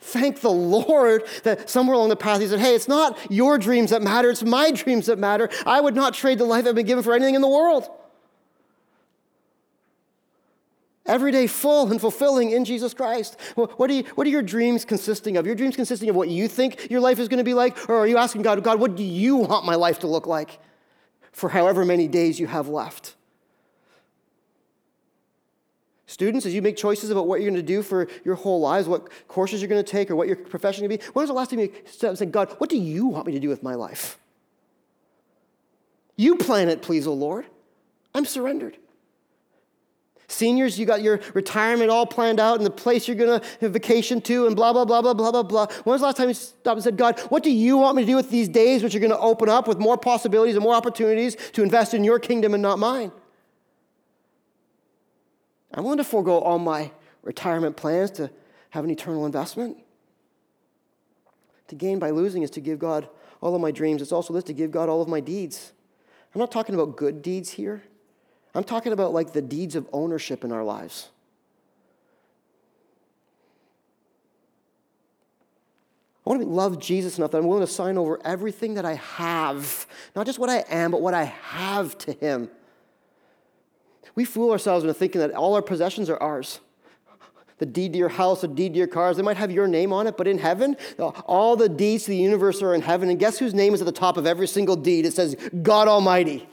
Thank 0.00 0.40
the 0.40 0.50
Lord 0.50 1.24
that 1.42 1.68
somewhere 1.68 1.94
along 1.94 2.08
the 2.08 2.16
path 2.16 2.40
he 2.40 2.46
said, 2.46 2.60
Hey, 2.60 2.74
it's 2.74 2.88
not 2.88 3.18
your 3.30 3.58
dreams 3.58 3.90
that 3.90 4.00
matter, 4.00 4.30
it's 4.30 4.42
my 4.42 4.70
dreams 4.70 5.06
that 5.06 5.18
matter. 5.18 5.50
I 5.66 5.80
would 5.82 5.94
not 5.94 6.14
trade 6.14 6.38
the 6.38 6.44
life 6.44 6.66
I've 6.66 6.74
been 6.74 6.86
given 6.86 7.04
for 7.04 7.14
anything 7.14 7.34
in 7.34 7.42
the 7.42 7.48
world 7.48 7.90
every 11.08 11.32
day 11.32 11.46
full 11.46 11.90
and 11.90 12.00
fulfilling 12.00 12.52
in 12.52 12.64
Jesus 12.64 12.94
Christ. 12.94 13.36
What 13.54 13.90
are, 13.90 13.94
you, 13.94 14.04
what 14.14 14.26
are 14.26 14.30
your 14.30 14.42
dreams 14.42 14.84
consisting 14.84 15.36
of? 15.36 15.46
Your 15.46 15.54
dreams 15.54 15.74
consisting 15.74 16.08
of 16.08 16.14
what 16.14 16.28
you 16.28 16.46
think 16.46 16.90
your 16.90 17.00
life 17.00 17.18
is 17.18 17.28
going 17.28 17.38
to 17.38 17.44
be 17.44 17.54
like? 17.54 17.88
Or 17.88 17.96
are 17.96 18.06
you 18.06 18.18
asking 18.18 18.42
God, 18.42 18.62
God, 18.62 18.78
what 18.78 18.94
do 18.94 19.02
you 19.02 19.36
want 19.36 19.64
my 19.64 19.74
life 19.74 19.98
to 20.00 20.06
look 20.06 20.26
like 20.26 20.58
for 21.32 21.48
however 21.48 21.84
many 21.84 22.06
days 22.06 22.38
you 22.38 22.46
have 22.46 22.68
left? 22.68 23.14
Students, 26.06 26.46
as 26.46 26.54
you 26.54 26.62
make 26.62 26.76
choices 26.76 27.10
about 27.10 27.26
what 27.26 27.40
you're 27.40 27.50
going 27.50 27.60
to 27.60 27.66
do 27.66 27.82
for 27.82 28.08
your 28.24 28.34
whole 28.34 28.60
lives, 28.60 28.88
what 28.88 29.10
courses 29.28 29.60
you're 29.60 29.68
going 29.68 29.84
to 29.84 29.90
take, 29.90 30.10
or 30.10 30.16
what 30.16 30.26
your 30.26 30.36
profession 30.36 30.82
is 30.82 30.88
going 30.88 30.98
to 30.98 31.04
be, 31.04 31.12
when 31.12 31.22
was 31.22 31.28
the 31.28 31.34
last 31.34 31.50
time 31.50 31.60
you 31.60 31.70
said, 32.16 32.32
God, 32.32 32.54
what 32.56 32.70
do 32.70 32.78
you 32.78 33.06
want 33.06 33.26
me 33.26 33.32
to 33.34 33.38
do 33.38 33.50
with 33.50 33.62
my 33.62 33.74
life? 33.74 34.18
You 36.16 36.36
plan 36.36 36.70
it, 36.70 36.80
please, 36.80 37.06
O 37.06 37.12
Lord. 37.12 37.44
I'm 38.14 38.24
surrendered. 38.24 38.78
Seniors, 40.30 40.78
you 40.78 40.84
got 40.84 41.00
your 41.00 41.20
retirement 41.32 41.90
all 41.90 42.04
planned 42.04 42.38
out 42.38 42.58
and 42.58 42.66
the 42.66 42.70
place 42.70 43.08
you're 43.08 43.16
going 43.16 43.40
to 43.60 43.68
vacation 43.70 44.20
to 44.20 44.46
and 44.46 44.54
blah, 44.54 44.74
blah, 44.74 44.84
blah, 44.84 45.00
blah, 45.00 45.14
blah, 45.14 45.32
blah, 45.32 45.42
blah. 45.42 45.66
When 45.84 45.92
was 45.94 46.02
the 46.02 46.06
last 46.06 46.18
time 46.18 46.28
you 46.28 46.34
stopped 46.34 46.76
and 46.76 46.84
said, 46.84 46.98
God, 46.98 47.18
what 47.30 47.42
do 47.42 47.50
you 47.50 47.78
want 47.78 47.96
me 47.96 48.02
to 48.02 48.06
do 48.06 48.16
with 48.16 48.28
these 48.28 48.46
days 48.46 48.82
which 48.82 48.94
are 48.94 48.98
going 49.00 49.10
to 49.10 49.18
open 49.18 49.48
up 49.48 49.66
with 49.66 49.78
more 49.78 49.96
possibilities 49.96 50.54
and 50.54 50.62
more 50.62 50.74
opportunities 50.74 51.34
to 51.52 51.62
invest 51.62 51.94
in 51.94 52.04
your 52.04 52.18
kingdom 52.18 52.52
and 52.52 52.62
not 52.62 52.78
mine? 52.78 53.10
I'm 55.72 55.84
willing 55.84 55.98
to 55.98 56.04
forego 56.04 56.38
all 56.38 56.58
my 56.58 56.90
retirement 57.22 57.78
plans 57.78 58.10
to 58.12 58.30
have 58.70 58.84
an 58.84 58.90
eternal 58.90 59.24
investment. 59.24 59.78
To 61.68 61.74
gain 61.74 61.98
by 61.98 62.10
losing 62.10 62.42
is 62.42 62.50
to 62.50 62.60
give 62.60 62.78
God 62.78 63.08
all 63.40 63.54
of 63.54 63.62
my 63.62 63.70
dreams. 63.70 64.02
It's 64.02 64.12
also 64.12 64.34
this 64.34 64.44
to 64.44 64.52
give 64.52 64.70
God 64.70 64.90
all 64.90 65.00
of 65.00 65.08
my 65.08 65.20
deeds. 65.20 65.72
I'm 66.34 66.38
not 66.38 66.50
talking 66.50 66.74
about 66.74 66.96
good 66.96 67.22
deeds 67.22 67.50
here. 67.50 67.82
I'm 68.54 68.64
talking 68.64 68.92
about 68.92 69.12
like 69.12 69.32
the 69.32 69.42
deeds 69.42 69.76
of 69.76 69.88
ownership 69.92 70.44
in 70.44 70.52
our 70.52 70.64
lives. 70.64 71.08
I 76.26 76.30
want 76.30 76.42
to 76.42 76.48
love 76.48 76.78
Jesus 76.78 77.16
enough 77.16 77.30
that 77.30 77.38
I'm 77.38 77.46
willing 77.46 77.66
to 77.66 77.72
sign 77.72 77.96
over 77.96 78.20
everything 78.22 78.74
that 78.74 78.84
I 78.84 78.94
have, 78.94 79.86
not 80.14 80.26
just 80.26 80.38
what 80.38 80.50
I 80.50 80.62
am, 80.68 80.90
but 80.90 81.00
what 81.00 81.14
I 81.14 81.24
have 81.24 81.96
to 81.98 82.12
Him. 82.12 82.50
We 84.14 84.26
fool 84.26 84.50
ourselves 84.50 84.84
into 84.84 84.92
thinking 84.92 85.20
that 85.22 85.32
all 85.32 85.54
our 85.54 85.62
possessions 85.62 86.10
are 86.10 86.18
ours. 86.18 86.60
The 87.58 87.66
deed 87.66 87.92
to 87.94 87.98
your 87.98 88.10
house, 88.10 88.42
the 88.42 88.48
deed 88.48 88.74
to 88.74 88.78
your 88.78 88.88
cars, 88.88 89.16
they 89.16 89.22
might 89.22 89.36
have 89.38 89.50
your 89.50 89.66
name 89.66 89.92
on 89.92 90.06
it, 90.06 90.16
but 90.16 90.28
in 90.28 90.38
heaven, 90.38 90.76
all 90.98 91.56
the 91.56 91.68
deeds 91.68 92.04
to 92.04 92.10
the 92.10 92.16
universe 92.16 92.62
are 92.62 92.74
in 92.74 92.82
heaven. 92.82 93.08
And 93.08 93.18
guess 93.18 93.38
whose 93.38 93.54
name 93.54 93.72
is 93.72 93.80
at 93.80 93.86
the 93.86 93.92
top 93.92 94.16
of 94.16 94.26
every 94.26 94.46
single 94.46 94.76
deed? 94.76 95.06
It 95.06 95.14
says 95.14 95.34
God 95.62 95.88
Almighty. 95.88 96.46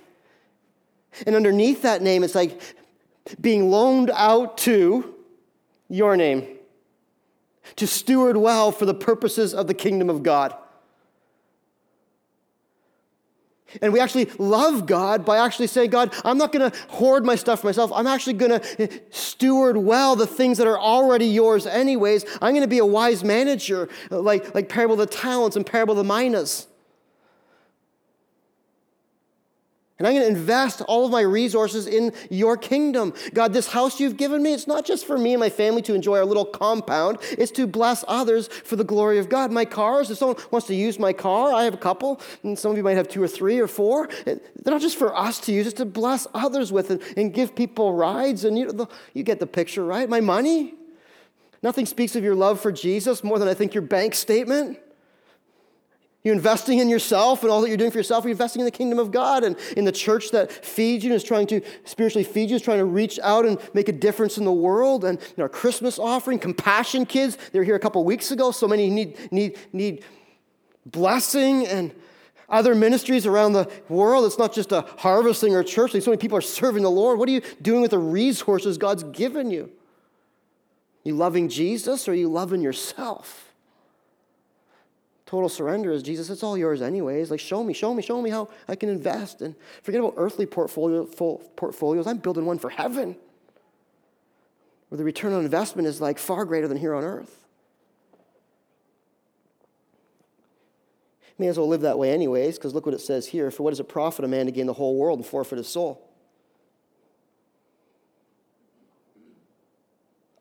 And 1.26 1.36
underneath 1.36 1.82
that 1.84 2.02
name, 2.02 2.24
it's 2.24 2.36
like 2.36 2.60
being 3.40 3.70
loaned 3.70 4.12
out 4.14 4.58
to 4.60 5.16
your 5.90 6.16
name 6.18 6.48
to 7.78 7.88
steward 7.88 8.38
well 8.38 8.72
for 8.72 8.86
the 8.86 8.94
purposes 8.94 9.54
of 9.54 9.68
the 9.68 9.74
kingdom 9.74 10.10
of 10.10 10.24
God. 10.24 10.56
And 13.82 13.92
we 13.92 14.00
actually 14.00 14.26
love 14.38 14.86
God 14.86 15.26
by 15.26 15.38
actually 15.38 15.68
saying, 15.68 15.90
God, 15.90 16.14
I'm 16.24 16.38
not 16.38 16.52
going 16.54 16.70
to 16.70 16.78
hoard 16.88 17.26
my 17.26 17.36
stuff 17.36 17.62
for 17.62 17.68
myself. 17.68 17.92
I'm 17.94 18.08
actually 18.08 18.34
going 18.34 18.60
to 18.60 18.82
eh, 18.82 19.00
steward 19.10 19.76
well 19.76 20.16
the 20.16 20.28
things 20.28 20.58
that 20.60 20.68
are 20.68 20.80
already 20.80 21.26
yours, 21.26 21.66
anyways. 21.66 22.26
I'm 22.42 22.54
going 22.54 22.62
to 22.62 22.68
be 22.68 22.78
a 22.78 22.86
wise 22.86 23.24
manager, 23.24 23.90
like, 24.10 24.56
like 24.56 24.70
Parable 24.70 24.94
of 24.94 25.00
the 25.00 25.08
Talents 25.08 25.58
and 25.58 25.66
Parable 25.66 26.00
of 26.00 26.08
the 26.08 26.14
Minas. 26.14 26.68
And 29.98 30.06
I'm 30.06 30.14
going 30.14 30.24
to 30.24 30.40
invest 30.40 30.82
all 30.82 31.06
of 31.06 31.12
my 31.12 31.22
resources 31.22 31.88
in 31.88 32.12
your 32.30 32.58
kingdom. 32.58 33.14
God, 33.34 33.54
this 33.54 33.70
house 33.70 33.98
you've 33.98 34.18
given 34.18 34.44
me, 34.44 34.54
it's 34.54 34.68
not 34.68 34.86
just 34.86 35.06
for 35.06 35.18
me 35.18 35.34
and 35.34 35.40
my 35.40 35.50
family 35.50 35.82
to 35.84 35.94
enjoy 35.94 36.18
our 36.18 36.26
little 36.26 36.44
compound, 36.44 37.20
it's 37.32 37.52
to 37.54 37.66
bless 37.66 38.04
others 38.06 38.50
for 38.50 38.76
the 38.76 38.84
glory 38.84 39.20
of 39.20 39.30
God. 39.30 39.54
My 39.54 39.64
cars, 39.64 40.12
if 40.12 40.18
someone 40.18 40.36
wants 40.52 40.68
to 40.68 40.76
use 40.76 41.00
my 41.00 41.14
car, 41.14 41.54
I 41.54 41.64
have 41.64 41.74
a 41.74 41.78
couple, 41.78 42.20
and 42.44 42.60
some 42.60 42.72
of 42.72 42.78
you 42.78 42.84
might 42.84 42.98
have 42.98 43.08
two 43.08 43.24
or 43.24 43.28
three 43.28 43.58
or 43.58 43.70
four. 43.70 44.10
They're 44.26 44.40
not 44.66 44.82
just 44.82 44.98
for 44.98 45.16
us 45.16 45.40
to 45.42 45.54
use, 45.54 45.66
it's 45.66 45.78
to 45.78 45.86
bless 45.86 46.28
others 46.34 46.74
with 46.74 46.90
and, 46.90 47.02
and 47.16 47.34
give 47.34 47.56
people 47.56 47.94
rides. 47.94 48.44
And 48.44 48.60
you, 48.60 48.90
you 49.14 49.24
get 49.24 49.40
the 49.40 49.48
picture, 49.48 49.86
right? 49.86 50.10
My 50.10 50.20
money, 50.20 50.74
nothing 51.64 51.86
speaks 51.86 52.18
of 52.18 52.24
your 52.24 52.36
love 52.36 52.60
for 52.60 52.72
Jesus 52.74 53.24
more 53.24 53.40
than 53.40 53.48
I 53.48 53.54
think 53.54 53.74
your 53.74 53.82
bank 53.82 54.14
statement. 54.14 54.78
You're 56.26 56.34
investing 56.34 56.80
in 56.80 56.90
yourself 56.90 57.44
and 57.44 57.52
all 57.52 57.62
that 57.62 57.68
you're 57.68 57.78
doing 57.78 57.92
for 57.92 58.00
yourself. 58.00 58.24
You're 58.24 58.32
investing 58.32 58.60
in 58.60 58.66
the 58.66 58.72
kingdom 58.72 58.98
of 58.98 59.12
God 59.12 59.44
and 59.44 59.56
in 59.78 59.86
the 59.86 59.92
church 59.92 60.32
that 60.32 60.52
feeds 60.52 61.04
you 61.04 61.12
and 61.12 61.16
is 61.16 61.24
trying 61.24 61.46
to 61.48 61.62
spiritually 61.84 62.24
feed 62.24 62.50
you, 62.50 62.56
is 62.56 62.64
trying 62.64 62.80
to 62.80 62.86
reach 62.86 63.20
out 63.22 63.46
and 63.46 63.60
make 63.76 63.90
a 63.90 63.92
difference 63.92 64.40
in 64.40 64.44
the 64.44 64.52
world. 64.52 65.06
And 65.06 65.20
our 65.38 65.48
Christmas 65.48 66.00
offering, 66.00 66.40
compassion 66.40 67.06
kids, 67.06 67.38
they 67.52 67.60
were 67.60 67.64
here 67.64 67.76
a 67.76 67.80
couple 67.80 68.04
weeks 68.04 68.32
ago. 68.32 68.50
So 68.50 68.68
many 68.68 68.90
need, 68.90 69.32
need, 69.32 69.60
need 69.72 70.04
blessing 70.88 71.68
and 71.68 71.94
other 72.50 72.74
ministries 72.74 73.28
around 73.28 73.54
the 73.54 73.72
world. 73.88 74.26
It's 74.26 74.40
not 74.40 74.52
just 74.52 74.72
a 74.72 74.82
harvesting 74.98 75.54
or 75.54 75.64
church. 75.64 75.92
so 75.92 76.10
many 76.10 76.18
people 76.18 76.40
are 76.40 76.42
serving 76.42 76.82
the 76.82 76.90
Lord. 76.90 77.20
What 77.20 77.30
are 77.30 77.34
you 77.34 77.42
doing 77.62 77.84
with 77.84 77.92
the 77.92 78.00
resources 78.00 78.80
God's 78.80 79.04
given 79.04 79.52
you? 79.52 79.72
You 81.04 81.14
loving 81.16 81.50
Jesus 81.50 82.08
or 82.08 82.14
are 82.14 82.16
you 82.16 82.30
loving 82.30 82.62
yourself? 82.62 83.54
Total 85.36 85.50
surrender 85.50 85.92
is 85.92 86.02
Jesus, 86.02 86.30
it's 86.30 86.44
all 86.44 86.58
yours 86.58 86.82
anyways. 86.82 87.30
Like, 87.30 87.42
show 87.42 87.62
me, 87.62 87.74
show 87.74 87.94
me, 87.94 88.02
show 88.02 88.22
me 88.22 88.30
how 88.30 88.48
I 88.70 88.78
can 88.78 88.88
invest. 88.88 89.42
And 89.42 89.54
forget 89.84 90.00
about 90.00 90.14
earthly 90.16 90.46
portfolio, 90.46 91.04
portfolios. 91.58 92.08
I'm 92.08 92.20
building 92.20 92.46
one 92.46 92.58
for 92.58 92.70
heaven, 92.70 93.18
where 94.88 94.98
the 94.98 95.04
return 95.04 95.34
on 95.34 95.44
investment 95.44 95.90
is 95.90 96.00
like 96.00 96.20
far 96.20 96.46
greater 96.46 96.70
than 96.70 96.78
here 96.78 96.96
on 96.96 97.04
earth. 97.04 97.46
May 101.38 101.48
as 101.48 101.58
well 101.58 101.68
live 101.68 101.82
that 101.82 102.00
way, 102.00 102.14
anyways, 102.14 102.58
because 102.58 102.74
look 102.74 102.86
what 102.86 102.96
it 102.96 103.02
says 103.02 103.28
here. 103.28 103.52
For 103.52 103.64
what 103.64 103.72
does 103.72 103.82
it 103.82 103.90
profit 103.90 104.24
a 104.24 104.30
man 104.30 104.46
to 104.46 104.54
gain 104.54 104.68
the 104.68 104.74
whole 104.74 104.96
world 104.96 105.20
and 105.20 105.28
forfeit 105.28 105.58
his 105.58 105.68
soul? 105.68 106.02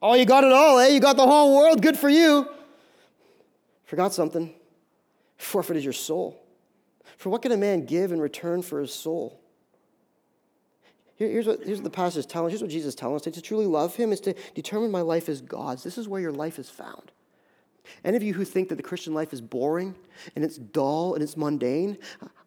Oh, 0.01 0.13
you 0.13 0.25
got 0.25 0.45
it 0.45 0.53
all, 0.53 0.79
eh? 0.79 0.87
You 0.87 1.01
got 1.01 1.17
the 1.17 1.27
whole 1.27 1.57
world. 1.57 1.81
Good 1.81 1.97
for 1.97 2.07
you. 2.07 2.47
Forgot 3.83 4.13
something 4.13 4.53
forfeited 5.37 5.83
your 5.83 5.93
soul. 5.93 6.41
For 7.17 7.29
what 7.29 7.41
can 7.41 7.51
a 7.51 7.57
man 7.57 7.85
give 7.85 8.11
in 8.11 8.19
return 8.19 8.61
for 8.61 8.81
his 8.81 8.93
soul? 8.93 9.41
here's, 11.17 11.47
what, 11.47 11.63
here's 11.63 11.77
what 11.77 11.85
the 11.85 11.89
passage 11.89 12.19
is 12.19 12.25
telling 12.25 12.47
us. 12.47 12.51
Here's 12.51 12.61
what 12.61 12.71
Jesus 12.71 12.89
is 12.89 12.95
telling 12.95 13.15
us. 13.15 13.21
To 13.23 13.41
truly 13.41 13.65
love 13.65 13.95
him 13.95 14.11
is 14.11 14.19
to 14.21 14.33
determine 14.53 14.91
my 14.91 15.01
life 15.01 15.29
as 15.29 15.41
God's. 15.41 15.83
This 15.83 15.97
is 15.97 16.07
where 16.07 16.21
your 16.21 16.31
life 16.31 16.59
is 16.59 16.69
found. 16.69 17.11
Any 18.03 18.17
of 18.17 18.23
you 18.23 18.33
who 18.33 18.43
think 18.43 18.69
that 18.69 18.75
the 18.75 18.83
Christian 18.83 19.13
life 19.13 19.31
is 19.31 19.41
boring 19.41 19.95
and 20.35 20.43
it's 20.43 20.57
dull 20.57 21.13
and 21.13 21.23
it's 21.23 21.37
mundane, 21.37 21.97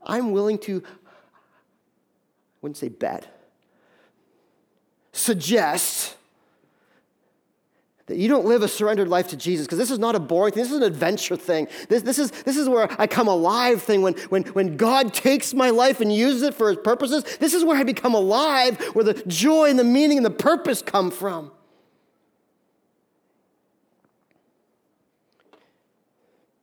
I'm 0.03 0.32
willing 0.32 0.59
to, 0.59 0.82
I 0.84 0.91
wouldn't 2.61 2.76
say 2.76 2.89
bet, 2.89 3.26
suggest 5.12 6.16
that 8.09 8.16
you 8.16 8.26
don't 8.26 8.46
live 8.46 8.62
a 8.62 8.68
surrendered 8.68 9.09
life 9.09 9.28
to 9.28 9.36
Jesus, 9.36 9.66
because 9.66 9.78
this 9.78 9.90
is 9.90 9.98
not 9.98 10.14
a 10.14 10.18
boring 10.18 10.52
thing. 10.52 10.62
This 10.62 10.72
is 10.72 10.78
an 10.78 10.82
adventure 10.82 11.36
thing. 11.36 11.68
This, 11.88 12.02
this, 12.02 12.18
is, 12.18 12.30
this 12.30 12.56
is 12.56 12.68
where 12.68 12.88
I 13.00 13.06
come 13.06 13.28
alive 13.28 13.82
thing. 13.82 14.02
When, 14.02 14.14
when, 14.30 14.44
when 14.44 14.76
God 14.76 15.14
takes 15.14 15.54
my 15.54 15.70
life 15.70 16.00
and 16.00 16.12
uses 16.12 16.42
it 16.42 16.54
for 16.54 16.68
his 16.68 16.78
purposes, 16.82 17.22
this 17.38 17.54
is 17.54 17.64
where 17.64 17.76
I 17.76 17.84
become 17.84 18.14
alive, 18.14 18.80
where 18.94 19.04
the 19.04 19.14
joy 19.26 19.68
and 19.68 19.78
the 19.78 19.84
meaning 19.84 20.16
and 20.16 20.26
the 20.26 20.30
purpose 20.30 20.82
come 20.82 21.11
from. 21.11 21.52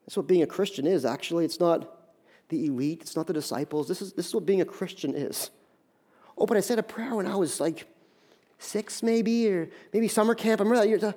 That's 0.06 0.18
what 0.18 0.28
being 0.28 0.44
a 0.44 0.48
Christian 0.48 0.86
is, 0.86 1.06
actually. 1.06 1.46
It's 1.46 1.60
not 1.60 1.92
the 2.50 2.66
elite, 2.66 3.02
it's 3.02 3.16
not 3.16 3.28
the 3.28 3.34
disciples. 3.34 3.88
This 3.88 4.02
is, 4.02 4.14
this 4.14 4.28
is 4.28 4.34
what 4.34 4.46
being 4.46 4.62
a 4.62 4.66
Christian 4.66 5.16
is. 5.16 5.50
Oh, 6.38 6.46
but 6.46 6.58
I 6.58 6.60
said 6.60 6.80
a 6.80 6.84
prayer 6.84 7.16
when 7.16 7.28
I 7.28 7.36
was 7.36 7.60
like 7.60 7.88
six, 8.58 9.04
maybe, 9.04 9.48
or 9.50 9.70
maybe 9.94 10.08
summer 10.08 10.36
camp. 10.36 10.60
I 10.60 10.64
remember 10.64 10.82
that 10.84 10.90
year. 10.90 11.14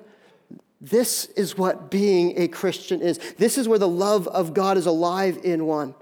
This 0.81 1.25
is 1.25 1.57
what 1.57 1.91
being 1.91 2.39
a 2.39 2.47
Christian 2.47 3.01
is. 3.01 3.17
This 3.37 3.57
is 3.57 3.67
where 3.67 3.79
the 3.79 3.87
love 3.87 4.27
of 4.27 4.53
God 4.53 4.77
is 4.77 4.85
alive 4.85 5.39
in 5.43 5.65
one. 5.65 5.93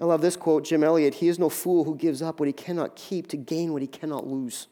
I 0.00 0.06
love 0.06 0.22
this 0.22 0.36
quote, 0.36 0.64
Jim 0.64 0.82
Elliot. 0.82 1.14
He 1.14 1.28
is 1.28 1.38
no 1.38 1.48
fool 1.48 1.84
who 1.84 1.94
gives 1.94 2.20
up 2.22 2.40
what 2.40 2.46
he 2.46 2.52
cannot 2.52 2.96
keep 2.96 3.28
to 3.28 3.36
gain 3.36 3.72
what 3.72 3.82
he 3.82 3.88
cannot 3.88 4.26
lose. 4.26 4.66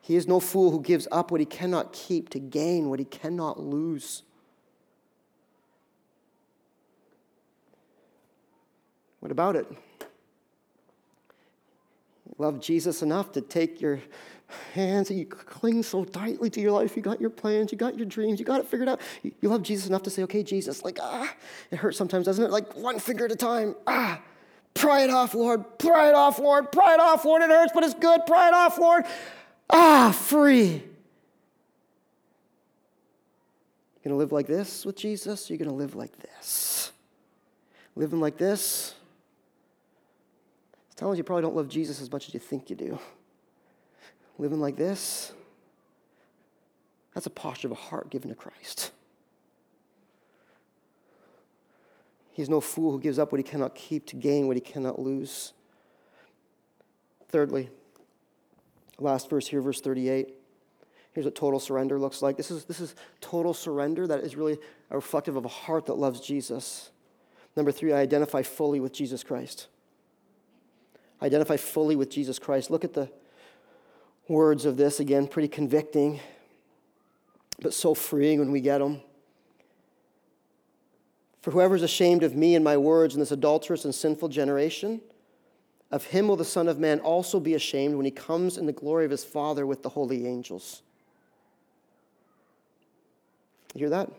He 0.00 0.16
is 0.16 0.26
no 0.26 0.40
fool 0.40 0.70
who 0.70 0.80
gives 0.80 1.06
up 1.12 1.30
what 1.30 1.40
he 1.40 1.46
cannot 1.46 1.92
keep 1.92 2.30
to 2.30 2.38
gain 2.38 2.88
what 2.88 2.98
he 2.98 3.04
cannot 3.04 3.60
lose. 3.60 4.22
What 9.20 9.30
about 9.30 9.56
it? 9.56 9.66
Love 12.40 12.60
Jesus 12.60 13.02
enough 13.02 13.32
to 13.32 13.42
take 13.42 13.80
your 13.80 14.00
hands 14.72 15.10
and 15.10 15.18
you 15.18 15.26
cling 15.26 15.82
so 15.82 16.04
tightly 16.04 16.48
to 16.50 16.60
your 16.60 16.72
life. 16.72 16.96
You 16.96 17.02
got 17.02 17.20
your 17.20 17.30
plans, 17.30 17.70
you 17.70 17.78
got 17.78 17.96
your 17.96 18.06
dreams, 18.06 18.40
you 18.40 18.46
got 18.46 18.60
it 18.60 18.66
figured 18.66 18.88
out. 18.88 19.00
You 19.22 19.48
love 19.48 19.62
Jesus 19.62 19.86
enough 19.86 20.02
to 20.04 20.10
say, 20.10 20.22
okay, 20.22 20.42
Jesus, 20.42 20.82
like, 20.82 20.98
ah, 21.00 21.32
it 21.70 21.76
hurts 21.76 21.98
sometimes, 21.98 22.24
doesn't 22.24 22.42
it? 22.42 22.50
Like 22.50 22.74
one 22.74 22.98
finger 22.98 23.26
at 23.26 23.32
a 23.32 23.36
time. 23.36 23.76
Ah, 23.86 24.20
pry 24.72 25.02
it 25.02 25.10
off, 25.10 25.34
Lord. 25.34 25.78
Pry 25.78 26.08
it 26.08 26.14
off, 26.14 26.38
Lord. 26.38 26.72
Pry 26.72 26.94
it 26.94 27.00
off, 27.00 27.24
Lord. 27.24 27.42
It 27.42 27.50
hurts, 27.50 27.72
but 27.74 27.84
it's 27.84 27.94
good. 27.94 28.22
Pry 28.26 28.48
it 28.48 28.54
off, 28.54 28.78
Lord. 28.78 29.04
Ah, 29.68 30.10
free. 30.10 30.82
You're 34.02 34.04
going 34.04 34.14
to 34.14 34.16
live 34.16 34.32
like 34.32 34.46
this 34.46 34.86
with 34.86 34.96
Jesus? 34.96 35.50
You're 35.50 35.58
going 35.58 35.68
to 35.68 35.74
live 35.74 35.94
like 35.94 36.16
this. 36.18 36.90
Living 37.94 38.18
like 38.18 38.38
this 38.38 38.94
Telling 41.00 41.16
you 41.16 41.24
probably 41.24 41.40
don't 41.40 41.56
love 41.56 41.70
Jesus 41.70 42.02
as 42.02 42.12
much 42.12 42.28
as 42.28 42.34
you 42.34 42.40
think 42.40 42.68
you 42.68 42.76
do. 42.76 42.98
Living 44.36 44.60
like 44.60 44.76
this, 44.76 45.32
that's 47.14 47.24
a 47.24 47.30
posture 47.30 47.68
of 47.68 47.72
a 47.72 47.74
heart 47.74 48.10
given 48.10 48.28
to 48.28 48.34
Christ. 48.34 48.92
He's 52.32 52.50
no 52.50 52.60
fool 52.60 52.92
who 52.92 53.00
gives 53.00 53.18
up 53.18 53.32
what 53.32 53.38
he 53.38 53.42
cannot 53.42 53.74
keep 53.74 54.04
to 54.08 54.16
gain 54.16 54.46
what 54.46 54.58
he 54.58 54.60
cannot 54.60 54.98
lose. 54.98 55.54
Thirdly, 57.28 57.70
last 58.98 59.30
verse 59.30 59.48
here, 59.48 59.62
verse 59.62 59.80
38. 59.80 60.34
Here's 61.14 61.24
what 61.24 61.34
total 61.34 61.60
surrender 61.60 61.98
looks 61.98 62.20
like. 62.20 62.36
This 62.36 62.50
is, 62.50 62.66
this 62.66 62.78
is 62.78 62.94
total 63.22 63.54
surrender 63.54 64.06
that 64.06 64.20
is 64.20 64.36
really 64.36 64.58
reflective 64.90 65.36
of 65.36 65.46
a 65.46 65.48
heart 65.48 65.86
that 65.86 65.94
loves 65.94 66.20
Jesus. 66.20 66.90
Number 67.56 67.72
three, 67.72 67.90
I 67.94 68.00
identify 68.00 68.42
fully 68.42 68.80
with 68.80 68.92
Jesus 68.92 69.24
Christ 69.24 69.68
identify 71.22 71.56
fully 71.56 71.96
with 71.96 72.10
Jesus 72.10 72.38
Christ. 72.38 72.70
Look 72.70 72.84
at 72.84 72.94
the 72.94 73.10
words 74.28 74.64
of 74.64 74.76
this 74.76 75.00
again, 75.00 75.26
pretty 75.26 75.48
convicting, 75.48 76.20
but 77.60 77.74
so 77.74 77.94
freeing 77.94 78.38
when 78.38 78.52
we 78.52 78.60
get 78.60 78.78
them. 78.78 79.00
For 81.42 81.50
whoever 81.50 81.74
is 81.74 81.82
ashamed 81.82 82.22
of 82.22 82.34
me 82.34 82.54
and 82.54 82.62
my 82.62 82.76
words 82.76 83.14
in 83.14 83.20
this 83.20 83.32
adulterous 83.32 83.84
and 83.84 83.94
sinful 83.94 84.28
generation, 84.28 85.00
of 85.90 86.04
him 86.04 86.28
will 86.28 86.36
the 86.36 86.44
Son 86.44 86.68
of 86.68 86.78
Man 86.78 87.00
also 87.00 87.40
be 87.40 87.54
ashamed 87.54 87.96
when 87.96 88.04
he 88.04 88.10
comes 88.10 88.56
in 88.56 88.66
the 88.66 88.72
glory 88.72 89.04
of 89.04 89.10
his 89.10 89.24
Father 89.24 89.66
with 89.66 89.82
the 89.82 89.88
holy 89.88 90.26
angels. 90.26 90.82
You 93.74 93.80
hear 93.80 93.90
that? 93.90 94.10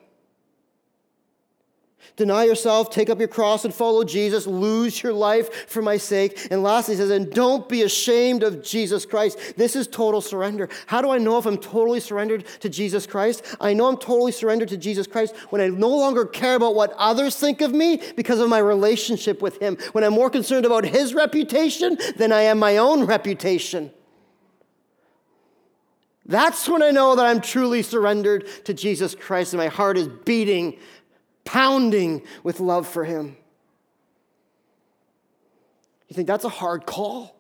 Deny 2.16 2.44
yourself, 2.44 2.90
take 2.90 3.10
up 3.10 3.20
your 3.20 3.28
cross, 3.28 3.66
and 3.66 3.74
follow 3.74 4.04
Jesus. 4.04 4.46
Lose 4.46 5.02
your 5.02 5.14
life 5.14 5.68
for 5.68 5.82
my 5.82 5.98
sake. 5.98 6.48
And 6.52 6.64
lastly, 6.64 6.96
he 6.96 7.00
says, 7.00 7.10
and 7.10 7.32
don't 7.32 7.68
be 7.68 7.84
ashamed 7.84 8.44
of 8.44 8.64
Jesus 8.64 9.06
Christ. 9.06 9.56
This 9.58 9.76
is 9.76 9.88
total 9.88 10.22
surrender. 10.22 10.70
How 10.88 11.02
do 11.02 11.12
I 11.12 11.18
know 11.18 11.38
if 11.38 11.46
I'm 11.46 11.58
totally 11.58 12.00
surrendered 12.00 12.46
to 12.60 12.70
Jesus 12.70 13.08
Christ? 13.08 13.44
I 13.60 13.74
know 13.74 13.88
I'm 13.88 13.98
totally 13.98 14.32
surrendered 14.32 14.70
to 14.70 14.78
Jesus 14.78 15.08
Christ 15.08 15.36
when 15.50 15.62
I 15.62 15.68
no 15.68 15.90
longer 15.90 16.26
care 16.26 16.56
about 16.56 16.76
what 16.76 16.94
others 16.98 17.36
think 17.36 17.62
of 17.62 17.74
me 17.74 18.02
because 18.16 18.40
of 18.40 18.50
my 18.50 18.60
relationship 18.60 19.42
with 19.42 19.62
Him. 19.62 19.78
When 19.94 20.04
I'm 20.04 20.14
more 20.14 20.30
concerned 20.30 20.66
about 20.66 20.86
His 20.86 21.14
reputation 21.14 21.98
than 22.18 22.32
I 22.32 22.42
am 22.42 22.60
my 22.60 22.78
own 22.78 23.06
reputation. 23.06 23.92
That's 26.26 26.70
when 26.70 26.82
I 26.82 26.92
know 26.92 27.16
that 27.16 27.26
I'm 27.26 27.42
truly 27.42 27.82
surrendered 27.82 28.48
to 28.66 28.74
Jesus 28.74 29.16
Christ 29.16 29.54
and 29.54 29.60
my 29.60 29.68
heart 29.68 29.98
is 29.98 30.08
beating 30.08 30.78
pounding 31.44 32.24
with 32.44 32.60
love 32.60 32.88
for 32.88 33.04
him. 33.04 33.38
You 36.08 36.16
think 36.16 36.28
that's 36.28 36.46
a 36.46 36.50
hard 36.50 36.86
call? 36.86 37.36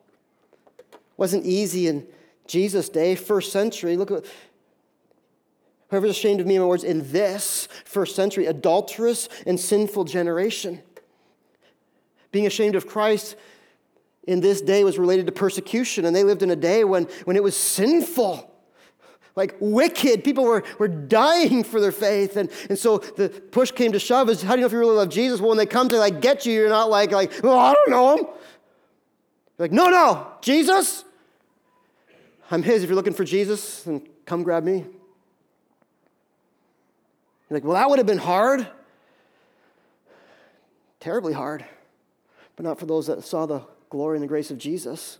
Wasn't 1.18 1.46
easy 1.46 1.88
in 1.88 2.08
Jesus' 2.48 2.90
day, 2.90 3.16
first 3.16 3.52
century. 3.52 3.98
Look 3.98 4.12
at 4.12 4.26
whoever's 5.90 6.12
ashamed 6.12 6.40
of 6.40 6.48
me 6.48 6.56
and 6.56 6.64
my 6.64 6.68
words 6.68 6.84
in 6.84 7.12
this 7.12 7.68
first 7.86 8.16
century, 8.16 8.46
adulterous 8.46 9.28
and 9.46 9.60
sinful 9.60 10.06
generation. 10.06 10.82
Being 12.32 12.48
ashamed 12.48 12.76
of 12.76 12.88
Christ 12.88 13.36
in 14.24 14.40
this 14.40 14.62
day 14.62 14.84
was 14.84 14.98
related 14.98 15.26
to 15.26 15.32
persecution, 15.32 16.06
and 16.06 16.16
they 16.16 16.24
lived 16.24 16.44
in 16.44 16.52
a 16.52 16.56
day 16.56 16.84
when, 16.84 17.06
when 17.26 17.36
it 17.36 17.44
was 17.44 17.58
sinful 17.58 18.51
like 19.36 19.56
wicked. 19.60 20.24
People 20.24 20.44
were, 20.44 20.64
were 20.78 20.88
dying 20.88 21.64
for 21.64 21.80
their 21.80 21.92
faith. 21.92 22.38
And, 22.38 22.50
and 22.70 22.78
so 22.78 22.98
the 22.98 23.30
push 23.30 23.72
came 23.72 23.92
to 23.94 24.00
shove 24.00 24.30
is 24.30 24.42
how 24.42 24.54
do 24.54 24.58
you 24.58 24.62
know 24.62 24.68
if 24.68 24.74
you 24.74 24.80
really 24.80 24.96
love 24.96 25.10
Jesus? 25.10 25.40
Well, 25.40 25.50
when 25.50 25.58
they 25.58 25.66
come 25.66 25.90
to 25.90 25.98
like 25.98 26.22
get 26.22 26.46
you, 26.46 26.54
you're 26.54 26.70
not 26.70 26.90
like, 26.90 27.12
like, 27.12 27.32
well, 27.44 27.58
I 27.58 27.74
don't 27.74 27.90
know 27.90 28.18
him. 28.18 28.26
You're 28.26 29.68
like, 29.68 29.72
no, 29.72 29.90
no, 29.90 30.28
Jesus. 30.42 31.04
I'm 32.50 32.64
his. 32.64 32.84
If 32.84 32.90
you're 32.90 32.96
looking 32.96 33.14
for 33.14 33.24
Jesus, 33.24 33.84
then 33.84 34.06
come 34.26 34.44
grab 34.44 34.64
me. 34.64 34.86
You're 37.50 37.58
like, 37.58 37.64
well, 37.64 37.76
that 37.76 37.90
would 37.90 38.00
have 38.00 38.08
been 38.08 38.18
hard. 38.18 38.68
Terribly 41.00 41.34
hard, 41.34 41.66
but 42.56 42.64
not 42.64 42.80
for 42.80 42.86
those 42.86 43.08
that 43.08 43.24
saw 43.24 43.46
the 43.46 43.62
glory 43.90 44.18
and 44.18 44.24
the 44.24 44.28
grace 44.28 44.52
of 44.52 44.58
Jesus. 44.58 45.18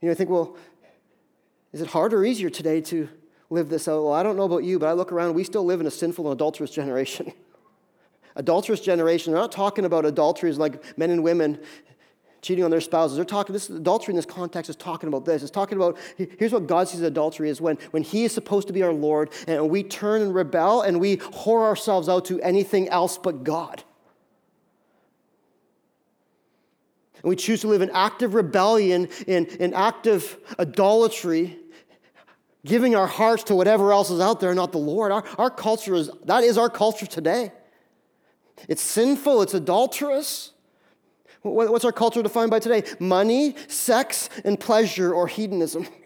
You 0.00 0.06
know, 0.06 0.12
I 0.12 0.14
think, 0.14 0.30
well, 0.30 0.56
is 1.72 1.80
it 1.80 1.88
harder 1.88 2.18
or 2.18 2.24
easier 2.24 2.50
today 2.50 2.80
to 2.82 3.08
live 3.50 3.68
this 3.68 3.88
out? 3.88 4.02
Well, 4.02 4.12
I 4.12 4.22
don't 4.22 4.36
know 4.36 4.44
about 4.44 4.64
you, 4.64 4.78
but 4.78 4.86
I 4.88 4.92
look 4.92 5.12
around, 5.12 5.34
we 5.34 5.44
still 5.44 5.64
live 5.64 5.80
in 5.80 5.86
a 5.86 5.90
sinful 5.90 6.26
and 6.26 6.32
adulterous 6.32 6.70
generation. 6.70 7.32
adulterous 8.36 8.80
generation, 8.80 9.32
they're 9.32 9.42
not 9.42 9.52
talking 9.52 9.84
about 9.84 10.04
adulteries 10.04 10.58
like 10.58 10.98
men 10.98 11.10
and 11.10 11.22
women 11.22 11.58
cheating 12.40 12.64
on 12.64 12.70
their 12.70 12.80
spouses. 12.80 13.16
They're 13.16 13.24
talking, 13.24 13.52
this 13.52 13.68
adultery 13.68 14.12
in 14.12 14.16
this 14.16 14.26
context 14.26 14.70
is 14.70 14.76
talking 14.76 15.08
about 15.08 15.24
this. 15.24 15.42
It's 15.42 15.50
talking 15.50 15.76
about, 15.76 15.98
here's 16.16 16.52
what 16.52 16.66
God 16.66 16.88
sees 16.88 17.00
adultery 17.00 17.50
is 17.50 17.60
when, 17.60 17.76
when 17.90 18.02
He 18.02 18.24
is 18.24 18.32
supposed 18.32 18.68
to 18.68 18.72
be 18.72 18.82
our 18.82 18.92
Lord 18.92 19.30
and 19.46 19.68
we 19.68 19.82
turn 19.82 20.22
and 20.22 20.34
rebel 20.34 20.82
and 20.82 21.00
we 21.00 21.16
whore 21.16 21.62
ourselves 21.62 22.08
out 22.08 22.24
to 22.26 22.40
anything 22.40 22.88
else 22.88 23.18
but 23.18 23.44
God. 23.44 23.82
And 27.22 27.30
we 27.30 27.36
choose 27.36 27.60
to 27.62 27.68
live 27.68 27.82
in 27.82 27.90
active 27.90 28.34
rebellion, 28.34 29.08
in, 29.26 29.46
in 29.46 29.74
active 29.74 30.38
idolatry, 30.58 31.58
giving 32.64 32.94
our 32.94 33.06
hearts 33.06 33.44
to 33.44 33.54
whatever 33.54 33.92
else 33.92 34.10
is 34.10 34.20
out 34.20 34.40
there, 34.40 34.54
not 34.54 34.72
the 34.72 34.78
Lord. 34.78 35.10
Our, 35.12 35.24
our 35.38 35.50
culture 35.50 35.94
is, 35.94 36.10
that 36.24 36.44
is 36.44 36.58
our 36.58 36.70
culture 36.70 37.06
today. 37.06 37.52
It's 38.68 38.82
sinful, 38.82 39.42
it's 39.42 39.54
adulterous. 39.54 40.52
What's 41.42 41.84
our 41.84 41.92
culture 41.92 42.22
defined 42.22 42.50
by 42.50 42.58
today? 42.58 42.82
Money, 42.98 43.54
sex, 43.68 44.28
and 44.44 44.58
pleasure 44.58 45.12
or 45.12 45.26
hedonism. 45.28 45.86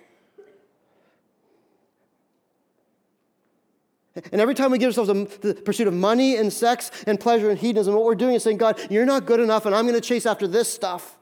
And 4.30 4.40
every 4.40 4.54
time 4.54 4.70
we 4.70 4.78
give 4.78 4.96
ourselves 4.96 5.38
the 5.38 5.54
pursuit 5.54 5.88
of 5.88 5.94
money 5.94 6.36
and 6.36 6.52
sex 6.52 6.90
and 7.06 7.18
pleasure 7.18 7.48
and 7.48 7.58
hedonism, 7.58 7.94
what 7.94 8.04
we're 8.04 8.14
doing 8.14 8.34
is 8.34 8.42
saying, 8.42 8.58
God, 8.58 8.78
you're 8.90 9.06
not 9.06 9.24
good 9.24 9.40
enough, 9.40 9.64
and 9.64 9.74
I'm 9.74 9.86
going 9.86 9.94
to 9.94 10.06
chase 10.06 10.26
after 10.26 10.46
this 10.46 10.72
stuff. 10.72 11.16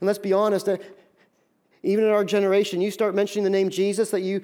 And 0.00 0.06
let's 0.06 0.18
be 0.18 0.32
honest, 0.32 0.68
even 1.82 2.04
in 2.04 2.10
our 2.10 2.24
generation, 2.24 2.80
you 2.80 2.90
start 2.90 3.14
mentioning 3.14 3.44
the 3.44 3.50
name 3.50 3.68
Jesus, 3.68 4.10
that 4.10 4.20
you 4.20 4.40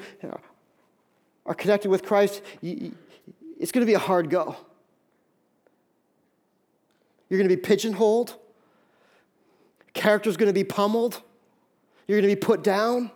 are 1.47 1.55
connected 1.55 1.91
with 1.91 2.05
Christ, 2.05 2.43
it's 2.62 3.73
going 3.73 3.81
to 3.81 3.87
be 3.87 3.95
a 3.95 3.99
hard 3.99 4.29
go. 4.29 4.57
You're 7.31 7.39
going 7.39 7.49
to 7.49 7.57
be 7.57 7.62
pigeonholed. 7.62 8.37
Character's 9.95 10.37
going 10.37 10.49
to 10.49 10.55
be 10.55 10.65
pummeled. 10.65 11.23
You're 12.07 12.21
going 12.21 12.29
to 12.29 12.37
be 12.37 12.41
put 12.41 12.62
down. 12.62 13.11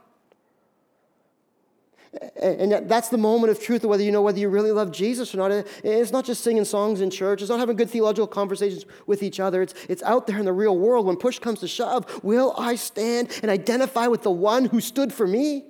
And 2.41 2.89
that's 2.89 3.09
the 3.11 3.19
moment 3.19 3.51
of 3.51 3.61
truth 3.61 3.85
of 3.85 3.91
whether 3.91 4.03
you 4.03 4.11
know 4.11 4.23
whether 4.23 4.39
you 4.39 4.49
really 4.49 4.73
love 4.73 4.91
Jesus 4.91 5.35
or 5.35 5.39
not. 5.39 5.51
It's 5.85 6.11
not 6.11 6.25
just 6.25 6.43
singing 6.43 6.65
songs 6.65 7.01
in 7.01 7.11
church. 7.11 7.43
It's 7.43 7.51
not 7.51 7.61
having 7.61 7.77
good 7.77 7.91
theological 7.91 8.27
conversations 8.27 8.87
with 9.07 9.23
each 9.23 9.39
other. 9.41 9.63
It's, 9.63 9.75
it's 9.89 10.03
out 10.03 10.27
there 10.27 10.39
in 10.39 10.45
the 10.45 10.53
real 10.53 10.77
world. 10.77 11.07
When 11.07 11.17
push 11.17 11.39
comes 11.39 11.61
to 11.61 11.69
shove, 11.69 12.23
will 12.25 12.55
I 12.59 12.75
stand 12.75 13.39
and 13.43 13.51
identify 13.51 14.07
with 14.07 14.23
the 14.23 14.31
one 14.31 14.65
who 14.65 14.81
stood 14.81 15.13
for 15.13 15.27
me? 15.27 15.65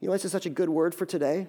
You 0.00 0.08
know, 0.08 0.12
this 0.12 0.24
is 0.24 0.32
such 0.32 0.46
a 0.46 0.50
good 0.50 0.68
word 0.68 0.94
for 0.94 1.06
today. 1.06 1.46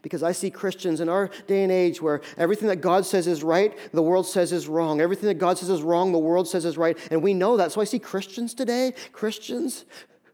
Because 0.00 0.22
I 0.22 0.32
see 0.32 0.50
Christians 0.50 1.00
in 1.00 1.08
our 1.08 1.30
day 1.46 1.62
and 1.62 1.70
age 1.70 2.00
where 2.00 2.22
everything 2.38 2.68
that 2.68 2.76
God 2.76 3.04
says 3.04 3.26
is 3.26 3.42
right, 3.42 3.76
the 3.92 4.02
world 4.02 4.26
says 4.26 4.52
is 4.52 4.66
wrong. 4.66 5.00
Everything 5.00 5.28
that 5.28 5.34
God 5.34 5.58
says 5.58 5.68
is 5.68 5.82
wrong, 5.82 6.12
the 6.12 6.18
world 6.18 6.48
says 6.48 6.64
is 6.64 6.78
right. 6.78 6.96
And 7.10 7.22
we 7.22 7.34
know 7.34 7.58
that. 7.58 7.72
So 7.72 7.80
I 7.80 7.84
see 7.84 7.98
Christians 7.98 8.54
today, 8.54 8.94
Christians 9.12 9.84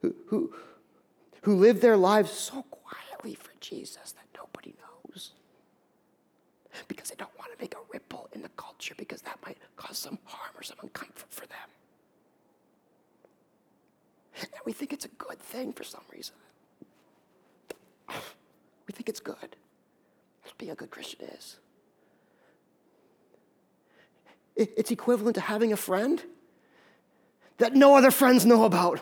who, 0.03 0.15
who, 1.43 1.55
live 1.55 1.81
their 1.81 1.97
lives 1.97 2.31
so 2.31 2.63
quietly 2.71 3.35
for 3.35 3.51
Jesus 3.61 4.13
that 4.13 4.27
nobody 4.37 4.75
knows. 4.81 5.33
Because 6.87 7.11
they 7.11 7.17
don't 7.17 7.37
want 7.39 7.53
to 7.53 7.59
make 7.61 7.75
a 7.75 7.93
ripple 7.93 8.29
in 8.33 8.43
the 8.43 8.51
culture 8.51 8.95
because 8.97 9.23
that 9.23 9.39
might 9.45 9.57
cause 9.77 9.99
some 9.99 10.19
harm 10.25 10.53
or 10.57 10.63
some 10.63 10.77
uncomfort 10.79 11.31
for 11.31 11.47
them. 11.47 11.69
And 14.41 14.51
we 14.65 14.73
think 14.73 14.93
it's 14.93 15.05
a 15.05 15.09
good 15.09 15.41
thing 15.41 15.73
for 15.73 15.85
some 15.85 16.03
reason. 16.13 16.35
We 18.09 18.93
think 18.93 19.09
it's 19.09 19.21
good. 19.21 19.57
Being 20.57 20.73
a 20.73 20.75
good 20.75 20.91
Christian 20.91 21.21
is. 21.27 21.59
It's 24.57 24.91
equivalent 24.91 25.37
to 25.37 25.41
having 25.41 25.73
a 25.73 25.77
friend 25.77 26.21
that 27.59 27.75
no 27.75 27.97
other 27.97 28.11
friends 28.11 28.45
know 28.45 28.65
about. 28.65 29.01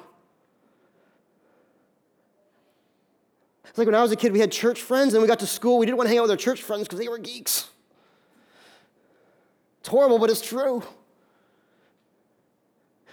It's 3.76 3.78
like 3.78 3.88
when 3.88 3.94
I 3.94 4.00
was 4.00 4.10
a 4.10 4.16
kid, 4.16 4.32
we 4.32 4.40
had 4.40 4.50
church 4.50 4.80
friends, 4.80 5.12
and 5.12 5.20
we 5.20 5.28
got 5.28 5.40
to 5.40 5.46
school, 5.46 5.76
we 5.76 5.84
didn't 5.84 5.98
want 5.98 6.06
to 6.06 6.08
hang 6.08 6.16
out 6.16 6.22
with 6.22 6.30
our 6.30 6.36
church 6.38 6.62
friends 6.62 6.84
because 6.84 6.98
they 6.98 7.08
were 7.08 7.18
geeks. 7.18 7.68
It's 9.80 9.88
horrible, 9.90 10.18
but 10.18 10.30
it's 10.30 10.40
true. 10.40 10.82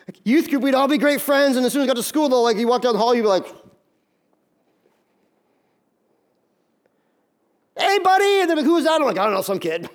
Like 0.08 0.22
youth 0.24 0.50
group, 0.50 0.64
we'd 0.64 0.74
all 0.74 0.88
be 0.88 0.98
great 0.98 1.20
friends, 1.20 1.58
and 1.58 1.66
as 1.66 1.74
soon 1.74 1.82
as 1.82 1.84
we 1.84 1.88
got 1.90 1.98
to 1.98 2.04
school, 2.04 2.30
though, 2.30 2.44
like 2.44 2.56
you 2.56 2.66
walk 2.66 2.82
down 2.82 2.94
the 2.94 3.00
hall, 3.00 3.14
you'd 3.14 3.24
be 3.24 3.28
like, 3.28 3.46
"Hey, 7.78 8.00
buddy!" 8.00 8.40
And 8.40 8.50
they're 8.50 8.56
like, 8.56 8.66
"Who's 8.66 8.86
that?" 8.86 9.02
I'm 9.02 9.06
like, 9.06 9.18
"I 9.18 9.26
don't 9.26 9.34
know, 9.34 9.42
some 9.42 9.60
kid." 9.60 9.90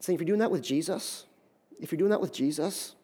Saying, 0.00 0.16
if 0.16 0.20
you're 0.20 0.26
doing 0.26 0.40
that 0.40 0.50
with 0.50 0.60
Jesus, 0.60 1.24
if 1.80 1.90
you're 1.90 1.96
doing 1.96 2.10
that 2.10 2.20
with 2.20 2.34
Jesus, 2.34 2.96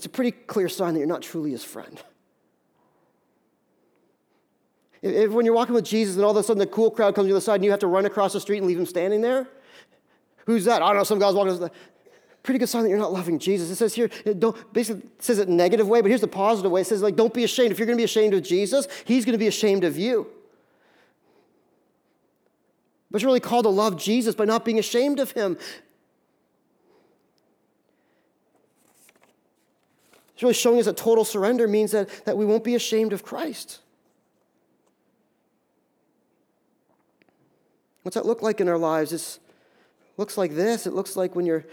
it's 0.00 0.06
a 0.06 0.08
pretty 0.08 0.30
clear 0.30 0.66
sign 0.66 0.94
that 0.94 0.98
you're 0.98 1.06
not 1.06 1.20
truly 1.20 1.50
his 1.50 1.62
friend. 1.62 2.02
If, 5.02 5.30
when 5.30 5.44
you're 5.44 5.54
walking 5.54 5.74
with 5.74 5.84
Jesus 5.84 6.16
and 6.16 6.24
all 6.24 6.30
of 6.30 6.38
a 6.38 6.42
sudden 6.42 6.58
the 6.58 6.66
cool 6.66 6.90
crowd 6.90 7.14
comes 7.14 7.28
to 7.28 7.34
the 7.34 7.40
side 7.42 7.56
and 7.56 7.66
you 7.66 7.70
have 7.70 7.80
to 7.80 7.86
run 7.86 8.06
across 8.06 8.32
the 8.32 8.40
street 8.40 8.56
and 8.58 8.66
leave 8.66 8.78
him 8.78 8.86
standing 8.86 9.20
there, 9.20 9.46
who's 10.46 10.64
that? 10.64 10.80
I 10.80 10.86
don't 10.86 10.96
know, 10.96 11.04
some 11.04 11.18
guy's 11.18 11.34
walking. 11.34 11.68
Pretty 12.42 12.58
good 12.58 12.70
sign 12.70 12.84
that 12.84 12.88
you're 12.88 12.96
not 12.96 13.12
loving 13.12 13.38
Jesus. 13.38 13.68
It 13.68 13.76
says 13.76 13.92
here, 13.92 14.08
don't, 14.38 14.72
basically 14.72 15.02
it 15.02 15.22
says 15.22 15.38
it 15.38 15.50
negative 15.50 15.86
way, 15.86 16.00
but 16.00 16.08
here's 16.08 16.22
the 16.22 16.28
positive 16.28 16.72
way. 16.72 16.80
It 16.80 16.86
says 16.86 17.02
like, 17.02 17.14
don't 17.14 17.34
be 17.34 17.44
ashamed. 17.44 17.72
If 17.72 17.78
you're 17.78 17.84
going 17.84 17.98
to 17.98 18.00
be 18.00 18.04
ashamed 18.04 18.32
of 18.32 18.42
Jesus, 18.42 18.88
he's 19.04 19.26
going 19.26 19.34
to 19.34 19.38
be 19.38 19.48
ashamed 19.48 19.84
of 19.84 19.98
you. 19.98 20.28
But 23.10 23.20
you're 23.20 23.28
really 23.28 23.40
called 23.40 23.64
to 23.66 23.68
love 23.68 23.98
Jesus 23.98 24.34
by 24.34 24.46
not 24.46 24.64
being 24.64 24.78
ashamed 24.78 25.20
of 25.20 25.32
him. 25.32 25.58
It's 30.40 30.42
really 30.42 30.54
showing 30.54 30.78
us 30.78 30.86
that 30.86 30.96
total 30.96 31.26
surrender 31.26 31.68
means 31.68 31.90
that, 31.90 32.08
that 32.24 32.34
we 32.34 32.46
won't 32.46 32.64
be 32.64 32.74
ashamed 32.74 33.12
of 33.12 33.22
Christ. 33.22 33.80
What's 38.04 38.14
that 38.14 38.24
look 38.24 38.40
like 38.40 38.58
in 38.58 38.66
our 38.66 38.78
lives? 38.78 39.12
It 39.12 39.38
looks 40.16 40.38
like 40.38 40.54
this. 40.54 40.86
It 40.86 40.94
looks 40.94 41.14
like 41.14 41.36
when 41.36 41.44
your 41.44 41.66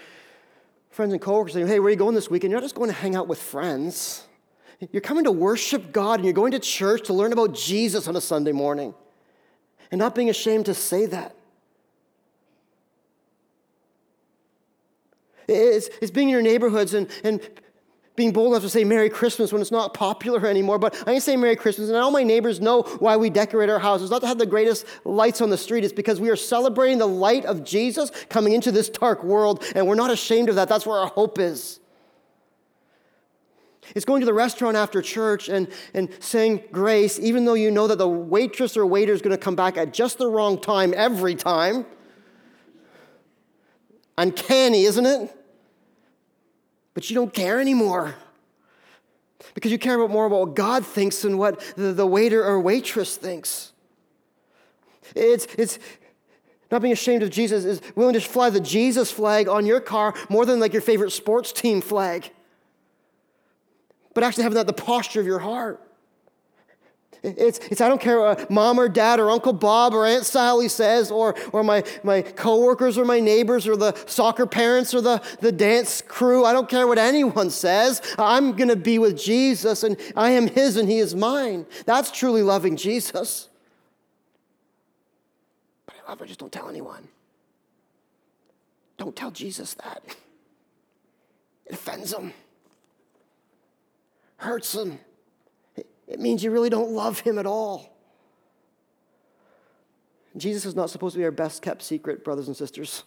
friends 0.89 1.13
and 1.13 1.22
coworkers 1.22 1.53
say, 1.53 1.65
hey, 1.65 1.80
where 1.80 1.88
are 1.88 1.91
you 1.91 1.95
going 1.95 2.13
this 2.13 2.30
weekend? 2.30 2.51
You're 2.51 2.59
not 2.59 2.65
just 2.65 2.76
going 2.76 2.89
to 2.89 2.93
hang 2.97 3.15
out 3.15 3.30
with 3.30 3.41
friends. 3.41 4.28
You're 4.91 4.99
coming 4.99 5.24
to 5.24 5.32
worship 5.32 5.93
God 5.93 6.15
and 6.15 6.26
you're 6.26 6.34
going 6.34 6.51
to 6.51 6.59
church 6.59 7.07
to 7.07 7.13
learn 7.13 7.32
about 7.32 7.53
Jesus 7.53 8.05
on 8.09 8.18
a 8.18 8.22
Sunday 8.22 8.51
morning. 8.51 8.93
And 9.91 9.99
not 9.99 10.13
being 10.13 10.30
ashamed 10.30 10.65
to 10.65 10.74
say 10.74 11.05
that. 11.05 11.38
It's, 15.47 15.88
it's 16.01 16.11
being 16.11 16.28
in 16.28 16.34
your 16.34 16.41
neighborhoods 16.41 16.93
and, 16.93 17.09
and 17.24 17.39
being 18.18 18.34
bold 18.34 18.51
enough 18.51 18.63
to 18.63 18.70
say 18.70 18.84
Merry 18.84 19.11
Christmas 19.11 19.53
when 19.53 19.61
it's 19.61 19.72
not 19.72 19.93
popular 19.93 20.47
anymore, 20.47 20.80
but 20.80 20.95
I 21.01 21.13
can 21.13 21.22
say 21.22 21.38
Merry 21.38 21.55
Christmas, 21.55 21.88
and 21.88 21.95
all 21.95 22.09
my 22.09 22.24
neighbors 22.24 22.59
know 22.59 22.82
why 22.82 23.15
we 23.15 23.30
decorate 23.30 23.70
our 23.70 23.78
houses. 23.78 24.09
Not 24.09 24.22
to 24.22 24.28
have 24.28 24.39
the 24.39 24.45
greatest 24.47 24.88
lights 25.05 25.39
on 25.39 25.51
the 25.51 25.57
street, 25.57 25.84
it's 25.84 25.93
because 25.93 26.20
we 26.20 26.30
are 26.30 26.36
celebrating 26.36 26.97
the 26.97 27.07
light 27.07 27.45
of 27.45 27.63
Jesus 27.63 28.09
coming 28.28 28.53
into 28.53 28.72
this 28.72 28.89
dark 28.89 29.24
world, 29.24 29.63
and 29.76 29.88
we're 29.88 29.93
not 29.93 30.09
ashamed 30.09 30.49
of 30.49 30.55
that. 30.55 30.68
That's 30.68 30.86
where 30.86 30.97
our 30.97 31.07
hope 31.07 31.38
is. 31.38 31.80
It's 33.93 34.03
going 34.03 34.22
to 34.22 34.26
the 34.26 34.34
restaurant 34.34 34.76
after 34.76 34.99
church 35.03 35.47
and, 35.47 35.68
and 35.93 36.09
saying 36.20 36.63
grace, 36.72 37.20
even 37.20 37.45
though 37.45 37.53
you 37.53 37.70
know 37.70 37.86
that 37.86 37.99
the 37.99 38.09
waitress 38.09 38.76
or 38.76 38.86
waiter 38.88 39.13
is 39.13 39.22
going 39.22 39.38
to 39.38 39.41
come 39.41 39.55
back 39.55 39.78
at 39.78 39.93
just 39.93 40.18
the 40.18 40.28
wrong 40.28 40.59
time 40.59 40.91
every 40.97 41.36
time. 41.36 41.86
Uncanny, 44.18 44.86
isn't 44.86 45.05
it? 45.05 45.38
But 46.98 47.12
you 47.12 47.14
don't 47.14 47.32
care 47.32 47.60
anymore. 47.60 48.16
Because 49.54 49.72
you 49.72 49.78
care 49.78 49.93
about 49.93 50.10
more 50.10 50.26
about 50.26 50.39
what 50.39 50.56
God 50.56 50.84
thinks 50.84 51.22
than 51.22 51.38
what 51.38 51.60
the, 51.76 51.93
the 51.93 52.08
waiter 52.08 52.43
or 52.43 52.60
waitress 52.60 53.16
thinks. 53.18 53.72
It's, 55.14 55.45
it's 55.60 55.78
not 56.72 56.82
being 56.82 56.91
ashamed 56.91 57.22
of 57.22 57.30
Jesus 57.30 57.66
is 57.66 57.82
willing 57.95 58.16
to 58.16 58.20
fly 58.20 58.50
the 58.50 58.60
Jesus 58.60 59.12
flag 59.12 59.48
on 59.48 59.68
your 59.68 59.80
car 59.80 60.16
more 60.28 60.43
than 60.43 60.60
like 60.60 60.74
your 60.74 60.82
favorite 60.82 61.12
sports 61.12 61.52
team 61.52 61.82
flag. 61.82 62.32
But 64.16 64.24
actually 64.24 64.45
having 64.45 64.56
that 64.56 64.66
the 64.66 64.74
posture 64.74 65.20
of 65.20 65.28
your 65.28 65.38
heart. 65.38 65.87
It's, 67.36 67.59
it's 67.69 67.82
I 67.82 67.89
don't 67.89 67.99
care 67.99 68.19
what 68.19 68.49
mom 68.49 68.80
or 68.80 68.88
dad 68.88 69.19
or 69.19 69.30
Uncle 69.30 69.53
Bob 69.53 69.93
or 69.93 70.05
Aunt 70.05 70.25
Sally 70.25 70.69
says, 70.69 71.11
or, 71.11 71.36
or 71.51 71.63
my, 71.63 71.84
my 72.03 72.21
coworkers 72.21 72.97
or 72.97 73.05
my 73.05 73.19
neighbors 73.19 73.67
or 73.67 73.75
the 73.75 73.93
soccer 74.05 74.45
parents 74.45 74.93
or 74.93 75.01
the, 75.01 75.21
the 75.41 75.51
dance 75.51 76.01
crew. 76.01 76.45
I 76.45 76.53
don't 76.53 76.69
care 76.69 76.88
what 76.88 76.97
anyone 76.97 77.49
says. 77.49 78.01
I'm 78.17 78.53
going 78.53 78.69
to 78.69 78.75
be 78.75 78.99
with 78.99 79.17
Jesus 79.17 79.84
and 79.84 79.97
I 80.15 80.32
am 80.32 80.47
his 80.47 80.78
and 80.78 80.88
he 80.89 80.99
is 80.99 81.15
mine. 81.15 81.65
That's 81.86 82.11
truly 82.11 82.43
loving 82.43 82.78
Jesus. 82.78 83.49
But 85.86 85.95
I 86.05 86.09
love 86.09 86.21
it, 86.21 86.28
just 86.28 86.39
don't 86.39 86.51
tell 86.51 86.69
anyone. 86.69 87.07
Don't 88.97 89.15
tell 89.15 89.32
Jesus 89.32 89.73
that. 89.75 90.01
It 91.65 91.73
offends 91.73 92.13
him, 92.13 92.34
hurts 94.38 94.73
him. 94.73 94.99
It 96.08 96.20
means 96.20 96.43
you 96.43 96.51
really 96.51 96.70
don't 96.70 96.91
love 96.91 97.20
him 97.20 97.38
at 97.38 97.45
all. 97.45 97.97
Jesus 100.38 100.66
is 100.66 100.76
not 100.76 100.89
supposed 100.89 101.14
to 101.14 101.20
be 101.20 101.26
our 101.26 101.32
best 101.32 101.62
kept 101.62 101.82
secret, 101.82 102.24
brothers 102.24 102.47
and 102.47 102.55
sisters. 102.55 103.03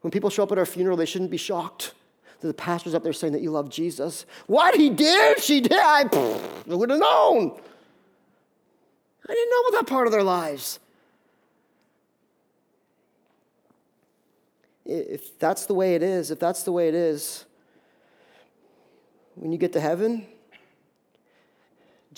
When 0.00 0.10
people 0.10 0.30
show 0.30 0.42
up 0.42 0.52
at 0.52 0.58
our 0.58 0.66
funeral, 0.66 0.96
they 0.96 1.06
shouldn't 1.06 1.30
be 1.30 1.36
shocked 1.36 1.92
that 2.40 2.46
the 2.46 2.54
pastor's 2.54 2.94
up 2.94 3.02
there 3.02 3.12
saying 3.12 3.32
that 3.32 3.42
you 3.42 3.50
love 3.50 3.68
Jesus. 3.68 4.24
What 4.46 4.76
he 4.76 4.90
did, 4.90 5.40
she 5.40 5.60
did. 5.60 5.72
I, 5.72 6.04
would 6.66 6.90
have 6.90 6.98
known. 6.98 7.60
I 9.28 9.34
didn't 9.34 9.50
know 9.50 9.60
about 9.68 9.78
that 9.80 9.86
part 9.86 10.06
of 10.06 10.12
their 10.12 10.22
lives. 10.22 10.78
If 14.84 15.38
that's 15.38 15.66
the 15.66 15.74
way 15.74 15.96
it 15.96 16.02
is, 16.02 16.30
if 16.30 16.38
that's 16.38 16.62
the 16.62 16.72
way 16.72 16.88
it 16.88 16.94
is, 16.94 17.44
when 19.34 19.52
you 19.52 19.58
get 19.58 19.74
to 19.74 19.80
heaven, 19.80 20.26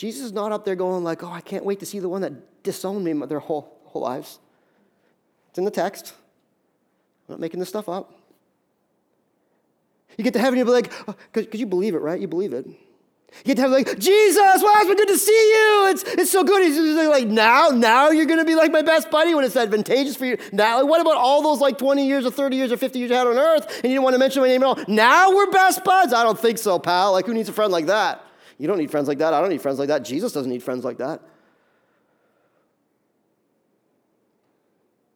Jesus 0.00 0.22
is 0.22 0.32
not 0.32 0.50
up 0.50 0.64
there 0.64 0.76
going 0.76 1.04
like, 1.04 1.22
oh, 1.22 1.30
I 1.30 1.42
can't 1.42 1.62
wait 1.62 1.80
to 1.80 1.84
see 1.84 1.98
the 1.98 2.08
one 2.08 2.22
that 2.22 2.62
disowned 2.62 3.04
me 3.04 3.12
their 3.26 3.38
whole, 3.38 3.70
whole 3.84 4.00
lives. 4.00 4.38
It's 5.50 5.58
in 5.58 5.66
the 5.66 5.70
text. 5.70 6.14
I'm 7.28 7.34
not 7.34 7.40
making 7.40 7.60
this 7.60 7.68
stuff 7.68 7.86
up. 7.86 8.10
You 10.16 10.24
get 10.24 10.32
to 10.32 10.38
heaven, 10.38 10.56
you'll 10.56 10.64
be 10.64 10.72
like, 10.72 10.90
because 11.04 11.48
oh, 11.52 11.58
you 11.58 11.66
believe 11.66 11.94
it, 11.94 11.98
right? 11.98 12.18
You 12.18 12.28
believe 12.28 12.54
it. 12.54 12.66
You 12.66 12.74
get 13.44 13.56
to 13.56 13.60
heaven, 13.60 13.76
like, 13.76 13.98
Jesus, 13.98 14.38
well, 14.38 14.72
it's 14.78 14.88
been 14.88 14.96
good 14.96 15.08
to 15.08 15.18
see 15.18 15.32
you. 15.32 15.88
It's, 15.90 16.02
it's 16.04 16.30
so 16.30 16.44
good. 16.44 16.62
He's 16.62 16.78
like, 16.78 17.28
now, 17.28 17.68
now 17.68 18.08
you're 18.08 18.24
going 18.24 18.38
to 18.38 18.46
be 18.46 18.54
like 18.54 18.72
my 18.72 18.80
best 18.80 19.10
buddy 19.10 19.34
when 19.34 19.44
it's 19.44 19.54
advantageous 19.54 20.16
for 20.16 20.24
you. 20.24 20.38
Now, 20.50 20.82
what 20.86 21.02
about 21.02 21.18
all 21.18 21.42
those 21.42 21.60
like 21.60 21.76
20 21.76 22.06
years 22.06 22.24
or 22.24 22.30
30 22.30 22.56
years 22.56 22.72
or 22.72 22.78
50 22.78 22.98
years 22.98 23.10
you 23.10 23.16
had 23.18 23.26
on 23.26 23.36
earth 23.36 23.66
and 23.66 23.84
you 23.84 23.90
didn't 23.90 24.04
want 24.04 24.14
to 24.14 24.18
mention 24.18 24.40
my 24.40 24.48
name 24.48 24.62
at 24.62 24.66
all? 24.66 24.78
Now 24.88 25.36
we're 25.36 25.50
best 25.50 25.84
buds? 25.84 26.14
I 26.14 26.22
don't 26.22 26.38
think 26.38 26.56
so, 26.56 26.78
pal. 26.78 27.12
Like, 27.12 27.26
who 27.26 27.34
needs 27.34 27.50
a 27.50 27.52
friend 27.52 27.70
like 27.70 27.84
that? 27.86 28.24
You 28.60 28.66
don't 28.66 28.76
need 28.76 28.90
friends 28.90 29.08
like 29.08 29.16
that. 29.18 29.32
I 29.32 29.40
don't 29.40 29.48
need 29.48 29.62
friends 29.62 29.78
like 29.78 29.88
that. 29.88 30.04
Jesus 30.04 30.32
doesn't 30.32 30.50
need 30.50 30.62
friends 30.62 30.84
like 30.84 30.98
that. 30.98 31.22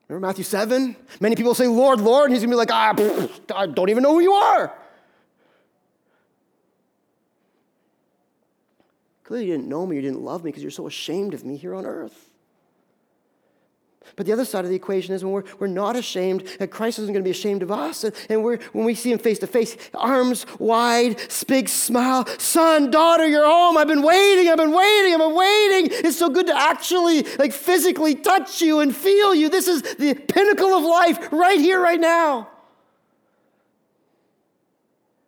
Remember 0.09 0.27
Matthew 0.27 0.45
7? 0.45 0.97
Many 1.21 1.37
people 1.37 1.55
say, 1.55 1.67
Lord, 1.67 2.01
Lord, 2.01 2.31
and 2.31 2.33
he's 2.33 2.41
going 2.41 2.49
to 2.49 2.55
be 2.55 2.57
like, 2.57 2.71
ah, 2.73 2.95
I 3.55 3.67
don't 3.67 3.91
even 3.91 4.03
know 4.03 4.15
who 4.15 4.21
you 4.21 4.33
are. 4.33 4.73
Clearly, 9.25 9.45
you 9.45 9.53
didn't 9.53 9.69
know 9.69 9.87
me, 9.87 9.97
you 9.97 10.03
didn't 10.03 10.23
love 10.23 10.43
me 10.43 10.49
because 10.49 10.63
you're 10.63 10.71
so 10.71 10.87
ashamed 10.87 11.35
of 11.35 11.45
me 11.45 11.59
here 11.59 11.75
on 11.75 11.85
earth. 11.85 12.24
But 14.17 14.27
the 14.27 14.33
other 14.33 14.45
side 14.45 14.65
of 14.65 14.71
the 14.71 14.77
equation 14.77 15.15
is 15.15 15.25
when 15.25 15.33
we're, 15.33 15.45
we're 15.59 15.67
not 15.67 15.97
ashamed, 15.97 16.47
that 16.59 16.71
Christ 16.71 16.99
isn't 16.99 17.13
going 17.13 17.23
to 17.23 17.27
be 17.27 17.33
ashamed 17.33 17.63
of 17.63 17.71
us. 17.71 18.05
And, 18.05 18.15
and 18.29 18.45
we're, 18.45 18.59
when 18.73 18.85
we 18.85 18.95
see 18.95 19.13
him 19.13 19.19
face 19.19 19.39
to 19.41 19.47
face, 19.47 19.77
arms 19.95 20.47
wide, 20.59 21.21
big 21.47 21.69
smile, 21.69 22.27
son, 22.39 22.91
daughter, 22.91 23.27
you're 23.27 23.47
home. 23.47 23.77
I've 23.77 23.89
been 23.89 24.03
waiting, 24.03 24.49
I've 24.49 24.57
been 24.57 24.73
waiting, 24.73 25.15
I've 25.15 25.21
been 25.21 25.35
waiting. 25.35 25.89
It's 26.05 26.19
so 26.19 26.31
good 26.31 26.47
to 26.47 26.57
actually, 26.57 27.25
like, 27.39 27.53
physically 27.53 28.15
touch 28.15 28.61
you 28.63 28.81
and 28.81 28.95
feel 28.95 29.35
you. 29.35 29.49
This 29.49 29.69
is 29.69 29.83
the 29.83 30.15
pinnacle 30.15 30.75
of 30.75 30.85
life 30.85 31.33
right 31.33 31.59
here, 31.59 31.81
right 31.81 32.01
now. 32.01 32.49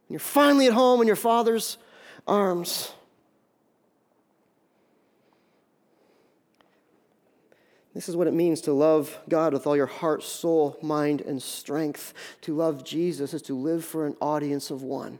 You're 0.08 0.20
finally 0.20 0.68
at 0.68 0.72
home 0.72 1.00
in 1.00 1.06
your 1.06 1.16
father's 1.16 1.78
arms. 2.26 2.92
This 7.96 8.10
is 8.10 8.14
what 8.14 8.26
it 8.26 8.34
means 8.34 8.60
to 8.60 8.74
love 8.74 9.18
God 9.26 9.54
with 9.54 9.66
all 9.66 9.74
your 9.74 9.86
heart, 9.86 10.22
soul, 10.22 10.76
mind, 10.82 11.22
and 11.22 11.42
strength. 11.42 12.12
To 12.42 12.54
love 12.54 12.84
Jesus 12.84 13.32
is 13.32 13.40
to 13.42 13.56
live 13.56 13.86
for 13.86 14.04
an 14.06 14.18
audience 14.20 14.70
of 14.70 14.82
one. 14.82 15.18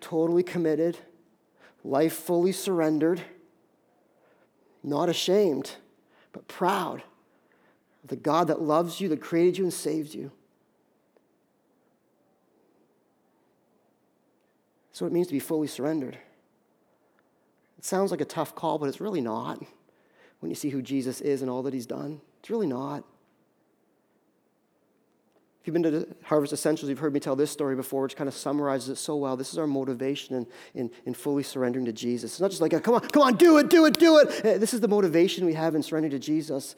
Totally 0.00 0.44
committed, 0.44 0.96
life 1.82 2.12
fully 2.12 2.52
surrendered, 2.52 3.20
not 4.84 5.08
ashamed, 5.08 5.72
but 6.32 6.46
proud 6.46 7.02
of 8.04 8.10
the 8.10 8.16
God 8.16 8.46
that 8.46 8.62
loves 8.62 9.00
you, 9.00 9.08
that 9.08 9.20
created 9.20 9.58
you 9.58 9.64
and 9.64 9.74
saved 9.74 10.14
you. 10.14 10.30
That's 14.92 15.00
what 15.00 15.08
it 15.08 15.12
means 15.12 15.26
to 15.26 15.32
be 15.32 15.40
fully 15.40 15.66
surrendered. 15.66 16.16
It 17.76 17.84
sounds 17.84 18.12
like 18.12 18.20
a 18.20 18.24
tough 18.24 18.54
call, 18.54 18.78
but 18.78 18.88
it's 18.88 19.00
really 19.00 19.20
not 19.20 19.60
when 20.42 20.50
you 20.50 20.56
see 20.56 20.70
who 20.70 20.82
Jesus 20.82 21.20
is 21.20 21.40
and 21.40 21.48
all 21.48 21.62
that 21.62 21.72
he's 21.72 21.86
done. 21.86 22.20
It's 22.40 22.50
really 22.50 22.66
not. 22.66 23.04
If 25.60 25.68
you've 25.68 25.74
been 25.74 25.84
to 25.84 26.08
Harvest 26.24 26.52
Essentials, 26.52 26.88
you've 26.88 26.98
heard 26.98 27.14
me 27.14 27.20
tell 27.20 27.36
this 27.36 27.52
story 27.52 27.76
before, 27.76 28.02
which 28.02 28.16
kind 28.16 28.26
of 28.26 28.34
summarizes 28.34 28.88
it 28.88 28.96
so 28.96 29.14
well. 29.14 29.36
This 29.36 29.52
is 29.52 29.58
our 29.58 29.68
motivation 29.68 30.34
in, 30.34 30.46
in, 30.74 30.90
in 31.06 31.14
fully 31.14 31.44
surrendering 31.44 31.84
to 31.84 31.92
Jesus. 31.92 32.32
It's 32.32 32.40
not 32.40 32.50
just 32.50 32.60
like, 32.60 32.72
come 32.82 32.94
on, 32.94 33.02
come 33.02 33.22
on, 33.22 33.36
do 33.36 33.58
it, 33.58 33.70
do 33.70 33.86
it, 33.86 33.96
do 33.96 34.18
it. 34.18 34.44
Uh, 34.44 34.58
this 34.58 34.74
is 34.74 34.80
the 34.80 34.88
motivation 34.88 35.46
we 35.46 35.54
have 35.54 35.76
in 35.76 35.82
surrendering 35.84 36.10
to 36.10 36.18
Jesus 36.18 36.74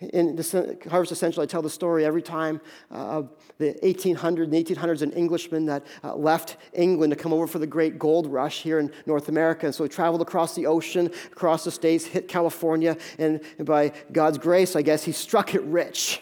in 0.00 0.34
the 0.34 0.78
Harvest 0.90 1.12
Essential, 1.12 1.42
I 1.42 1.46
tell 1.46 1.62
the 1.62 1.70
story 1.70 2.04
every 2.04 2.22
time 2.22 2.60
uh, 2.90 3.22
the 3.58 3.74
1800s 3.82 4.42
and 4.42 4.52
1800s, 4.52 5.02
an 5.02 5.12
Englishman 5.12 5.66
that 5.66 5.86
uh, 6.02 6.14
left 6.14 6.56
England 6.72 7.12
to 7.12 7.16
come 7.16 7.32
over 7.32 7.46
for 7.46 7.60
the 7.60 7.66
great 7.66 7.98
gold 7.98 8.26
rush 8.26 8.62
here 8.62 8.80
in 8.80 8.90
North 9.06 9.28
America. 9.28 9.66
And 9.66 9.74
so 9.74 9.84
he 9.84 9.88
traveled 9.88 10.20
across 10.20 10.54
the 10.54 10.66
ocean, 10.66 11.10
across 11.30 11.64
the 11.64 11.70
states, 11.70 12.04
hit 12.04 12.26
California, 12.26 12.96
and 13.18 13.40
by 13.60 13.92
God's 14.12 14.38
grace, 14.38 14.74
I 14.74 14.82
guess, 14.82 15.04
he 15.04 15.12
struck 15.12 15.54
it 15.54 15.62
rich. 15.62 16.20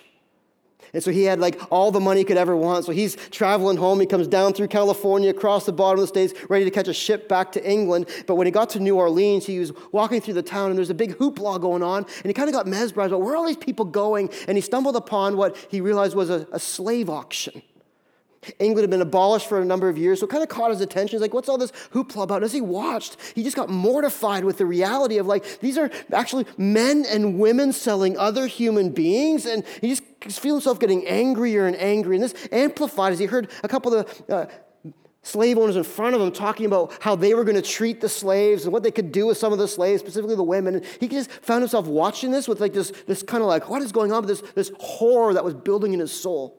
And 0.95 1.03
so 1.03 1.11
he 1.11 1.25
had 1.25 1.41
like 1.41 1.61
all 1.71 1.91
the 1.91 2.01
money 2.01 2.21
he 2.21 2.25
could 2.25 2.37
ever 2.37 2.55
want. 2.55 2.85
So 2.85 2.93
he's 2.93 3.17
traveling 3.31 3.79
home. 3.79 3.99
He 4.01 4.07
comes 4.07 4.29
down 4.29 4.53
through 4.53 4.69
California, 4.69 5.31
across 5.31 5.65
the 5.65 5.73
bottom 5.73 6.01
of 6.01 6.03
the 6.03 6.07
states, 6.07 6.35
ready 6.51 6.65
to 6.65 6.71
catch 6.71 6.89
a 6.89 6.93
ship 6.93 7.29
back 7.29 7.53
to 7.53 7.71
England. 7.71 8.09
But 8.27 8.35
when 8.35 8.47
he 8.47 8.51
got 8.51 8.71
to 8.71 8.81
New 8.81 8.97
Orleans, 8.97 9.47
he 9.47 9.59
was 9.59 9.73
walking 9.93 10.21
through 10.21 10.35
the 10.35 10.43
town 10.43 10.71
and 10.71 10.77
there's 10.77 10.91
a 10.91 10.95
big 10.95 11.17
hoopla 11.17 11.61
going 11.61 11.83
on. 11.83 12.05
And 12.05 12.27
he 12.27 12.35
kind 12.35 12.49
of 12.49 12.55
got 12.55 12.67
mesmerized 12.67 13.13
about 13.13 13.23
where 13.23 13.35
are 13.35 13.37
all 13.37 13.47
these 13.47 13.57
people 13.57 13.87
going? 13.87 14.31
And 14.47 14.59
he 14.59 14.63
stumbled 14.63 14.97
upon 14.97 15.37
what 15.37 15.57
he 15.71 15.81
realized 15.81 16.15
was 16.15 16.29
a, 16.29 16.47
a 16.53 16.59
slave 16.59 17.09
auction. 17.09 17.63
England 18.59 18.83
had 18.83 18.91
been 18.91 19.01
abolished 19.01 19.49
for 19.49 19.61
a 19.61 19.65
number 19.65 19.89
of 19.89 19.97
years, 19.97 20.21
so 20.21 20.27
it 20.27 20.31
kind 20.31 20.43
of 20.43 20.49
caught 20.49 20.71
his 20.71 20.81
attention. 20.81 21.17
He's 21.17 21.23
like, 21.23 21.35
what's 21.35 21.49
all 21.49 21.59
this 21.59 21.73
hoopla 21.93 22.25
about? 22.25 22.37
And 22.37 22.45
as 22.45 22.53
he 22.53 22.61
watched, 22.61 23.17
he 23.35 23.43
just 23.43 23.57
got 23.57 23.69
mortified 23.69 24.45
with 24.45 24.59
the 24.59 24.67
reality 24.67 25.19
of 25.19 25.27
like, 25.27 25.61
these 25.61 25.79
are 25.79 25.91
actually 26.13 26.47
men 26.57 27.05
and 27.09 27.39
women 27.39 27.73
selling 27.73 28.17
other 28.19 28.47
human 28.47 28.91
beings. 28.91 29.47
And 29.47 29.65
he 29.81 29.97
just 30.21 30.41
feel 30.41 30.55
himself 30.55 30.81
getting 30.81 31.07
angrier 31.07 31.67
and 31.67 31.77
angrier. 31.77 32.15
And 32.15 32.25
this 32.25 32.49
amplified 32.51 33.13
as 33.13 33.19
he 33.19 33.27
heard 33.27 33.51
a 33.63 33.69
couple 33.69 33.95
of 33.95 34.27
the 34.27 34.35
uh, 34.35 34.47
slave 35.23 35.57
owners 35.57 35.77
in 35.77 35.85
front 35.85 36.17
of 36.17 36.21
him 36.21 36.33
talking 36.33 36.67
about 36.67 36.93
how 37.01 37.15
they 37.15 37.35
were 37.35 37.45
going 37.45 37.55
to 37.55 37.63
treat 37.63 38.01
the 38.01 38.09
slaves 38.09 38.65
and 38.65 38.73
what 38.73 38.83
they 38.83 38.91
could 38.91 39.13
do 39.13 39.27
with 39.27 39.39
some 39.39 39.53
of 39.53 39.59
the 39.59 39.69
slaves, 39.69 40.01
specifically 40.01 40.35
the 40.35 40.43
women. 40.43 40.77
And 40.77 40.85
he 40.99 41.07
just 41.07 41.31
found 41.31 41.63
himself 41.63 41.87
watching 41.87 42.33
this 42.33 42.49
with 42.49 42.61
like 42.61 42.73
this, 42.73 42.93
this 43.07 43.23
kind 43.23 43.41
of 43.41 43.49
like, 43.49 43.71
what 43.71 43.83
is 43.83 43.93
going 43.93 44.13
on? 44.13 44.27
This, 44.27 44.41
this 44.57 44.73
horror 44.81 45.35
that 45.35 45.45
was 45.45 45.55
building 45.55 45.93
in 45.93 46.01
his 46.01 46.13
soul. 46.13 46.59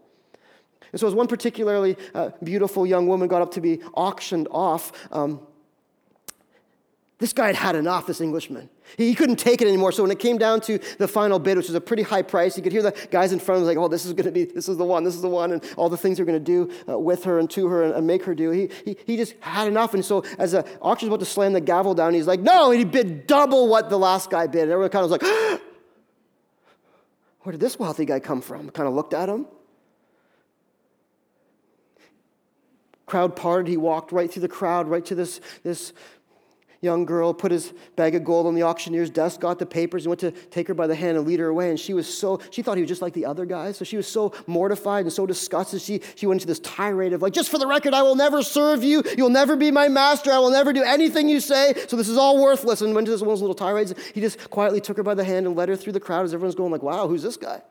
And 0.93 0.99
so, 0.99 1.07
as 1.07 1.13
one 1.13 1.27
particularly 1.27 1.97
uh, 2.13 2.29
beautiful 2.41 2.85
young 2.85 3.07
woman 3.07 3.27
got 3.27 3.41
up 3.41 3.51
to 3.53 3.61
be 3.61 3.81
auctioned 3.95 4.47
off, 4.51 4.93
um, 5.11 5.41
this 7.23 7.31
guy 7.31 7.47
had 7.47 7.55
had 7.55 7.75
enough, 7.75 8.05
this 8.05 8.19
Englishman. 8.19 8.69
He 8.97 9.15
couldn't 9.15 9.37
take 9.37 9.61
it 9.61 9.67
anymore. 9.67 9.93
So 9.93 10.03
when 10.03 10.11
it 10.11 10.19
came 10.19 10.37
down 10.37 10.59
to 10.61 10.77
the 10.97 11.07
final 11.07 11.39
bid, 11.39 11.55
which 11.55 11.67
was 11.67 11.75
a 11.75 11.79
pretty 11.79 12.03
high 12.03 12.21
price, 12.21 12.57
you 12.57 12.63
could 12.63 12.73
hear 12.73 12.81
the 12.81 12.91
guys 13.11 13.31
in 13.31 13.39
front 13.39 13.57
of 13.57 13.61
him 13.61 13.67
like, 13.67 13.77
oh, 13.77 13.87
this 13.87 14.05
is 14.05 14.11
going 14.11 14.25
to 14.25 14.31
be, 14.31 14.43
this 14.43 14.67
is 14.67 14.75
the 14.75 14.83
one, 14.83 15.05
this 15.05 15.15
is 15.15 15.21
the 15.21 15.29
one, 15.29 15.53
and 15.53 15.63
all 15.77 15.87
the 15.87 15.95
things 15.95 16.17
they're 16.17 16.25
going 16.25 16.37
to 16.37 16.43
do 16.43 16.69
uh, 16.91 16.99
with 16.99 17.23
her 17.23 17.39
and 17.39 17.49
to 17.51 17.67
her 17.67 17.83
and, 17.83 17.93
and 17.93 18.05
make 18.05 18.25
her 18.25 18.35
do. 18.35 18.51
He, 18.51 18.69
he, 18.83 18.97
he 19.05 19.15
just 19.15 19.35
had 19.39 19.69
enough. 19.69 19.93
And 19.93 20.03
so 20.03 20.25
as 20.37 20.51
the 20.51 20.67
auction's 20.81 21.07
about 21.07 21.21
to 21.21 21.25
slam 21.25 21.53
the 21.53 21.61
gavel 21.61 21.93
down, 21.93 22.13
he's 22.13 22.27
like, 22.27 22.41
no, 22.41 22.71
and 22.71 22.79
he 22.79 22.83
bid 22.83 23.25
double 23.25 23.69
what 23.69 23.89
the 23.89 23.97
last 23.97 24.29
guy 24.29 24.45
bid. 24.45 24.63
And 24.63 24.71
everyone 24.71 24.89
kind 24.89 25.05
of 25.05 25.11
was 25.11 25.21
like, 25.21 25.61
where 27.43 27.51
did 27.51 27.61
this 27.61 27.79
wealthy 27.79 28.03
guy 28.03 28.19
come 28.19 28.41
from? 28.41 28.69
Kind 28.69 28.89
of 28.89 28.95
looked 28.95 29.13
at 29.13 29.29
him. 29.29 29.45
Crowd 33.13 33.35
parted. 33.35 33.67
He 33.67 33.77
walked 33.77 34.11
right 34.11 34.31
through 34.31 34.41
the 34.41 34.47
crowd, 34.47 34.87
right 34.87 35.05
to 35.05 35.13
this, 35.13 35.39
this 35.61 35.93
young 36.81 37.05
girl, 37.05 37.31
put 37.31 37.51
his 37.51 37.71
bag 37.95 38.15
of 38.15 38.23
gold 38.23 38.47
on 38.47 38.55
the 38.55 38.63
auctioneer's 38.63 39.11
desk, 39.11 39.39
got 39.39 39.59
the 39.59 39.67
papers, 39.67 40.05
and 40.05 40.09
went 40.09 40.19
to 40.21 40.31
take 40.31 40.67
her 40.67 40.73
by 40.73 40.87
the 40.87 40.95
hand 40.95 41.15
and 41.15 41.27
lead 41.27 41.39
her 41.39 41.45
away. 41.45 41.69
And 41.69 41.79
she 41.79 41.93
was 41.93 42.11
so, 42.11 42.41
she 42.49 42.63
thought 42.63 42.75
he 42.75 42.81
was 42.81 42.89
just 42.89 43.03
like 43.03 43.13
the 43.13 43.27
other 43.27 43.45
guys. 43.45 43.77
So 43.77 43.85
she 43.85 43.97
was 43.97 44.07
so 44.07 44.33
mortified 44.47 45.05
and 45.05 45.13
so 45.13 45.27
disgusted. 45.27 45.79
She, 45.83 46.01
she 46.15 46.25
went 46.25 46.41
into 46.41 46.47
this 46.47 46.59
tirade 46.61 47.13
of, 47.13 47.21
like, 47.21 47.33
just 47.33 47.51
for 47.51 47.59
the 47.59 47.67
record, 47.67 47.93
I 47.93 48.01
will 48.01 48.15
never 48.15 48.41
serve 48.41 48.83
you. 48.83 49.03
You'll 49.15 49.29
never 49.29 49.55
be 49.55 49.69
my 49.69 49.89
master. 49.89 50.31
I 50.31 50.39
will 50.39 50.49
never 50.49 50.73
do 50.73 50.81
anything 50.81 51.29
you 51.29 51.39
say. 51.39 51.75
So 51.87 51.95
this 51.95 52.09
is 52.09 52.17
all 52.17 52.41
worthless. 52.41 52.81
And 52.81 52.95
went 52.95 53.05
to 53.05 53.11
this 53.11 53.21
one 53.21 53.29
of 53.29 53.33
those 53.33 53.41
little 53.41 53.53
tirades. 53.53 53.93
He 54.15 54.21
just 54.21 54.49
quietly 54.49 54.81
took 54.81 54.97
her 54.97 55.03
by 55.03 55.13
the 55.13 55.23
hand 55.23 55.45
and 55.45 55.55
led 55.55 55.69
her 55.69 55.75
through 55.75 55.93
the 55.93 55.99
crowd 55.99 56.25
as 56.25 56.33
everyone's 56.33 56.55
going, 56.55 56.71
like, 56.71 56.81
wow, 56.81 57.07
who's 57.07 57.21
this 57.21 57.37
guy? 57.37 57.61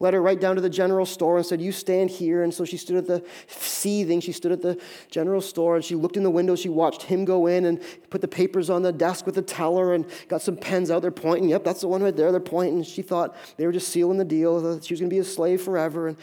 Led 0.00 0.14
her 0.14 0.22
right 0.22 0.40
down 0.40 0.54
to 0.54 0.60
the 0.60 0.70
general 0.70 1.04
store 1.04 1.38
and 1.38 1.46
said, 1.46 1.60
You 1.60 1.72
stand 1.72 2.10
here. 2.10 2.42
And 2.44 2.54
so 2.54 2.64
she 2.64 2.76
stood 2.76 2.96
at 2.96 3.06
the 3.06 3.24
seething. 3.48 4.20
She 4.20 4.32
stood 4.32 4.52
at 4.52 4.62
the 4.62 4.80
general 5.10 5.40
store 5.40 5.76
and 5.76 5.84
she 5.84 5.94
looked 5.94 6.16
in 6.16 6.22
the 6.22 6.30
window. 6.30 6.54
She 6.54 6.68
watched 6.68 7.02
him 7.02 7.24
go 7.24 7.46
in 7.46 7.64
and 7.64 7.82
put 8.10 8.20
the 8.20 8.28
papers 8.28 8.70
on 8.70 8.82
the 8.82 8.92
desk 8.92 9.26
with 9.26 9.34
the 9.34 9.42
teller 9.42 9.94
and 9.94 10.06
got 10.28 10.42
some 10.42 10.56
pens 10.56 10.90
out. 10.90 11.02
They're 11.02 11.10
pointing. 11.10 11.48
Yep, 11.48 11.64
that's 11.64 11.80
the 11.80 11.88
one 11.88 12.02
right 12.02 12.16
there. 12.16 12.30
They're 12.30 12.40
pointing. 12.40 12.84
She 12.84 13.02
thought 13.02 13.36
they 13.56 13.66
were 13.66 13.72
just 13.72 13.88
sealing 13.88 14.18
the 14.18 14.24
deal. 14.24 14.80
She 14.80 14.94
was 14.94 15.00
going 15.00 15.10
to 15.10 15.14
be 15.14 15.20
a 15.20 15.24
slave 15.24 15.62
forever. 15.62 16.08
And 16.08 16.16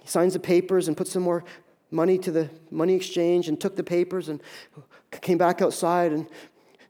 he 0.00 0.08
signs 0.08 0.34
the 0.34 0.40
papers 0.40 0.88
and 0.88 0.96
put 0.96 1.08
some 1.08 1.22
more 1.22 1.44
money 1.90 2.18
to 2.18 2.30
the 2.30 2.50
money 2.70 2.94
exchange 2.94 3.48
and 3.48 3.60
took 3.60 3.76
the 3.76 3.84
papers 3.84 4.28
and 4.28 4.42
came 5.20 5.38
back 5.38 5.60
outside 5.60 6.12
and 6.12 6.26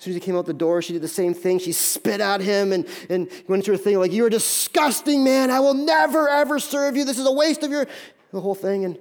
as 0.03 0.05
soon 0.05 0.11
as 0.11 0.17
he 0.17 0.21
came 0.21 0.37
out 0.37 0.47
the 0.47 0.53
door, 0.53 0.83
she 0.83 0.93
did 0.93 1.01
the 1.01 1.07
same 1.07 1.33
thing. 1.33 1.61
She 1.61 1.71
spit 1.71 2.21
at 2.21 2.41
him 2.41 2.73
and, 2.73 2.89
and 3.09 3.31
went 3.47 3.61
into 3.61 3.71
her 3.71 3.77
thing 3.77 4.01
like, 4.01 4.11
You're 4.11 4.27
a 4.27 4.31
disgusting 4.31 5.23
man. 5.23 5.49
I 5.49 5.61
will 5.61 5.75
never, 5.75 6.29
ever 6.29 6.59
serve 6.59 6.97
you. 6.97 7.05
This 7.05 7.21
is 7.21 7.27
a 7.27 7.31
waste 7.31 7.63
of 7.63 7.71
your. 7.71 7.87
The 8.33 8.41
whole 8.41 8.57
thing. 8.57 8.85
And 8.85 8.99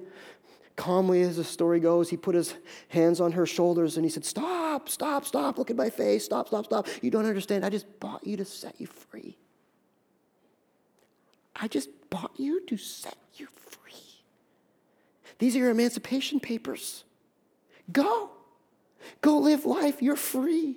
calmly, 0.76 1.22
as 1.22 1.38
the 1.38 1.42
story 1.42 1.80
goes, 1.80 2.08
he 2.08 2.16
put 2.16 2.36
his 2.36 2.54
hands 2.86 3.20
on 3.20 3.32
her 3.32 3.46
shoulders 3.46 3.96
and 3.96 4.06
he 4.06 4.10
said, 4.10 4.24
Stop, 4.24 4.88
stop, 4.88 5.24
stop. 5.24 5.58
Look 5.58 5.70
at 5.70 5.76
my 5.76 5.90
face. 5.90 6.24
Stop, 6.24 6.46
stop, 6.46 6.66
stop. 6.66 6.86
You 7.00 7.10
don't 7.10 7.26
understand. 7.26 7.64
I 7.64 7.70
just 7.70 7.98
bought 7.98 8.24
you 8.24 8.36
to 8.36 8.44
set 8.44 8.80
you 8.80 8.86
free. 8.86 9.36
I 11.56 11.66
just 11.66 11.88
bought 12.10 12.30
you 12.36 12.64
to 12.66 12.76
set 12.76 13.16
you 13.34 13.48
free. 13.56 14.22
These 15.40 15.56
are 15.56 15.58
your 15.58 15.70
emancipation 15.70 16.38
papers. 16.38 17.02
Go. 17.90 18.30
Go 19.20 19.38
live 19.38 19.66
life. 19.66 20.00
You're 20.00 20.14
free. 20.14 20.76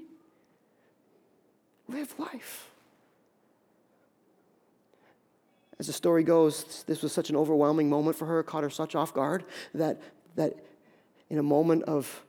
Live 1.88 2.18
life. 2.18 2.70
As 5.78 5.88
the 5.88 5.94
story 5.94 6.24
goes, 6.24 6.84
this 6.88 7.02
was 7.02 7.12
such 7.12 7.30
an 7.30 7.36
overwhelming 7.36 7.90
moment 7.90 8.16
for 8.16 8.26
her, 8.26 8.42
caught 8.44 8.64
her 8.64 8.70
such 8.70 8.96
off 8.96 9.14
guard 9.14 9.44
that, 9.74 10.02
that 10.36 10.56
in 11.30 11.38
a 11.38 11.44
moment 11.44 11.84
of 11.84 12.25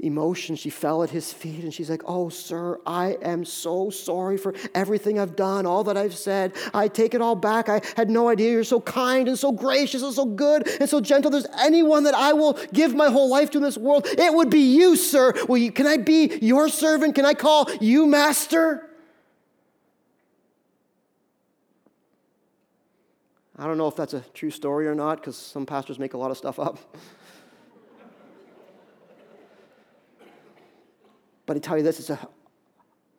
emotion, 0.00 0.56
she 0.56 0.70
fell 0.70 1.02
at 1.02 1.10
his 1.10 1.32
feet 1.32 1.62
and 1.62 1.72
she's 1.72 1.88
like, 1.88 2.02
Oh, 2.06 2.28
sir, 2.28 2.80
I 2.84 3.16
am 3.22 3.44
so 3.44 3.90
sorry 3.90 4.36
for 4.36 4.54
everything 4.74 5.18
I've 5.18 5.36
done, 5.36 5.66
all 5.66 5.84
that 5.84 5.96
I've 5.96 6.16
said. 6.16 6.52
I 6.72 6.88
take 6.88 7.14
it 7.14 7.20
all 7.20 7.36
back. 7.36 7.68
I 7.68 7.80
had 7.96 8.10
no 8.10 8.28
idea 8.28 8.52
you're 8.52 8.64
so 8.64 8.80
kind 8.80 9.28
and 9.28 9.38
so 9.38 9.52
gracious 9.52 10.02
and 10.02 10.12
so 10.12 10.24
good 10.24 10.68
and 10.80 10.88
so 10.88 11.00
gentle. 11.00 11.30
There's 11.30 11.46
anyone 11.58 12.04
that 12.04 12.14
I 12.14 12.32
will 12.32 12.58
give 12.72 12.94
my 12.94 13.08
whole 13.08 13.28
life 13.28 13.50
to 13.52 13.58
in 13.58 13.64
this 13.64 13.78
world. 13.78 14.06
It 14.06 14.34
would 14.34 14.50
be 14.50 14.74
you, 14.76 14.96
sir. 14.96 15.32
Will 15.48 15.58
you, 15.58 15.70
can 15.70 15.86
I 15.86 15.96
be 15.96 16.38
your 16.42 16.68
servant? 16.68 17.14
Can 17.14 17.24
I 17.24 17.34
call 17.34 17.70
you 17.80 18.06
master? 18.06 18.90
I 23.56 23.66
don't 23.66 23.78
know 23.78 23.86
if 23.86 23.94
that's 23.94 24.14
a 24.14 24.20
true 24.34 24.50
story 24.50 24.88
or 24.88 24.96
not 24.96 25.20
because 25.20 25.36
some 25.36 25.64
pastors 25.64 25.98
make 25.98 26.14
a 26.14 26.18
lot 26.18 26.32
of 26.32 26.36
stuff 26.36 26.58
up. 26.58 26.78
but 31.46 31.56
I 31.56 31.60
tell 31.60 31.76
you 31.76 31.82
this, 31.82 32.00
it's 32.00 32.10
a, 32.10 32.28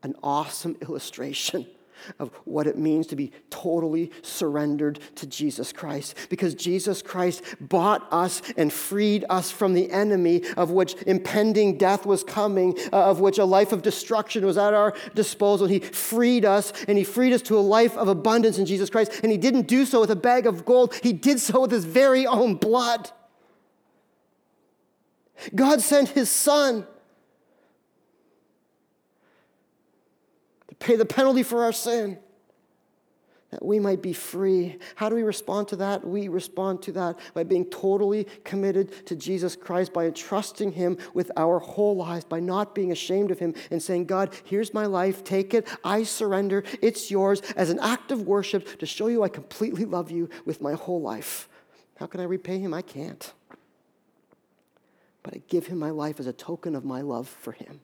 an 0.03 0.15
awesome 0.23 0.77
illustration 0.81 1.65
of 2.19 2.31
what 2.43 2.67
it 2.67 2.77
means 2.77 3.07
to 3.07 3.15
be 3.15 3.31
totally 3.49 4.11
surrendered 4.21 4.99
to 5.15 5.25
Jesus 5.25 5.71
Christ. 5.71 6.15
Because 6.29 6.53
Jesus 6.53 7.01
Christ 7.01 7.43
bought 7.59 8.07
us 8.11 8.41
and 8.57 8.71
freed 8.71 9.25
us 9.29 9.51
from 9.51 9.73
the 9.73 9.91
enemy 9.91 10.43
of 10.57 10.71
which 10.71 10.95
impending 11.03 11.77
death 11.77 12.05
was 12.05 12.23
coming, 12.23 12.77
uh, 12.91 13.09
of 13.09 13.19
which 13.19 13.37
a 13.37 13.45
life 13.45 13.71
of 13.71 13.81
destruction 13.81 14.45
was 14.45 14.57
at 14.57 14.73
our 14.73 14.93
disposal. 15.13 15.67
He 15.67 15.79
freed 15.79 16.45
us 16.45 16.73
and 16.87 16.97
He 16.97 17.03
freed 17.03 17.33
us 17.33 17.41
to 17.43 17.57
a 17.57 17.59
life 17.59 17.97
of 17.97 18.07
abundance 18.07 18.57
in 18.57 18.65
Jesus 18.65 18.89
Christ. 18.89 19.19
And 19.23 19.31
He 19.31 19.37
didn't 19.37 19.67
do 19.67 19.85
so 19.85 20.01
with 20.01 20.11
a 20.11 20.15
bag 20.15 20.45
of 20.47 20.65
gold, 20.65 20.93
He 21.01 21.13
did 21.13 21.39
so 21.39 21.61
with 21.61 21.71
His 21.71 21.85
very 21.85 22.25
own 22.27 22.55
blood. 22.55 23.09
God 25.53 25.81
sent 25.81 26.09
His 26.09 26.29
Son 26.29 26.87
pay 30.79 30.95
the 30.95 31.05
penalty 31.05 31.43
for 31.43 31.63
our 31.63 31.71
sin, 31.73 32.19
that 33.51 33.63
we 33.63 33.79
might 33.79 34.01
be 34.01 34.11
free. 34.11 34.77
How 34.95 35.07
do 35.07 35.15
we 35.15 35.23
respond 35.23 35.69
to 35.69 35.75
that? 35.77 36.05
We 36.05 36.27
respond 36.27 36.81
to 36.83 36.91
that 36.93 37.17
by 37.33 37.43
being 37.43 37.65
totally 37.65 38.25
committed 38.43 39.05
to 39.05 39.15
Jesus 39.15 39.55
Christ, 39.55 39.93
by 39.93 40.07
entrusting 40.07 40.73
Him 40.73 40.97
with 41.13 41.31
our 41.37 41.59
whole 41.59 41.95
lives, 41.95 42.25
by 42.25 42.39
not 42.39 42.75
being 42.75 42.91
ashamed 42.91 43.31
of 43.31 43.39
Him 43.39 43.53
and 43.71 43.81
saying, 43.81 44.05
God, 44.05 44.33
here's 44.43 44.73
my 44.73 44.85
life, 44.87 45.23
take 45.23 45.53
it, 45.53 45.67
I 45.83 46.03
surrender, 46.03 46.63
it's 46.81 47.09
yours, 47.09 47.41
as 47.55 47.69
an 47.69 47.79
act 47.79 48.11
of 48.11 48.23
worship 48.23 48.79
to 48.79 48.85
show 48.85 49.07
you 49.07 49.23
I 49.23 49.29
completely 49.29 49.85
love 49.85 50.11
you 50.11 50.29
with 50.43 50.59
my 50.59 50.73
whole 50.73 51.01
life. 51.01 51.47
How 51.97 52.07
can 52.07 52.19
I 52.19 52.25
repay 52.25 52.59
Him? 52.59 52.73
I 52.73 52.81
can't. 52.81 53.31
But 55.23 55.35
I 55.35 55.41
give 55.47 55.67
Him 55.67 55.79
my 55.79 55.91
life 55.91 56.19
as 56.19 56.27
a 56.27 56.33
token 56.33 56.75
of 56.75 56.83
my 56.83 57.01
love 57.01 57.29
for 57.29 57.53
Him. 57.53 57.79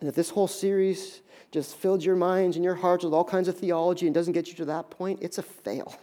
And 0.00 0.08
if 0.08 0.14
this 0.14 0.30
whole 0.30 0.48
series 0.48 1.20
just 1.52 1.76
filled 1.76 2.02
your 2.02 2.16
minds 2.16 2.56
and 2.56 2.64
your 2.64 2.74
hearts 2.74 3.04
with 3.04 3.12
all 3.12 3.24
kinds 3.24 3.48
of 3.48 3.58
theology 3.58 4.06
and 4.06 4.14
doesn't 4.14 4.32
get 4.32 4.48
you 4.48 4.54
to 4.54 4.64
that 4.66 4.90
point, 4.90 5.20
it's 5.22 5.38
a 5.38 5.42
fail. 5.42 5.94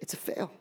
It's 0.00 0.14
a 0.14 0.18
fail. 0.18 0.52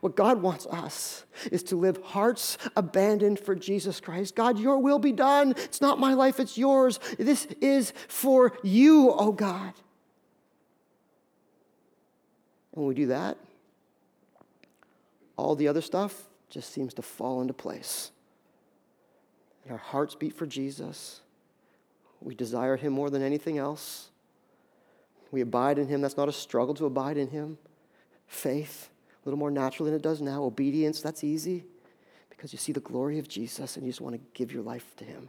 What 0.00 0.16
God 0.16 0.42
wants 0.42 0.66
us 0.66 1.24
is 1.50 1.62
to 1.64 1.76
live 1.76 2.02
hearts 2.02 2.58
abandoned 2.76 3.40
for 3.40 3.54
Jesus 3.54 4.00
Christ. 4.00 4.34
God, 4.34 4.58
your 4.58 4.78
will 4.78 4.98
be 4.98 5.12
done. 5.12 5.52
It's 5.56 5.80
not 5.80 5.98
my 5.98 6.14
life, 6.14 6.38
it's 6.38 6.58
yours. 6.58 7.00
This 7.18 7.46
is 7.60 7.92
for 8.06 8.52
you, 8.62 9.10
oh 9.10 9.32
God. 9.32 9.72
And 12.72 12.84
when 12.84 12.86
we 12.86 12.94
do 12.94 13.06
that, 13.06 13.38
all 15.36 15.56
the 15.56 15.68
other 15.68 15.80
stuff 15.80 16.24
just 16.50 16.72
seems 16.72 16.92
to 16.94 17.02
fall 17.02 17.40
into 17.40 17.54
place 17.54 18.10
and 19.68 19.72
our 19.74 19.84
hearts 19.84 20.14
beat 20.14 20.34
for 20.34 20.46
Jesus. 20.46 21.20
We 22.22 22.34
desire 22.34 22.76
Him 22.76 22.94
more 22.94 23.10
than 23.10 23.22
anything 23.22 23.58
else. 23.58 24.08
We 25.30 25.42
abide 25.42 25.78
in 25.78 25.88
Him. 25.88 26.00
That's 26.00 26.16
not 26.16 26.28
a 26.28 26.32
struggle 26.32 26.74
to 26.74 26.86
abide 26.86 27.18
in 27.18 27.28
Him. 27.28 27.58
Faith, 28.26 28.88
a 29.22 29.28
little 29.28 29.38
more 29.38 29.50
natural 29.50 29.84
than 29.84 29.94
it 29.94 30.00
does 30.00 30.22
now. 30.22 30.42
Obedience, 30.42 31.02
that's 31.02 31.22
easy 31.22 31.64
because 32.30 32.50
you 32.50 32.58
see 32.58 32.72
the 32.72 32.80
glory 32.80 33.18
of 33.18 33.28
Jesus 33.28 33.76
and 33.76 33.84
you 33.84 33.92
just 33.92 34.00
want 34.00 34.14
to 34.14 34.20
give 34.32 34.52
your 34.52 34.62
life 34.62 34.96
to 34.96 35.04
Him. 35.04 35.28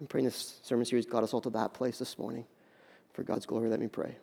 I'm 0.00 0.08
praying 0.08 0.24
this 0.24 0.58
sermon 0.64 0.84
series 0.84 1.06
got 1.06 1.22
us 1.22 1.32
all 1.32 1.40
to 1.42 1.50
that 1.50 1.74
place 1.74 1.98
this 2.00 2.18
morning. 2.18 2.44
For 3.12 3.22
God's 3.22 3.46
glory, 3.46 3.68
let 3.68 3.78
me 3.78 3.86
pray. 3.86 4.16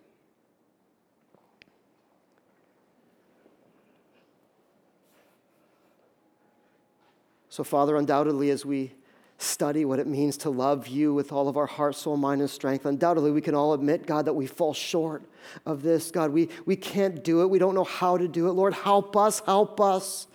So, 7.60 7.66
Father, 7.66 7.98
undoubtedly, 7.98 8.52
as 8.52 8.66
we 8.66 8.94
study 9.38 9.84
what 9.84 10.00
it 10.00 10.08
means 10.08 10.38
to 10.38 10.50
love 10.50 10.88
you 10.88 11.14
with 11.14 11.34
all 11.34 11.50
of 11.50 11.58
our 11.58 11.66
heart, 11.66 11.94
soul, 11.94 12.16
mind, 12.16 12.40
and 12.40 12.50
strength, 12.50 12.86
undoubtedly 12.86 13.32
we 13.32 13.42
can 13.42 13.54
all 13.54 13.74
admit, 13.74 14.08
God, 14.08 14.24
that 14.24 14.34
we 14.34 14.48
fall 14.48 14.74
short 14.74 15.24
of 15.66 15.82
this. 15.82 16.10
God, 16.10 16.32
we, 16.32 16.48
we 16.66 16.78
can't 16.78 17.22
do 17.22 17.42
it. 17.42 17.50
We 17.50 17.60
don't 17.60 17.76
know 17.76 17.84
how 17.84 18.18
to 18.18 18.30
do 18.30 18.48
it. 18.48 18.54
Lord, 18.54 18.74
help 18.74 19.18
us, 19.18 19.42
help 19.46 19.82
us. 19.82 20.28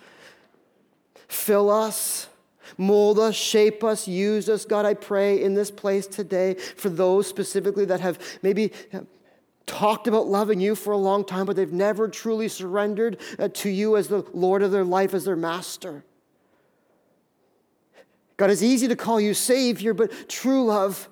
Fill 1.27 1.71
us, 1.71 2.27
mold 2.77 3.17
us, 3.17 3.33
shape 3.33 3.83
us, 3.83 4.07
use 4.07 4.47
us. 4.47 4.63
God, 4.63 4.85
I 4.85 4.93
pray 4.93 5.41
in 5.41 5.55
this 5.55 5.71
place 5.71 6.05
today 6.05 6.53
for 6.53 6.89
those 6.89 7.25
specifically 7.25 7.85
that 7.85 8.01
have 8.01 8.19
maybe 8.43 8.71
talked 9.65 10.07
about 10.07 10.27
loving 10.27 10.59
you 10.59 10.75
for 10.75 10.93
a 10.93 10.97
long 10.97 11.25
time, 11.25 11.47
but 11.47 11.55
they've 11.55 11.73
never 11.73 12.07
truly 12.07 12.49
surrendered 12.49 13.17
uh, 13.39 13.47
to 13.53 13.69
you 13.71 13.97
as 13.97 14.09
the 14.09 14.23
Lord 14.31 14.61
of 14.61 14.69
their 14.71 14.85
life, 14.85 15.15
as 15.15 15.25
their 15.25 15.35
master. 15.35 16.03
God, 18.37 18.49
it's 18.49 18.63
easy 18.63 18.87
to 18.87 18.95
call 18.95 19.19
you 19.19 19.33
Savior, 19.33 19.93
but 19.93 20.27
true 20.27 20.65
love 20.65 21.09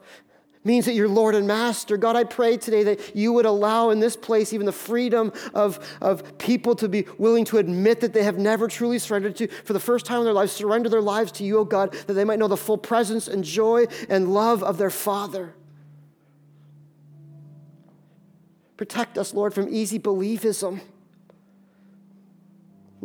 means 0.66 0.86
that 0.86 0.94
you're 0.94 1.10
Lord 1.10 1.36
and 1.36 1.48
Master. 1.48 1.98
God, 1.98 2.16
I 2.16 2.24
pray 2.24 2.58
today 2.58 2.84
that 2.84 3.16
you 3.16 3.34
would 3.34 3.46
allow 3.46 3.90
in 3.90 4.00
this 4.00 4.16
place 4.16 4.54
even 4.54 4.66
the 4.66 4.72
freedom 4.72 5.32
of, 5.54 5.98
of 6.02 6.38
people 6.38 6.76
to 6.76 6.88
be 6.88 7.06
willing 7.18 7.46
to 7.46 7.58
admit 7.58 8.02
that 8.02 8.14
they 8.14 8.24
have 8.24 8.38
never 8.38 8.68
truly 8.68 9.00
surrendered 9.00 9.36
to, 9.38 9.48
for 9.48 9.74
the 9.74 9.80
first 9.80 10.06
time 10.06 10.20
in 10.20 10.26
their 10.26 10.34
lives, 10.34 10.52
surrender 10.52 10.90
their 10.90 11.02
lives 11.02 11.32
to 11.34 11.44
you, 11.44 11.60
oh 11.60 11.66
God, 11.66 11.94
that 12.08 12.14
they 12.14 12.24
might 12.24 12.40
know 12.40 12.48
the 12.48 12.58
full 12.58 12.78
presence 12.78 13.28
and 13.28 13.44
joy 13.44 13.86
and 14.10 14.34
love 14.34 14.64
of 14.64 14.78
their 14.78 14.90
Father. 14.90 15.54
Protect 18.78 19.18
us, 19.18 19.34
Lord, 19.34 19.54
from 19.54 19.74
easy 19.74 20.00
believism. 20.00 20.82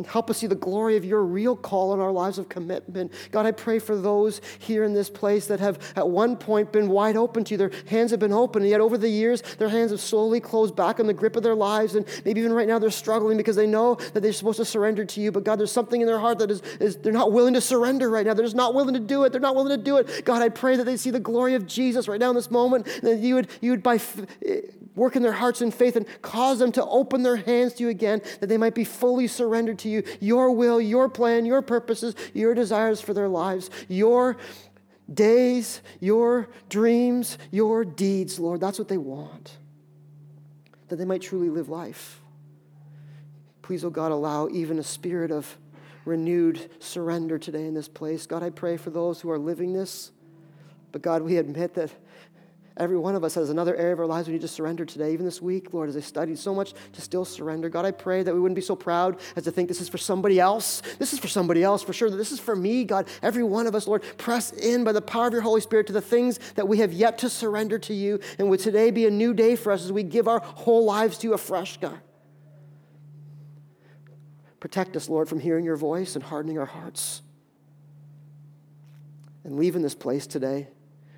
Help 0.07 0.29
us 0.29 0.39
see 0.39 0.47
the 0.47 0.55
glory 0.55 0.97
of 0.97 1.05
your 1.05 1.23
real 1.23 1.55
call 1.55 1.93
in 1.93 1.99
our 1.99 2.11
lives 2.11 2.37
of 2.37 2.49
commitment. 2.49 3.11
God, 3.31 3.45
I 3.45 3.51
pray 3.51 3.79
for 3.79 3.95
those 3.95 4.41
here 4.59 4.83
in 4.83 4.93
this 4.93 5.09
place 5.09 5.47
that 5.47 5.59
have 5.59 5.79
at 5.95 6.07
one 6.07 6.35
point 6.35 6.71
been 6.71 6.89
wide 6.89 7.17
open 7.17 7.43
to 7.45 7.53
you. 7.53 7.57
Their 7.57 7.71
hands 7.87 8.11
have 8.11 8.19
been 8.19 8.33
open, 8.33 8.61
and 8.61 8.69
yet 8.69 8.81
over 8.81 8.97
the 8.97 9.09
years, 9.09 9.41
their 9.57 9.69
hands 9.69 9.91
have 9.91 9.99
slowly 9.99 10.39
closed 10.39 10.75
back 10.75 10.99
on 10.99 11.07
the 11.07 11.13
grip 11.13 11.35
of 11.35 11.43
their 11.43 11.55
lives. 11.55 11.95
And 11.95 12.05
maybe 12.25 12.39
even 12.39 12.53
right 12.53 12.67
now 12.67 12.79
they're 12.79 12.91
struggling 12.91 13.37
because 13.37 13.55
they 13.55 13.67
know 13.67 13.95
that 14.13 14.21
they're 14.21 14.33
supposed 14.33 14.57
to 14.57 14.65
surrender 14.65 15.05
to 15.05 15.21
you. 15.21 15.31
But 15.31 15.43
God, 15.43 15.59
there's 15.59 15.71
something 15.71 16.01
in 16.01 16.07
their 16.07 16.19
heart 16.19 16.39
that 16.39 16.51
is, 16.51 16.61
is 16.79 16.97
they're 16.97 17.13
not 17.13 17.31
willing 17.31 17.53
to 17.53 17.61
surrender 17.61 18.09
right 18.09 18.25
now. 18.25 18.33
They're 18.33 18.45
just 18.45 18.55
not 18.55 18.73
willing 18.73 18.93
to 18.93 18.99
do 18.99 19.23
it. 19.23 19.31
They're 19.31 19.41
not 19.41 19.55
willing 19.55 19.77
to 19.77 19.83
do 19.83 19.97
it. 19.97 20.25
God, 20.25 20.41
I 20.41 20.49
pray 20.49 20.75
that 20.75 20.85
they 20.85 20.97
see 20.97 21.11
the 21.11 21.19
glory 21.19 21.55
of 21.55 21.67
Jesus 21.67 22.07
right 22.07 22.19
now 22.19 22.29
in 22.29 22.35
this 22.35 22.51
moment, 22.51 22.85
that 23.01 23.17
you 23.17 23.35
would, 23.35 23.49
you 23.61 23.71
would 23.71 23.83
by 23.83 23.99
eh, 24.45 24.61
work 24.95 25.15
in 25.15 25.23
their 25.23 25.31
hearts 25.31 25.61
in 25.61 25.71
faith 25.71 25.95
and 25.95 26.05
cause 26.21 26.59
them 26.59 26.71
to 26.73 26.85
open 26.85 27.23
their 27.23 27.37
hands 27.37 27.73
to 27.73 27.83
you 27.83 27.89
again, 27.89 28.21
that 28.39 28.47
they 28.47 28.57
might 28.57 28.75
be 28.75 28.83
fully 28.83 29.27
surrendered 29.27 29.79
you, 29.89 30.03
your 30.19 30.51
will, 30.51 30.79
your 30.79 31.09
plan, 31.09 31.45
your 31.45 31.61
purposes, 31.61 32.15
your 32.33 32.53
desires 32.53 33.01
for 33.01 33.13
their 33.13 33.27
lives, 33.27 33.69
your 33.87 34.37
days, 35.13 35.81
your 35.99 36.49
dreams, 36.69 37.37
your 37.51 37.83
deeds, 37.83 38.39
Lord. 38.39 38.61
That's 38.61 38.79
what 38.79 38.87
they 38.87 38.97
want, 38.97 39.57
that 40.87 40.95
they 40.95 41.05
might 41.05 41.21
truly 41.21 41.49
live 41.49 41.69
life. 41.69 42.21
Please, 43.61 43.83
oh 43.83 43.89
God, 43.89 44.11
allow 44.11 44.47
even 44.49 44.79
a 44.79 44.83
spirit 44.83 45.31
of 45.31 45.57
renewed 46.05 46.69
surrender 46.79 47.37
today 47.37 47.65
in 47.65 47.73
this 47.73 47.87
place. 47.87 48.25
God, 48.25 48.41
I 48.41 48.49
pray 48.49 48.77
for 48.77 48.89
those 48.89 49.21
who 49.21 49.29
are 49.29 49.37
living 49.37 49.73
this. 49.73 50.11
But 50.91 51.03
God, 51.03 51.21
we 51.21 51.37
admit 51.37 51.75
that 51.75 51.91
Every 52.79 52.97
one 52.97 53.13
of 53.13 53.25
us 53.25 53.35
has 53.35 53.49
another 53.49 53.75
area 53.75 53.91
of 53.91 53.99
our 53.99 54.05
lives 54.05 54.29
we 54.29 54.33
need 54.35 54.41
to 54.41 54.47
surrender 54.47 54.85
today. 54.85 55.11
Even 55.11 55.25
this 55.25 55.41
week, 55.41 55.73
Lord, 55.73 55.89
as 55.89 55.97
I 55.97 55.99
studied 55.99 56.39
so 56.39 56.55
much 56.55 56.73
to 56.93 57.01
still 57.01 57.25
surrender. 57.25 57.67
God, 57.67 57.83
I 57.83 57.91
pray 57.91 58.23
that 58.23 58.33
we 58.33 58.39
wouldn't 58.39 58.55
be 58.55 58.61
so 58.61 58.75
proud 58.75 59.19
as 59.35 59.43
to 59.43 59.51
think 59.51 59.67
this 59.67 59.81
is 59.81 59.89
for 59.89 59.97
somebody 59.97 60.39
else. 60.39 60.81
This 60.97 61.11
is 61.11 61.19
for 61.19 61.27
somebody 61.27 61.61
else 61.61 61.83
for 61.83 61.91
sure. 61.91 62.09
That 62.09 62.15
this 62.15 62.31
is 62.31 62.39
for 62.39 62.55
me, 62.55 62.85
God. 62.85 63.09
Every 63.21 63.43
one 63.43 63.67
of 63.67 63.75
us, 63.75 63.85
Lord, 63.85 64.03
press 64.17 64.53
in 64.53 64.85
by 64.85 64.93
the 64.93 65.01
power 65.01 65.27
of 65.27 65.33
your 65.33 65.41
Holy 65.41 65.59
Spirit 65.59 65.87
to 65.87 65.93
the 65.93 65.99
things 65.99 66.39
that 66.55 66.69
we 66.69 66.77
have 66.77 66.93
yet 66.93 67.17
to 67.17 67.29
surrender 67.29 67.77
to 67.79 67.93
you. 67.93 68.21
And 68.37 68.49
would 68.49 68.61
today 68.61 68.91
be 68.91 69.05
a 69.05 69.11
new 69.11 69.33
day 69.33 69.57
for 69.57 69.73
us 69.73 69.83
as 69.83 69.91
we 69.91 70.03
give 70.03 70.29
our 70.29 70.39
whole 70.39 70.85
lives 70.85 71.17
to 71.17 71.27
you 71.27 71.33
afresh, 71.33 71.77
God. 71.81 71.99
Protect 74.61 74.95
us, 74.95 75.09
Lord, 75.09 75.27
from 75.27 75.41
hearing 75.41 75.65
your 75.65 75.75
voice 75.75 76.15
and 76.15 76.23
hardening 76.23 76.57
our 76.57 76.65
hearts. 76.65 77.23
And 79.43 79.57
leaving 79.57 79.81
this 79.81 79.95
place 79.95 80.25
today 80.27 80.69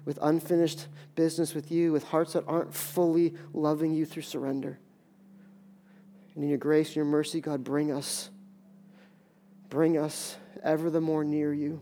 with 0.06 0.18
unfinished 0.22 0.88
business 1.16 1.54
with 1.54 1.72
you, 1.72 1.92
with 1.92 2.04
hearts 2.06 2.34
that 2.34 2.44
aren't 2.48 2.74
fully 2.74 3.34
loving 3.54 3.94
you 3.94 4.06
through 4.06 4.24
surrender. 4.24 4.80
And 6.36 6.44
in 6.44 6.50
your 6.50 6.58
grace 6.58 6.88
and 6.90 6.96
your 6.96 7.06
mercy, 7.06 7.42
God, 7.42 7.64
bring 7.64 7.92
us, 7.92 8.30
bring 9.70 9.98
us 9.98 10.38
ever 10.64 10.90
the 10.90 11.02
more 11.02 11.24
near 11.24 11.54
you. 11.54 11.82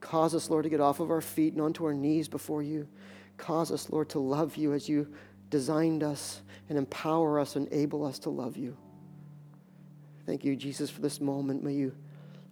Cause 0.00 0.34
us, 0.34 0.50
Lord, 0.50 0.64
to 0.64 0.70
get 0.70 0.80
off 0.80 1.00
of 1.00 1.10
our 1.10 1.20
feet 1.20 1.52
and 1.52 1.62
onto 1.62 1.84
our 1.84 1.94
knees 1.94 2.28
before 2.28 2.62
you. 2.62 2.88
Cause 3.36 3.72
us, 3.72 3.90
Lord, 3.90 4.08
to 4.10 4.18
love 4.18 4.56
you 4.56 4.72
as 4.72 4.88
you 4.88 5.12
designed 5.50 6.02
us 6.02 6.42
and 6.68 6.78
empower 6.78 7.38
us 7.38 7.56
and 7.56 7.68
enable 7.68 8.04
us 8.04 8.18
to 8.20 8.30
love 8.30 8.56
you. 8.56 8.76
Thank 10.26 10.44
you, 10.44 10.56
Jesus, 10.56 10.90
for 10.90 11.00
this 11.00 11.20
moment. 11.20 11.62
May 11.62 11.72
you 11.72 11.94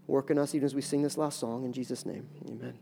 work 0.07 0.31
in 0.31 0.39
us 0.39 0.55
even 0.55 0.67
as 0.67 0.75
we 0.75 0.83
sing 0.83 1.03
this 1.03 1.17
last 1.17 1.39
song. 1.39 1.65
In 1.65 1.73
Jesus' 1.73 2.05
name, 2.05 2.29
amen. 2.49 2.79